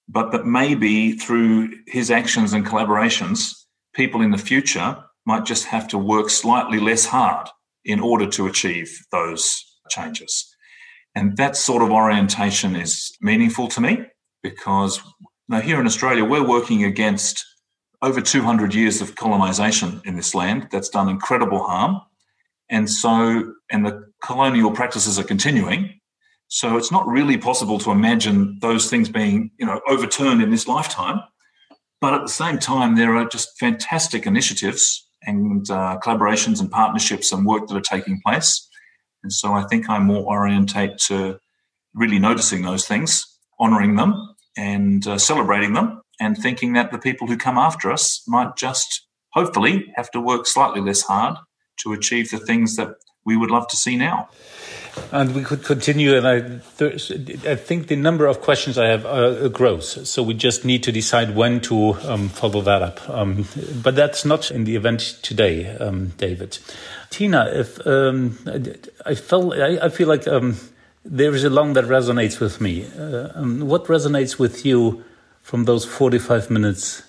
but 0.07 0.31
that 0.31 0.45
maybe 0.45 1.13
through 1.13 1.71
his 1.87 2.11
actions 2.11 2.53
and 2.53 2.65
collaborations, 2.65 3.53
people 3.93 4.21
in 4.21 4.31
the 4.31 4.37
future 4.37 4.97
might 5.25 5.45
just 5.45 5.65
have 5.65 5.87
to 5.87 5.97
work 5.97 6.29
slightly 6.29 6.79
less 6.79 7.05
hard 7.05 7.47
in 7.83 7.99
order 7.99 8.27
to 8.27 8.47
achieve 8.47 9.05
those 9.11 9.63
changes. 9.89 10.55
And 11.15 11.37
that 11.37 11.55
sort 11.55 11.81
of 11.81 11.91
orientation 11.91 12.75
is 12.75 13.15
meaningful 13.21 13.67
to 13.69 13.81
me 13.81 14.05
because 14.43 15.01
now 15.47 15.61
here 15.61 15.79
in 15.79 15.85
Australia, 15.85 16.25
we're 16.25 16.47
working 16.47 16.83
against 16.83 17.43
over 18.01 18.21
200 18.21 18.73
years 18.73 19.01
of 19.01 19.15
colonization 19.15 20.01
in 20.05 20.15
this 20.15 20.35
land 20.35 20.67
that's 20.71 20.89
done 20.89 21.09
incredible 21.09 21.63
harm. 21.63 22.01
And 22.69 22.89
so, 22.89 23.53
and 23.71 23.85
the 23.85 24.11
colonial 24.23 24.71
practices 24.71 25.17
are 25.17 25.23
continuing. 25.23 25.99
So 26.55 26.77
it's 26.77 26.89
not 26.89 27.05
really 27.05 27.37
possible 27.37 27.79
to 27.79 27.91
imagine 27.91 28.59
those 28.61 28.89
things 28.89 29.09
being, 29.09 29.51
you 29.59 29.65
know, 29.65 29.81
overturned 29.89 30.41
in 30.41 30.51
this 30.51 30.69
lifetime. 30.69 31.19
But 31.99 32.13
at 32.13 32.21
the 32.21 32.29
same 32.29 32.59
time, 32.59 32.95
there 32.95 33.13
are 33.17 33.25
just 33.25 33.59
fantastic 33.59 34.25
initiatives 34.25 35.05
and 35.23 35.69
uh, 35.69 35.97
collaborations 36.01 36.61
and 36.61 36.71
partnerships 36.71 37.33
and 37.33 37.45
work 37.45 37.67
that 37.67 37.75
are 37.75 37.81
taking 37.81 38.21
place. 38.25 38.69
And 39.21 39.33
so 39.33 39.51
I 39.51 39.63
think 39.63 39.89
I'm 39.89 40.05
more 40.05 40.23
orientate 40.23 40.97
to 41.09 41.39
really 41.93 42.19
noticing 42.19 42.61
those 42.61 42.87
things, 42.87 43.25
honoring 43.59 43.97
them, 43.97 44.15
and 44.55 45.05
uh, 45.05 45.17
celebrating 45.17 45.73
them, 45.73 46.01
and 46.21 46.37
thinking 46.37 46.71
that 46.71 46.89
the 46.89 46.99
people 46.99 47.27
who 47.27 47.35
come 47.35 47.57
after 47.57 47.91
us 47.91 48.23
might 48.29 48.55
just 48.55 49.05
hopefully 49.33 49.91
have 49.97 50.09
to 50.11 50.21
work 50.21 50.47
slightly 50.47 50.79
less 50.79 51.01
hard 51.01 51.35
to 51.81 51.91
achieve 51.91 52.31
the 52.31 52.39
things 52.39 52.77
that 52.77 52.95
we 53.25 53.35
would 53.35 53.51
love 53.51 53.67
to 53.67 53.75
see 53.75 53.97
now. 53.97 54.29
And 55.11 55.35
we 55.35 55.43
could 55.43 55.63
continue, 55.63 56.15
and 56.17 56.27
I, 56.27 56.37
I 57.49 57.55
think 57.55 57.87
the 57.87 57.95
number 57.95 58.27
of 58.27 58.41
questions 58.41 58.77
I 58.77 58.87
have 58.87 59.05
uh, 59.05 59.49
grows. 59.49 60.09
So 60.09 60.23
we 60.23 60.33
just 60.33 60.63
need 60.63 60.83
to 60.83 60.91
decide 60.91 61.35
when 61.35 61.59
to 61.61 61.93
um, 62.03 62.29
follow 62.29 62.61
that 62.61 62.81
up. 62.81 63.09
Um, 63.09 63.45
but 63.83 63.95
that's 63.95 64.25
not 64.25 64.51
in 64.51 64.63
the 64.63 64.75
event 64.75 65.19
today, 65.21 65.69
um, 65.77 66.13
David. 66.17 66.59
Tina, 67.09 67.49
if 67.53 67.85
um, 67.85 68.37
I 69.05 69.15
felt, 69.15 69.53
I, 69.53 69.85
I 69.85 69.89
feel 69.89 70.07
like 70.07 70.27
um, 70.27 70.57
there 71.03 71.35
is 71.35 71.43
a 71.43 71.49
long 71.49 71.73
that 71.73 71.85
resonates 71.85 72.39
with 72.39 72.59
me. 72.61 72.85
Uh, 72.97 73.29
um, 73.35 73.67
what 73.67 73.85
resonates 73.85 74.39
with 74.39 74.65
you 74.65 75.03
from 75.43 75.65
those 75.65 75.85
forty-five 75.85 76.49
minutes 76.49 77.03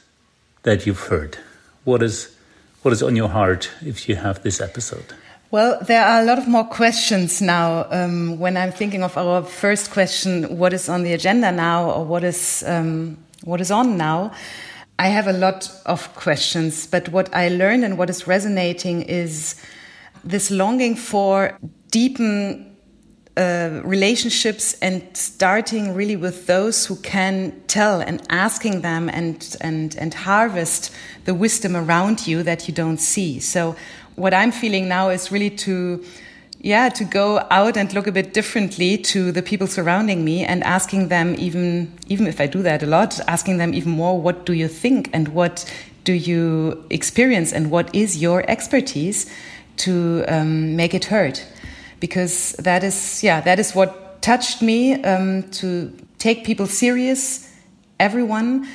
that 0.63 0.87
you've 0.87 1.09
heard? 1.09 1.39
What 1.85 2.03
is 2.03 2.37
what 2.83 2.93
is 2.93 3.03
on 3.03 3.17
your 3.17 3.29
heart 3.29 3.71
if 3.81 4.09
you 4.09 4.17
have 4.17 4.43
this 4.43 4.61
episode? 4.61 5.15
Well, 5.53 5.79
there 5.81 6.05
are 6.05 6.23
a 6.23 6.25
lot 6.25 6.39
of 6.39 6.49
more 6.49 6.65
questions 6.65 7.41
now. 7.41 7.87
Um, 7.91 8.41
when 8.41 8.57
I'm 8.57 8.73
thinking 8.73 9.05
of 9.05 9.17
our 9.17 9.45
first 9.45 9.93
question, 9.93 10.59
what 10.59 10.73
is 10.73 10.89
on 10.89 11.05
the 11.05 11.13
agenda 11.13 11.53
now, 11.53 11.89
or 11.89 12.05
what 12.05 12.25
is 12.25 12.65
um, 12.67 13.17
what 13.45 13.61
is 13.61 13.71
on 13.71 13.97
now? 13.97 14.33
I 14.99 15.07
have 15.07 15.29
a 15.29 15.33
lot 15.33 15.71
of 15.87 16.13
questions, 16.17 16.89
but 16.89 17.11
what 17.11 17.33
I 17.33 17.49
learned 17.49 17.85
and 17.85 17.97
what 17.97 18.11
is 18.11 18.27
resonating 18.27 19.03
is 19.03 19.55
this 20.25 20.51
longing 20.51 20.97
for 20.97 21.57
deepen 21.93 22.76
uh, 23.37 23.83
relationships 23.85 24.75
and 24.81 25.03
starting 25.15 25.95
really 25.95 26.17
with 26.17 26.47
those 26.47 26.87
who 26.87 26.97
can 26.97 27.53
tell 27.67 28.01
and 28.01 28.23
asking 28.31 28.81
them 28.81 29.11
and 29.11 29.57
and 29.61 29.95
and 29.97 30.15
harvest 30.15 30.91
the 31.27 31.35
wisdom 31.35 31.77
around 31.77 32.27
you 32.27 32.43
that 32.43 32.67
you 32.67 32.73
don't 32.73 32.99
see. 32.99 33.39
So 33.39 33.77
what 34.15 34.33
I'm 34.33 34.53
feeling 34.53 34.89
now 34.89 35.11
is 35.11 35.31
really 35.31 35.51
to 35.51 36.03
yeah 36.61 36.89
to 36.89 37.05
go 37.05 37.47
out 37.51 37.77
and 37.77 37.93
look 37.93 38.07
a 38.07 38.13
bit 38.13 38.33
differently 38.33 38.97
to 38.97 39.31
the 39.31 39.43
people 39.43 39.67
surrounding 39.67 40.25
me 40.25 40.43
and 40.45 40.65
asking 40.65 41.09
them 41.09 41.35
even 41.39 41.93
even 42.09 42.27
if 42.27 42.41
I 42.41 42.47
do 42.47 42.63
that 42.63 42.83
a 42.83 42.87
lot 42.87 43.21
asking 43.29 43.59
them 43.59 43.75
even 43.75 43.93
more 43.93 44.19
what 44.19 44.47
do 44.47 44.55
you 44.55 44.67
think 44.69 45.11
and 45.13 45.29
what 45.29 45.71
do 46.05 46.15
you 46.15 46.85
experience 46.89 47.53
and 47.53 47.71
what 47.71 47.95
is 47.95 48.17
your 48.17 48.49
expertise 48.49 49.31
to 49.77 50.25
um, 50.29 50.75
make 50.75 50.95
it 50.95 51.05
heard 51.05 51.39
because 52.01 52.53
that 52.59 52.83
is 52.85 53.23
yeah 53.23 53.41
that 53.41 53.59
is 53.59 53.75
what 53.75 54.23
touched 54.23 54.63
me 54.63 55.03
um, 55.05 55.43
to 55.51 55.93
take 56.19 56.45
people 56.45 56.67
serious 56.67 57.53
everyone 58.01 58.67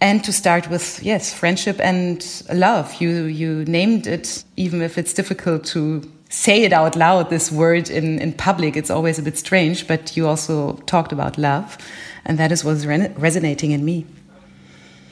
and 0.00 0.24
to 0.24 0.32
start 0.32 0.68
with 0.70 1.02
yes 1.02 1.32
friendship 1.32 1.78
and 1.80 2.42
love. 2.52 2.94
You 3.00 3.24
you 3.24 3.64
named 3.64 4.06
it 4.06 4.44
even 4.56 4.82
if 4.82 4.96
it's 4.96 5.12
difficult 5.12 5.64
to 5.66 6.02
say 6.30 6.62
it 6.62 6.72
out 6.72 6.96
loud 6.96 7.28
this 7.28 7.50
word 7.50 7.90
in 7.90 8.18
in 8.20 8.32
public 8.32 8.76
it's 8.76 8.90
always 8.90 9.18
a 9.18 9.22
bit 9.22 9.36
strange 9.36 9.88
but 9.88 10.16
you 10.16 10.28
also 10.28 10.74
talked 10.86 11.12
about 11.12 11.36
love 11.36 11.76
and 12.24 12.38
that 12.38 12.52
is 12.52 12.64
what's 12.64 12.84
re 12.86 13.08
resonating 13.16 13.72
in 13.72 13.84
me 13.84 14.06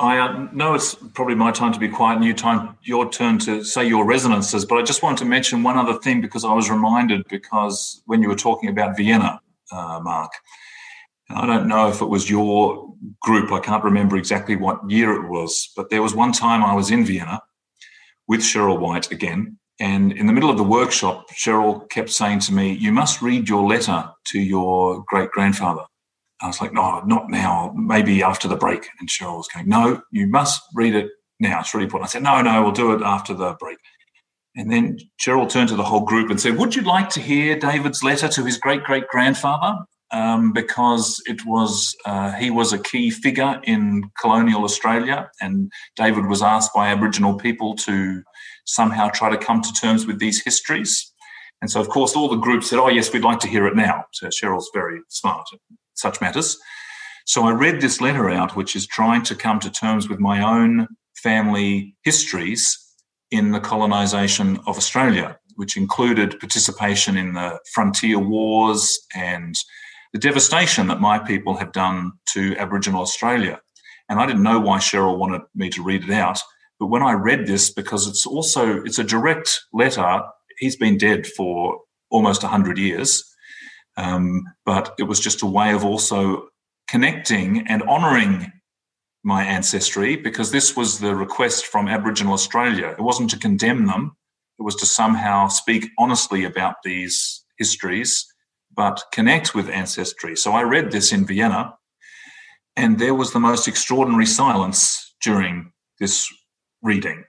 I 0.00 0.18
uh, 0.18 0.48
know 0.52 0.74
it's 0.74 0.94
probably 1.14 1.34
my 1.34 1.50
time 1.50 1.72
to 1.72 1.78
be 1.78 1.88
quiet 1.88 2.16
and 2.16 2.24
your 2.24 2.34
time, 2.34 2.76
your 2.82 3.10
turn 3.10 3.38
to 3.40 3.64
say 3.64 3.86
your 3.86 4.04
resonances, 4.04 4.64
but 4.64 4.78
I 4.78 4.82
just 4.82 5.02
wanted 5.02 5.18
to 5.18 5.24
mention 5.24 5.62
one 5.62 5.76
other 5.76 5.98
thing 5.98 6.20
because 6.20 6.44
I 6.44 6.52
was 6.52 6.70
reminded 6.70 7.26
because 7.28 8.02
when 8.06 8.22
you 8.22 8.28
were 8.28 8.36
talking 8.36 8.68
about 8.68 8.96
Vienna, 8.96 9.40
uh, 9.72 10.00
Mark, 10.02 10.30
I 11.30 11.46
don't 11.46 11.66
know 11.66 11.88
if 11.88 12.00
it 12.00 12.06
was 12.06 12.30
your 12.30 12.92
group. 13.20 13.52
I 13.52 13.60
can't 13.60 13.84
remember 13.84 14.16
exactly 14.16 14.56
what 14.56 14.88
year 14.88 15.12
it 15.12 15.28
was, 15.28 15.70
but 15.76 15.90
there 15.90 16.02
was 16.02 16.14
one 16.14 16.32
time 16.32 16.62
I 16.62 16.74
was 16.74 16.90
in 16.90 17.04
Vienna 17.04 17.42
with 18.26 18.40
Cheryl 18.40 18.78
White 18.78 19.10
again. 19.10 19.58
And 19.80 20.12
in 20.12 20.26
the 20.26 20.32
middle 20.32 20.50
of 20.50 20.56
the 20.56 20.64
workshop, 20.64 21.28
Cheryl 21.30 21.88
kept 21.90 22.10
saying 22.10 22.40
to 22.40 22.52
me, 22.52 22.72
You 22.72 22.92
must 22.92 23.22
read 23.22 23.48
your 23.48 23.66
letter 23.66 24.10
to 24.28 24.40
your 24.40 25.04
great 25.06 25.30
grandfather. 25.30 25.84
I 26.40 26.46
was 26.46 26.60
like, 26.60 26.72
No, 26.72 27.00
not 27.00 27.30
now, 27.30 27.72
maybe 27.76 28.22
after 28.22 28.48
the 28.48 28.56
break. 28.56 28.88
And 29.00 29.08
Cheryl 29.08 29.38
was 29.38 29.48
going, 29.48 29.68
No, 29.68 30.02
you 30.10 30.26
must 30.26 30.62
read 30.74 30.94
it 30.94 31.10
now. 31.40 31.60
It's 31.60 31.74
really 31.74 31.84
important. 31.84 32.10
I 32.10 32.12
said, 32.12 32.22
No, 32.22 32.40
no, 32.42 32.62
we'll 32.62 32.72
do 32.72 32.92
it 32.92 33.02
after 33.02 33.34
the 33.34 33.54
break. 33.54 33.78
And 34.56 34.72
then 34.72 34.98
Cheryl 35.20 35.48
turned 35.48 35.68
to 35.68 35.76
the 35.76 35.84
whole 35.84 36.04
group 36.04 36.30
and 36.30 36.40
said, 36.40 36.56
Would 36.58 36.74
you 36.74 36.82
like 36.82 37.10
to 37.10 37.20
hear 37.20 37.58
David's 37.58 38.02
letter 38.02 38.28
to 38.28 38.44
his 38.44 38.58
great 38.58 38.84
great 38.84 39.08
grandfather? 39.08 39.78
um, 40.10 40.52
because 40.52 41.20
it 41.26 41.44
was 41.44 41.94
uh, 42.06 42.32
he 42.32 42.50
was 42.50 42.72
a 42.72 42.78
key 42.78 43.10
figure 43.10 43.60
in 43.64 44.10
colonial 44.20 44.64
Australia, 44.64 45.30
and 45.40 45.70
David 45.96 46.26
was 46.26 46.42
asked 46.42 46.72
by 46.74 46.88
Aboriginal 46.88 47.36
people 47.36 47.74
to 47.76 48.22
somehow 48.64 49.08
try 49.08 49.30
to 49.30 49.36
come 49.36 49.60
to 49.62 49.72
terms 49.72 50.06
with 50.06 50.18
these 50.18 50.42
histories. 50.42 51.12
And 51.60 51.70
so, 51.70 51.80
of 51.80 51.88
course, 51.88 52.14
all 52.14 52.28
the 52.28 52.36
groups 52.36 52.70
said, 52.70 52.78
"Oh, 52.78 52.88
yes, 52.88 53.12
we'd 53.12 53.24
like 53.24 53.40
to 53.40 53.48
hear 53.48 53.66
it 53.66 53.76
now." 53.76 54.04
So 54.12 54.28
Cheryl's 54.28 54.70
very 54.72 55.00
smart 55.08 55.46
such 55.98 56.20
matters. 56.20 56.58
So 57.26 57.44
I 57.44 57.52
read 57.52 57.80
this 57.80 58.00
letter 58.00 58.30
out, 58.30 58.56
which 58.56 58.74
is 58.74 58.86
trying 58.86 59.22
to 59.24 59.34
come 59.34 59.60
to 59.60 59.70
terms 59.70 60.08
with 60.08 60.18
my 60.18 60.40
own 60.42 60.88
family 61.14 61.94
histories 62.02 62.78
in 63.30 63.50
the 63.52 63.60
colonisation 63.60 64.58
of 64.66 64.78
Australia, 64.78 65.38
which 65.56 65.76
included 65.76 66.40
participation 66.40 67.16
in 67.16 67.34
the 67.34 67.58
frontier 67.74 68.18
wars 68.18 68.98
and 69.14 69.54
the 70.12 70.18
devastation 70.18 70.86
that 70.86 71.00
my 71.00 71.18
people 71.18 71.56
have 71.56 71.72
done 71.72 72.12
to 72.32 72.56
Aboriginal 72.56 73.02
Australia. 73.02 73.60
And 74.08 74.18
I 74.18 74.26
didn't 74.26 74.42
know 74.42 74.58
why 74.58 74.78
Cheryl 74.78 75.18
wanted 75.18 75.42
me 75.54 75.68
to 75.70 75.82
read 75.82 76.04
it 76.04 76.10
out. 76.10 76.40
But 76.80 76.86
when 76.86 77.02
I 77.02 77.12
read 77.12 77.46
this, 77.46 77.70
because 77.70 78.06
it's 78.06 78.24
also 78.24 78.82
it's 78.82 78.98
a 78.98 79.04
direct 79.04 79.60
letter, 79.72 80.22
he's 80.58 80.76
been 80.76 80.96
dead 80.96 81.26
for 81.26 81.80
almost 82.10 82.42
100 82.42 82.78
years. 82.78 83.22
Um, 83.98 84.44
but 84.64 84.94
it 84.98 85.02
was 85.02 85.18
just 85.18 85.42
a 85.42 85.46
way 85.46 85.74
of 85.74 85.84
also 85.84 86.48
connecting 86.88 87.66
and 87.66 87.82
honouring 87.82 88.52
my 89.24 89.42
ancestry 89.42 90.14
because 90.14 90.52
this 90.52 90.76
was 90.76 91.00
the 91.00 91.14
request 91.16 91.66
from 91.66 91.88
Aboriginal 91.88 92.32
Australia. 92.32 92.94
It 92.96 93.02
wasn't 93.02 93.30
to 93.30 93.38
condemn 93.38 93.86
them, 93.86 94.12
it 94.58 94.62
was 94.62 94.76
to 94.76 94.86
somehow 94.86 95.48
speak 95.48 95.90
honestly 95.98 96.44
about 96.44 96.76
these 96.84 97.44
histories, 97.58 98.24
but 98.74 99.02
connect 99.12 99.54
with 99.54 99.68
ancestry. 99.68 100.36
So 100.36 100.52
I 100.52 100.62
read 100.62 100.92
this 100.92 101.12
in 101.12 101.26
Vienna, 101.26 101.74
and 102.76 103.00
there 103.00 103.14
was 103.14 103.32
the 103.32 103.40
most 103.40 103.66
extraordinary 103.66 104.26
silence 104.26 105.14
during 105.20 105.72
this 105.98 106.32
reading. 106.82 107.24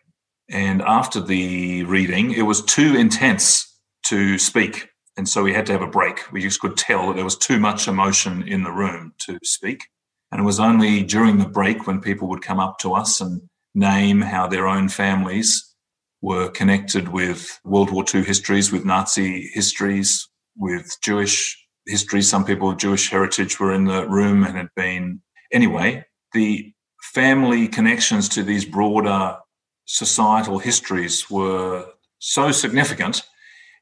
And 0.51 0.83
after 0.83 1.19
the 1.19 1.83
reading, 1.85 2.31
it 2.31 2.43
was 2.43 2.61
too 2.63 2.95
intense 2.95 3.65
to 4.05 4.37
speak. 4.37 4.88
And 5.19 5.27
so 5.27 5.43
we 5.43 5.53
had 5.53 5.65
to 5.65 5.73
have 5.73 5.81
a 5.81 5.87
break. 5.87 6.31
We 6.31 6.39
just 6.41 6.61
could 6.61 6.77
tell 6.77 7.07
that 7.07 7.17
there 7.17 7.25
was 7.25 7.35
too 7.35 7.59
much 7.59 7.89
emotion 7.89 8.47
in 8.47 8.63
the 8.63 8.71
room 8.71 9.13
to 9.27 9.37
speak. 9.43 9.83
And 10.31 10.39
it 10.39 10.45
was 10.45 10.61
only 10.61 11.03
during 11.03 11.39
the 11.39 11.49
break 11.49 11.85
when 11.85 11.99
people 11.99 12.29
would 12.29 12.41
come 12.41 12.57
up 12.57 12.79
to 12.79 12.93
us 12.93 13.19
and 13.19 13.41
name 13.75 14.21
how 14.21 14.47
their 14.47 14.65
own 14.65 14.87
families 14.87 15.75
were 16.21 16.47
connected 16.47 17.09
with 17.09 17.59
World 17.65 17.91
War 17.91 18.05
II 18.15 18.23
histories, 18.23 18.71
with 18.71 18.85
Nazi 18.85 19.49
histories, 19.53 20.25
with 20.55 20.89
Jewish 21.03 21.67
history. 21.85 22.21
Some 22.21 22.45
people 22.45 22.69
of 22.69 22.77
Jewish 22.77 23.09
heritage 23.09 23.59
were 23.59 23.73
in 23.73 23.83
the 23.83 24.07
room 24.07 24.45
and 24.45 24.55
had 24.55 24.69
been. 24.73 25.21
Anyway, 25.51 26.05
the 26.31 26.71
family 27.13 27.67
connections 27.67 28.29
to 28.29 28.43
these 28.43 28.63
broader 28.63 29.35
societal 29.83 30.59
histories 30.59 31.29
were 31.29 31.87
so 32.19 32.53
significant 32.53 33.23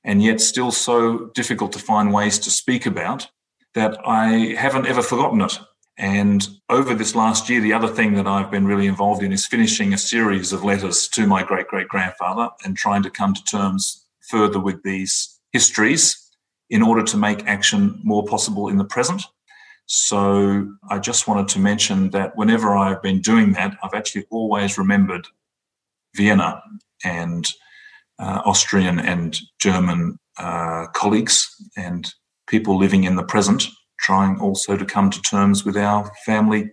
and 0.08 0.24
yet 0.24 0.40
still 0.40 0.72
so 0.72 1.28
difficult 1.36 1.74
to 1.74 1.80
find 1.80 2.14
ways 2.14 2.40
to 2.40 2.50
speak 2.50 2.86
about 2.86 3.30
that 3.76 4.00
I 4.06 4.56
haven't 4.58 4.88
ever 4.88 5.04
forgotten 5.04 5.42
it. 5.42 5.60
And 5.98 6.48
over 6.70 6.94
this 6.94 7.14
last 7.14 7.50
year, 7.50 7.60
the 7.60 7.74
other 7.74 7.90
thing 7.90 8.14
that 8.14 8.26
I've 8.26 8.50
been 8.50 8.66
really 8.66 8.88
involved 8.88 9.22
in 9.22 9.34
is 9.34 9.46
finishing 9.46 9.94
a 9.94 9.98
series 9.98 10.54
of 10.54 10.64
letters 10.64 11.10
to 11.10 11.28
my 11.28 11.44
great 11.44 11.68
great 11.68 11.90
grandfather 11.90 12.50
and 12.64 12.78
trying 12.78 13.04
to 13.04 13.10
come 13.10 13.34
to 13.34 13.44
terms 13.44 14.06
further 14.22 14.60
with 14.60 14.82
these 14.84 15.40
histories 15.52 16.32
in 16.70 16.82
order 16.82 17.04
to 17.04 17.18
make 17.18 17.46
action 17.46 18.00
more 18.04 18.26
possible 18.26 18.70
in 18.70 18.78
the 18.78 18.86
present. 18.86 19.24
So 19.88 20.72
I 20.90 21.00
just 21.00 21.28
wanted 21.28 21.50
to 21.50 21.60
mention 21.60 22.12
that 22.12 22.38
whenever 22.38 22.76
I've 22.76 23.02
been 23.02 23.22
doing 23.22 23.54
that, 23.54 23.78
I've 23.84 23.94
actually 23.94 24.26
always 24.30 24.78
remembered 24.78 25.28
Vienna 26.16 26.62
and 27.04 27.48
uh, 28.20 28.42
Austrian 28.46 29.00
and 29.00 29.38
German 29.60 30.18
uh, 30.38 30.88
colleagues 30.94 31.48
and 31.76 32.14
people 32.48 32.78
living 32.78 33.04
in 33.04 33.16
the 33.16 33.24
present 33.24 33.68
trying 34.00 34.40
also 34.40 34.78
to 34.78 34.86
come 34.86 35.10
to 35.10 35.22
terms 35.22 35.66
with 35.66 35.76
our 35.76 36.10
family 36.26 36.72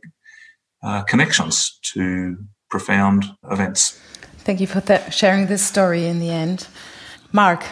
uh, 0.82 1.02
connections 1.02 1.78
to 1.82 2.36
profound 2.70 3.24
events. 3.50 4.00
Thank 4.38 4.60
you 4.60 4.66
for 4.66 4.82
sharing 5.10 5.46
this 5.46 5.64
story 5.64 6.06
in 6.06 6.18
the 6.18 6.30
end. 6.30 6.68
Mark, 7.32 7.64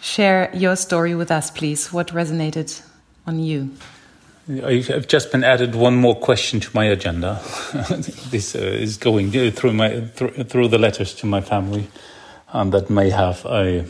share 0.00 0.50
your 0.54 0.76
story 0.76 1.14
with 1.14 1.30
us, 1.30 1.50
please. 1.50 1.92
What 1.92 2.08
resonated 2.08 2.82
on 3.26 3.40
you? 3.40 3.70
I've 4.62 5.08
just 5.08 5.32
been 5.32 5.42
added 5.42 5.74
one 5.74 5.96
more 5.96 6.14
question 6.14 6.60
to 6.60 6.70
my 6.74 6.84
agenda. 6.84 7.40
this 8.30 8.54
uh, 8.54 8.58
is 8.58 8.98
going 8.98 9.30
through 9.52 9.72
my 9.72 10.02
through, 10.02 10.44
through 10.44 10.68
the 10.68 10.78
letters 10.78 11.14
to 11.14 11.26
my 11.26 11.40
family, 11.40 11.88
and 12.54 12.72
that 12.72 12.88
may 12.88 13.10
have 13.10 13.44
a 13.44 13.84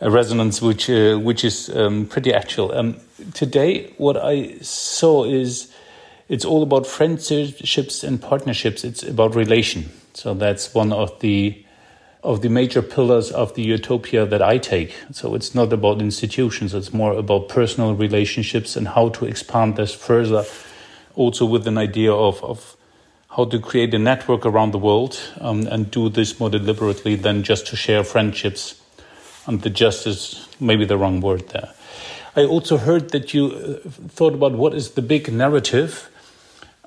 a 0.00 0.10
resonance 0.10 0.60
which 0.60 0.90
uh, 0.90 1.16
which 1.18 1.44
is 1.44 1.70
um, 1.74 2.06
pretty 2.06 2.32
actual. 2.32 2.72
Um, 2.72 2.96
today, 3.32 3.92
what 3.96 4.16
I 4.16 4.58
saw 4.60 5.24
is 5.24 5.72
it's 6.28 6.44
all 6.44 6.62
about 6.62 6.86
friendships 6.86 8.04
and 8.04 8.20
partnerships. 8.20 8.84
It's 8.84 9.02
about 9.02 9.34
relation. 9.34 9.90
So 10.12 10.34
that's 10.34 10.74
one 10.74 10.92
of 10.92 11.18
the 11.20 11.64
of 12.22 12.40
the 12.42 12.48
major 12.48 12.82
pillars 12.82 13.30
of 13.30 13.54
the 13.54 13.62
utopia 13.62 14.24
that 14.26 14.42
I 14.42 14.58
take. 14.58 14.94
So 15.12 15.34
it's 15.34 15.54
not 15.54 15.72
about 15.72 16.00
institutions. 16.00 16.74
It's 16.74 16.92
more 16.92 17.12
about 17.12 17.48
personal 17.48 17.94
relationships 17.94 18.76
and 18.76 18.88
how 18.88 19.10
to 19.10 19.26
expand 19.26 19.76
this 19.76 19.94
further. 19.94 20.44
Also 21.14 21.46
with 21.46 21.66
an 21.66 21.78
idea 21.78 22.12
of 22.12 22.42
of 22.44 22.76
how 23.36 23.44
to 23.44 23.58
create 23.58 23.92
a 23.94 23.98
network 23.98 24.46
around 24.46 24.72
the 24.72 24.78
world 24.78 25.18
um, 25.40 25.66
and 25.66 25.90
do 25.90 26.08
this 26.08 26.38
more 26.38 26.50
deliberately 26.50 27.16
than 27.16 27.42
just 27.42 27.66
to 27.66 27.76
share 27.76 28.04
friendships 28.04 28.80
and 29.46 29.62
the 29.62 29.70
justice, 29.70 30.48
maybe 30.60 30.84
the 30.84 30.96
wrong 30.96 31.20
word 31.20 31.48
there. 31.48 31.70
I 32.36 32.44
also 32.44 32.78
heard 32.78 33.10
that 33.10 33.34
you 33.34 33.46
uh, 33.46 33.88
thought 34.08 34.34
about 34.34 34.52
what 34.52 34.74
is 34.74 34.92
the 34.92 35.02
big 35.02 35.32
narrative, 35.32 36.10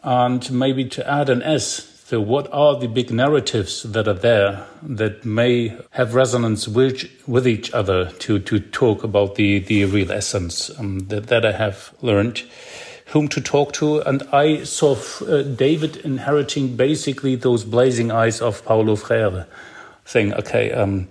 and 0.04 0.50
maybe 0.52 0.86
to 0.86 1.10
add 1.10 1.30
an 1.30 1.41
S. 1.41 1.93
So, 2.06 2.22
what 2.22 2.52
are 2.54 2.80
the 2.80 2.88
big 2.88 3.12
narratives 3.12 3.84
that 3.84 4.08
are 4.08 4.14
there 4.14 4.66
that 4.82 5.26
may 5.26 5.78
have 5.91 6.16
resonance 6.16 6.68
with, 6.68 7.10
with 7.28 7.45
each 7.45 7.74
other 7.74 8.12
to, 8.12 8.39
to 8.39 8.60
talk 8.60 9.04
about 9.04 9.36
the, 9.36 9.60
the 9.60 9.84
real 9.86 10.12
essence 10.12 10.70
um, 10.80 11.00
that, 11.10 11.28
that 11.28 11.45
I 11.45 11.52
have 11.52 11.93
learned? 12.02 12.43
Whom 13.12 13.28
to 13.30 13.41
talk 13.41 13.74
to, 13.74 13.99
and 14.01 14.24
I 14.34 14.64
saw 14.64 14.95
uh, 15.26 15.41
David 15.43 15.97
inheriting 15.97 16.76
basically 16.76 17.36
those 17.36 17.64
blazing 17.64 18.12
eyes 18.12 18.41
of 18.41 18.64
Paulo 18.66 18.95
Freire, 18.95 19.47
saying, 20.05 20.34
"Okay, 20.34 20.72
um, 20.72 21.08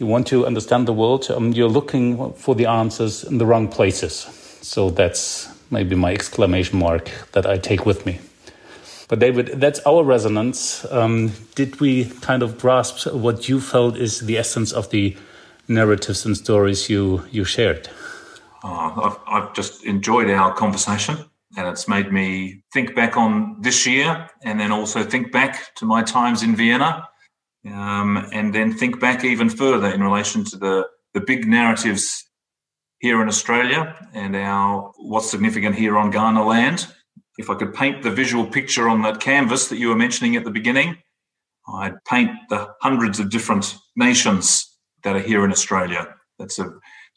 you 0.00 0.06
want 0.06 0.26
to 0.28 0.46
understand 0.46 0.88
the 0.88 0.94
world, 0.94 1.30
um, 1.30 1.52
you're 1.52 1.68
looking 1.68 2.32
for 2.32 2.54
the 2.54 2.64
answers 2.64 3.22
in 3.22 3.36
the 3.36 3.44
wrong 3.44 3.68
places. 3.68 4.14
So 4.62 4.88
that's 4.88 5.48
maybe 5.70 5.94
my 5.94 6.12
exclamation 6.14 6.78
mark 6.78 7.10
that 7.32 7.46
I 7.46 7.58
take 7.58 7.84
with 7.84 8.06
me. 8.06 8.18
But 9.08 9.18
David, 9.18 9.60
that's 9.60 9.80
our 9.80 10.02
resonance. 10.02 10.86
Um, 10.90 11.32
did 11.54 11.80
we 11.80 12.06
kind 12.22 12.42
of 12.42 12.58
grasp 12.58 13.12
what 13.12 13.48
you 13.48 13.60
felt 13.60 13.96
is 13.98 14.20
the 14.20 14.38
essence 14.38 14.72
of 14.72 14.88
the 14.90 15.16
narratives 15.68 16.24
and 16.24 16.36
stories 16.36 16.88
you 16.88 17.24
you 17.30 17.44
shared? 17.44 17.88
Oh, 18.62 19.18
I've, 19.26 19.42
I've 19.42 19.54
just 19.54 19.84
enjoyed 19.84 20.30
our 20.30 20.52
conversation, 20.54 21.16
and 21.56 21.66
it's 21.66 21.88
made 21.88 22.12
me 22.12 22.62
think 22.72 22.94
back 22.94 23.16
on 23.16 23.56
this 23.60 23.86
year, 23.86 24.28
and 24.44 24.60
then 24.60 24.70
also 24.70 25.02
think 25.02 25.32
back 25.32 25.74
to 25.76 25.86
my 25.86 26.02
times 26.02 26.42
in 26.42 26.54
Vienna 26.56 27.08
um, 27.66 28.28
and 28.32 28.54
then 28.54 28.72
think 28.72 29.00
back 29.00 29.24
even 29.24 29.48
further 29.48 29.88
in 29.88 30.02
relation 30.02 30.44
to 30.44 30.56
the, 30.56 30.86
the 31.14 31.20
big 31.20 31.46
narratives 31.46 32.26
here 32.98 33.20
in 33.22 33.28
Australia 33.28 33.96
and 34.12 34.36
our 34.36 34.92
what's 34.98 35.30
significant 35.30 35.74
here 35.74 35.96
on 35.96 36.12
Kaurna 36.12 36.46
land. 36.46 36.86
If 37.38 37.48
I 37.48 37.54
could 37.54 37.72
paint 37.72 38.02
the 38.02 38.10
visual 38.10 38.46
picture 38.46 38.88
on 38.88 39.02
that 39.02 39.20
canvas 39.20 39.68
that 39.68 39.78
you 39.78 39.88
were 39.88 39.96
mentioning 39.96 40.36
at 40.36 40.44
the 40.44 40.50
beginning, 40.50 40.98
I'd 41.72 42.02
paint 42.04 42.30
the 42.48 42.68
hundreds 42.82 43.20
of 43.20 43.30
different 43.30 43.76
nations 43.96 44.66
that 45.04 45.16
are 45.16 45.20
here 45.20 45.44
in 45.44 45.50
Australia. 45.50 46.14
That's 46.38 46.58
a 46.58 46.70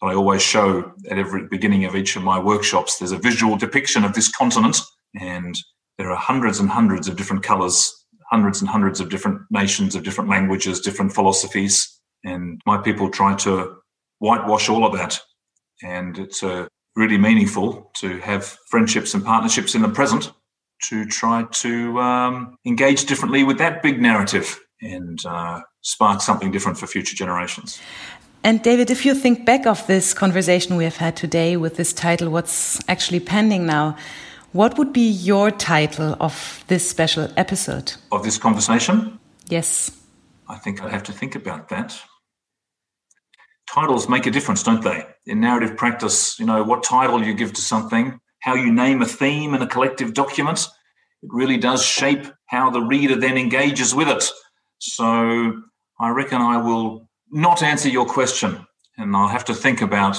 I 0.04 0.14
always 0.14 0.41
show 0.41 0.91
at 1.10 1.18
every 1.18 1.47
beginning 1.47 1.86
of 1.86 1.95
each 1.95 2.16
of 2.16 2.24
my 2.24 2.38
workshops. 2.38 2.99
There's 2.99 3.12
a 3.12 3.18
visual 3.18 3.56
depiction 3.58 4.04
of 4.04 4.14
this 4.14 4.30
continent, 4.30 4.80
and 5.20 5.56
there 5.97 6.12
are 6.12 6.18
hundreds 6.18 6.60
and 6.60 6.70
hundreds 6.70 7.08
of 7.08 7.16
different 7.16 7.43
colours 7.43 8.04
hundreds 8.34 8.62
and 8.62 8.70
hundreds 8.70 8.99
of 8.99 9.10
different 9.10 9.41
nations, 9.51 9.93
of 9.93 10.04
different 10.04 10.28
languages, 10.28 10.82
different 10.82 11.14
philosophies. 11.14 12.01
And 12.24 12.60
my 12.66 12.80
people 12.80 13.12
try 13.12 13.36
to 13.36 13.76
whitewash 14.18 14.70
all 14.70 14.86
of 14.86 14.93
that. 14.93 15.20
And 15.84 16.18
it's 16.18 16.41
uh, 16.41 16.66
really 16.95 17.20
meaningful 17.20 17.91
to 17.97 18.18
have 18.22 18.58
friendships 18.72 19.14
and 19.14 19.24
partnerships 19.24 19.76
in 19.76 19.84
the 19.84 19.89
present 19.89 20.32
to 20.89 21.06
try 21.06 21.45
to 21.51 21.99
um, 21.99 22.58
engage 22.66 23.06
differently 23.06 23.43
with 23.43 23.60
that 23.60 23.84
big 23.84 24.01
narrative 24.01 24.60
and 24.82 25.20
uh, 25.28 25.62
spark 25.82 26.20
something 26.20 26.51
different 26.51 26.78
for 26.80 26.88
future 26.88 27.16
generations. 27.16 27.80
And 28.45 28.61
David, 28.61 28.91
if 28.91 29.05
you 29.05 29.15
think 29.15 29.45
back 29.45 29.65
of 29.65 29.87
this 29.87 30.13
conversation 30.13 30.75
we 30.75 30.83
have 30.83 30.97
had 30.97 31.15
today 31.15 31.55
with 31.55 31.77
this 31.77 31.93
title, 31.93 32.29
What's 32.29 32.81
Actually 32.89 33.21
Pending 33.21 33.65
Now, 33.65 33.95
what 34.51 34.77
would 34.77 34.91
be 34.91 35.09
your 35.09 35.49
title 35.49 36.17
of 36.19 36.65
this 36.67 36.87
special 36.89 37.29
episode? 37.37 37.93
Of 38.11 38.23
this 38.23 38.37
conversation? 38.37 39.17
Yes. 39.47 39.91
I 40.49 40.57
think 40.57 40.83
I'd 40.83 40.91
have 40.91 41.03
to 41.03 41.13
think 41.13 41.35
about 41.35 41.69
that. 41.69 41.97
Titles 43.73 44.09
make 44.09 44.25
a 44.25 44.31
difference, 44.31 44.61
don't 44.61 44.83
they? 44.83 45.05
In 45.25 45.39
narrative 45.39 45.77
practice, 45.77 46.37
you 46.37 46.45
know, 46.45 46.63
what 46.63 46.83
title 46.83 47.23
you 47.23 47.33
give 47.33 47.53
to 47.53 47.61
something, 47.61 48.19
how 48.41 48.55
you 48.55 48.73
name 48.73 49.01
a 49.01 49.05
theme 49.05 49.53
in 49.53 49.61
a 49.61 49.67
collective 49.67 50.13
document, 50.13 50.67
it 51.23 51.29
really 51.31 51.57
does 51.57 51.81
shape 51.83 52.27
how 52.47 52.69
the 52.69 52.81
reader 52.81 53.15
then 53.15 53.37
engages 53.37 53.95
with 53.95 54.09
it. 54.09 54.29
So 54.79 55.61
I 55.97 56.09
reckon 56.09 56.41
I 56.41 56.57
will 56.57 57.07
not 57.34 57.63
answer 57.63 57.89
your 57.89 58.05
question 58.05 58.65
and 58.97 59.15
I'll 59.15 59.27
have 59.27 59.45
to 59.45 59.53
think 59.53 59.81
about, 59.81 60.17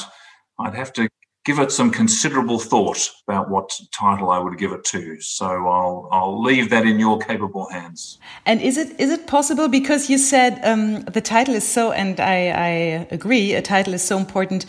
I'd 0.59 0.75
have 0.75 0.93
to 0.95 1.09
give 1.45 1.59
it 1.59 1.71
some 1.71 1.91
considerable 1.91 2.59
thought 2.59 3.11
about 3.29 3.51
what 3.51 3.79
title 3.93 4.31
I 4.31 4.39
would 4.39 4.59
give 4.59 4.73
it 4.73 4.83
to. 4.85 5.21
So 5.21 5.47
I'll 5.47 6.09
I'll 6.11 6.43
leave 6.43 6.71
that 6.71 6.87
in 6.87 6.99
your 6.99 7.19
capable 7.19 7.69
hands. 7.71 8.19
And 8.47 8.61
is 8.61 8.77
it 8.77 8.99
is 8.99 9.11
it 9.11 9.27
possible 9.27 9.69
because 9.69 10.11
you 10.11 10.19
said 10.19 10.59
um, 10.65 11.03
the 11.03 11.21
title 11.21 11.55
is 11.55 11.65
so, 11.65 11.93
and 11.93 12.19
I, 12.19 12.49
I 12.49 13.07
agree, 13.11 13.55
a 13.55 13.63
title 13.63 13.95
is 13.95 14.03
so 14.03 14.19
important 14.19 14.67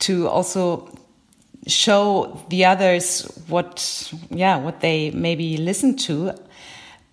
to 0.00 0.28
also 0.28 0.88
show 1.66 2.44
the 2.48 2.64
others 2.64 3.22
what 3.48 4.12
yeah 4.30 4.56
what 4.56 4.80
they 4.80 5.10
maybe 5.12 5.56
listen 5.56 5.96
to, 5.96 6.32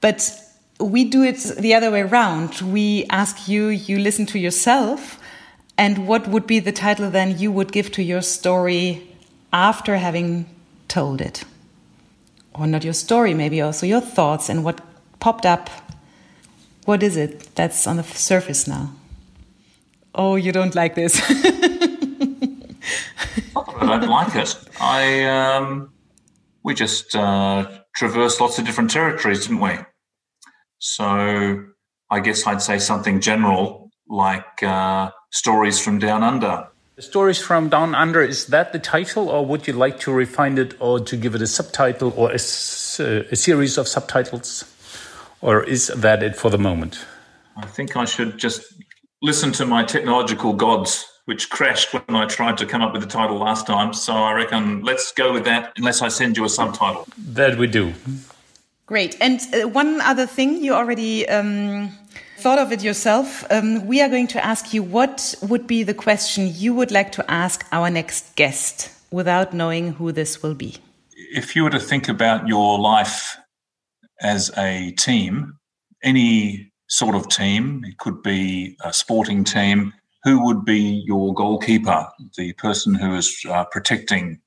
but 0.02 0.43
we 0.84 1.04
do 1.04 1.24
it 1.24 1.38
the 1.58 1.74
other 1.74 1.92
way 1.92 2.02
around. 2.02 2.62
We 2.62 3.06
ask 3.10 3.48
you, 3.48 3.68
you 3.68 4.00
listen 4.00 4.26
to 4.28 4.40
yourself 4.40 5.20
And 5.78 6.08
what 6.08 6.28
would 6.28 6.46
be 6.46 6.60
the 6.60 6.72
title 6.72 7.10
then 7.10 7.38
you 7.40 7.52
would 7.52 7.72
give 7.72 7.92
to 7.94 8.04
your 8.04 8.22
story 8.22 9.08
after 9.52 9.98
having 9.98 10.46
told 10.88 11.20
it? 11.20 11.44
Or 12.54 12.68
not 12.68 12.84
your 12.84 12.94
story, 12.94 13.34
maybe 13.34 13.62
also 13.62 13.88
your 13.88 14.02
thoughts 14.02 14.50
and 14.50 14.64
what 14.64 14.82
popped 15.20 15.46
up. 15.46 15.70
What 16.86 17.02
is 17.02 17.18
it 17.18 17.56
that's 17.56 17.88
on 17.88 17.98
the 17.98 18.04
surface 18.04 18.68
now? 18.68 18.94
Oh, 20.14 20.36
you 20.36 20.52
don't 20.52 20.76
like 20.76 20.94
this. 20.94 21.20
I 23.56 24.00
don't 24.00 24.08
like 24.08 24.36
it. 24.36 24.56
I 24.80 25.24
um, 25.24 25.92
we 26.62 26.76
just 26.76 27.16
uh, 27.16 27.68
traversed 27.96 28.40
lots 28.40 28.60
of 28.60 28.66
different 28.66 28.92
territories, 28.92 29.48
didn't 29.48 29.60
we? 29.60 29.72
So 30.84 31.64
I 32.10 32.20
guess 32.20 32.46
I'd 32.46 32.62
say 32.62 32.78
something 32.78 33.22
general 33.22 33.90
like 34.10 34.62
uh, 34.62 35.12
stories 35.32 35.80
from 35.80 35.98
down 35.98 36.24
under. 36.24 36.68
Stories 37.00 37.40
from 37.40 37.70
Down 37.70 37.96
Under, 37.96 38.22
is 38.22 38.48
that 38.48 38.74
the 38.74 38.80
title, 38.80 39.30
or 39.30 39.46
would 39.46 39.66
you 39.66 39.74
like 39.74 40.00
to 40.02 40.12
refine 40.12 40.58
it 40.58 40.76
or 40.80 41.00
to 41.00 41.16
give 41.16 41.34
it 41.36 41.42
a 41.42 41.48
subtitle 41.48 42.14
or 42.16 42.32
a, 42.32 42.36
a 42.36 43.36
series 43.36 43.78
of 43.78 43.88
subtitles? 43.88 44.66
Or 45.42 45.64
is 45.64 45.88
that 45.88 46.22
it 46.22 46.36
for 46.36 46.52
the 46.52 46.58
moment? 46.58 47.04
I 47.56 47.66
think 47.66 47.96
I 47.96 48.06
should 48.06 48.38
just 48.38 48.62
listen 49.22 49.54
to 49.54 49.66
my 49.66 49.84
technological 49.84 50.54
gods, 50.54 51.08
which 51.26 51.50
crashed 51.50 51.94
when 51.94 52.16
I 52.16 52.28
tried 52.28 52.58
to 52.58 52.66
come 52.66 52.82
up 52.82 52.92
with 52.92 53.02
the 53.02 53.10
title 53.10 53.38
last 53.38 53.66
time. 53.66 53.94
So 53.94 54.14
I 54.14 54.34
reckon 54.34 54.84
let's 54.84 55.14
go 55.14 55.34
with 55.34 55.46
that, 55.46 55.72
unless 55.78 56.02
I 56.02 56.10
send 56.10 56.38
you 56.38 56.44
a 56.46 56.50
subtitle. 56.50 57.08
That 57.18 57.58
we 57.58 57.68
do. 57.68 57.94
Great. 58.86 59.16
And 59.22 59.40
uh, 59.54 59.68
one 59.70 60.02
other 60.02 60.28
thing 60.28 60.64
you 60.64 60.74
already 60.74 61.28
um, 61.30 61.92
thought 62.38 62.60
of 62.60 62.72
it 62.72 62.84
yourself. 62.84 63.46
Um, 63.50 63.88
we 63.88 64.02
are 64.02 64.10
going 64.10 64.28
to 64.28 64.46
ask 64.46 64.74
you 64.74 64.84
what 64.84 65.36
would 65.42 65.68
be 65.68 65.84
the 65.84 65.94
question 65.94 66.52
you 66.54 66.74
would 66.74 66.92
like 66.92 67.12
to 67.14 67.32
ask 67.32 67.66
our 67.72 67.90
next 67.90 68.36
guest 68.36 68.92
without 69.12 69.54
knowing 69.54 69.94
who 69.94 70.12
this 70.12 70.44
will 70.44 70.56
be. 70.56 70.76
If 71.34 71.56
you 71.56 71.64
were 71.64 71.70
to 71.70 71.80
think 71.80 72.10
about 72.10 72.48
your 72.48 72.78
life 72.78 73.38
as 74.20 74.52
a 74.58 74.92
team, 74.92 75.54
any 76.04 76.72
sort 76.88 77.16
of 77.16 77.30
team, 77.30 77.84
it 77.86 77.98
could 77.98 78.22
be 78.22 78.76
a 78.84 78.92
sporting 78.92 79.44
team, 79.44 79.94
who 80.24 80.44
would 80.46 80.66
be 80.66 81.04
your 81.06 81.34
goalkeeper, 81.34 82.08
the 82.38 82.54
person 82.54 82.96
who 82.96 83.16
is 83.16 83.46
uh, 83.50 83.64
protecting 83.66 84.40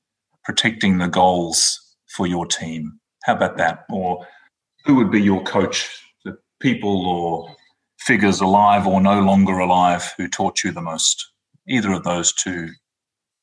protecting 0.47 0.97
the 0.97 1.09
goals 1.09 1.79
for 2.07 2.25
your 2.25 2.45
team? 2.45 2.99
How 3.27 3.35
about 3.35 3.57
that? 3.57 3.85
Or 3.89 4.25
who 4.85 4.95
would 4.95 5.11
be 5.11 5.21
your 5.21 5.43
coach, 5.43 6.01
the 6.23 6.37
people 6.61 7.05
or 7.05 7.55
figures 7.99 8.39
alive 8.39 8.87
or 8.87 9.01
no 9.01 9.19
longer 9.19 9.59
alive 9.59 10.13
who 10.17 10.29
taught 10.29 10.63
you 10.63 10.71
the 10.71 10.81
most? 10.81 11.27
Either 11.67 11.91
of 11.91 12.03
those 12.03 12.33
two 12.33 12.69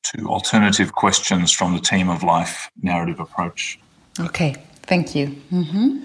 two 0.05 0.29
alternative 0.29 0.93
questions 0.93 1.51
from 1.51 1.75
the 1.75 1.81
team 1.81 2.09
of 2.11 2.23
life 2.23 2.71
narrative 2.83 3.21
approach. 3.21 3.79
Okay, 4.21 4.55
thank 4.83 5.15
you. 5.15 5.29
Mm-hmm. 5.51 6.01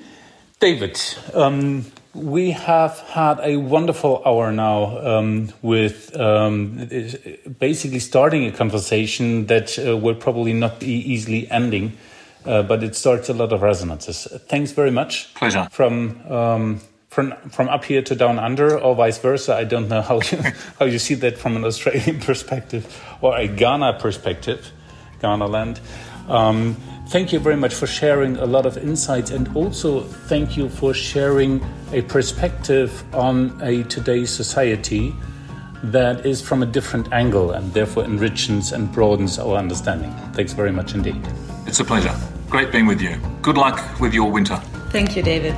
David, 0.59 0.99
um, 1.34 1.86
we 2.13 2.51
have 2.51 2.99
had 2.99 3.39
a 3.41 3.57
wonderful 3.57 4.21
hour 4.25 4.51
now 4.51 4.97
um, 5.05 5.53
with 5.61 6.15
um, 6.19 6.89
basically 7.59 7.99
starting 7.99 8.45
a 8.45 8.51
conversation 8.51 9.45
that 9.45 9.77
uh, 9.77 9.95
will 9.95 10.15
probably 10.15 10.53
not 10.53 10.80
be 10.80 10.88
easily 10.88 11.49
ending, 11.51 11.97
uh, 12.45 12.63
but 12.63 12.83
it 12.83 12.95
starts 12.95 13.29
a 13.29 13.33
lot 13.33 13.51
of 13.51 13.61
resonances. 13.61 14.27
Thanks 14.47 14.71
very 14.71 14.91
much. 14.91 15.33
Pleasure. 15.33 15.67
From 15.71 16.31
um, 16.31 16.81
from 17.09 17.33
from 17.49 17.69
up 17.69 17.85
here 17.85 18.01
to 18.01 18.15
down 18.15 18.39
under, 18.39 18.79
or 18.79 18.95
vice 18.95 19.17
versa. 19.17 19.55
I 19.55 19.63
don't 19.63 19.89
know 19.89 20.01
how 20.09 20.21
you 20.21 20.37
how 20.79 20.85
you 20.85 20.99
see 20.99 21.15
that 21.15 21.37
from 21.37 21.55
an 21.55 21.65
Australian 21.65 22.19
perspective 22.29 22.85
or 23.21 23.35
a 23.37 23.47
Kaurna 23.47 23.99
perspective, 23.99 24.71
Kaurna 25.21 25.49
land. 25.49 25.79
Um, 26.27 26.75
thank 27.09 27.33
you 27.33 27.39
very 27.39 27.57
much 27.57 27.73
for 27.73 27.87
sharing 27.87 28.37
a 28.37 28.45
lot 28.45 28.65
of 28.65 28.77
insights, 28.77 29.31
and 29.31 29.55
also 29.55 30.01
thank 30.01 30.55
you 30.55 30.69
for 30.69 30.93
sharing 30.93 31.65
a 31.91 32.03
perspective 32.03 33.03
on 33.15 33.59
a 33.63 33.83
today's 33.83 34.29
society 34.29 35.13
that 35.81 36.25
is 36.25 36.41
from 36.41 36.61
a 36.61 36.65
different 36.65 37.11
angle 37.13 37.51
and 37.51 37.73
therefore 37.73 38.03
enriches 38.03 38.73
and 38.73 38.91
broadens 38.91 39.39
our 39.39 39.55
understanding. 39.55 40.13
Thanks 40.33 40.53
very 40.53 40.71
much 40.71 40.93
indeed. 40.93 41.25
It's 41.70 41.80
a 41.80 41.86
pleasure. 41.86 42.15
Great 42.49 42.72
being 42.72 42.88
with 42.88 42.99
you. 42.99 43.17
Good 43.43 43.55
luck 43.55 43.99
with 43.99 44.11
your 44.11 44.32
winter. 44.32 44.55
Thank 44.89 45.15
you, 45.15 45.22
David. 45.22 45.53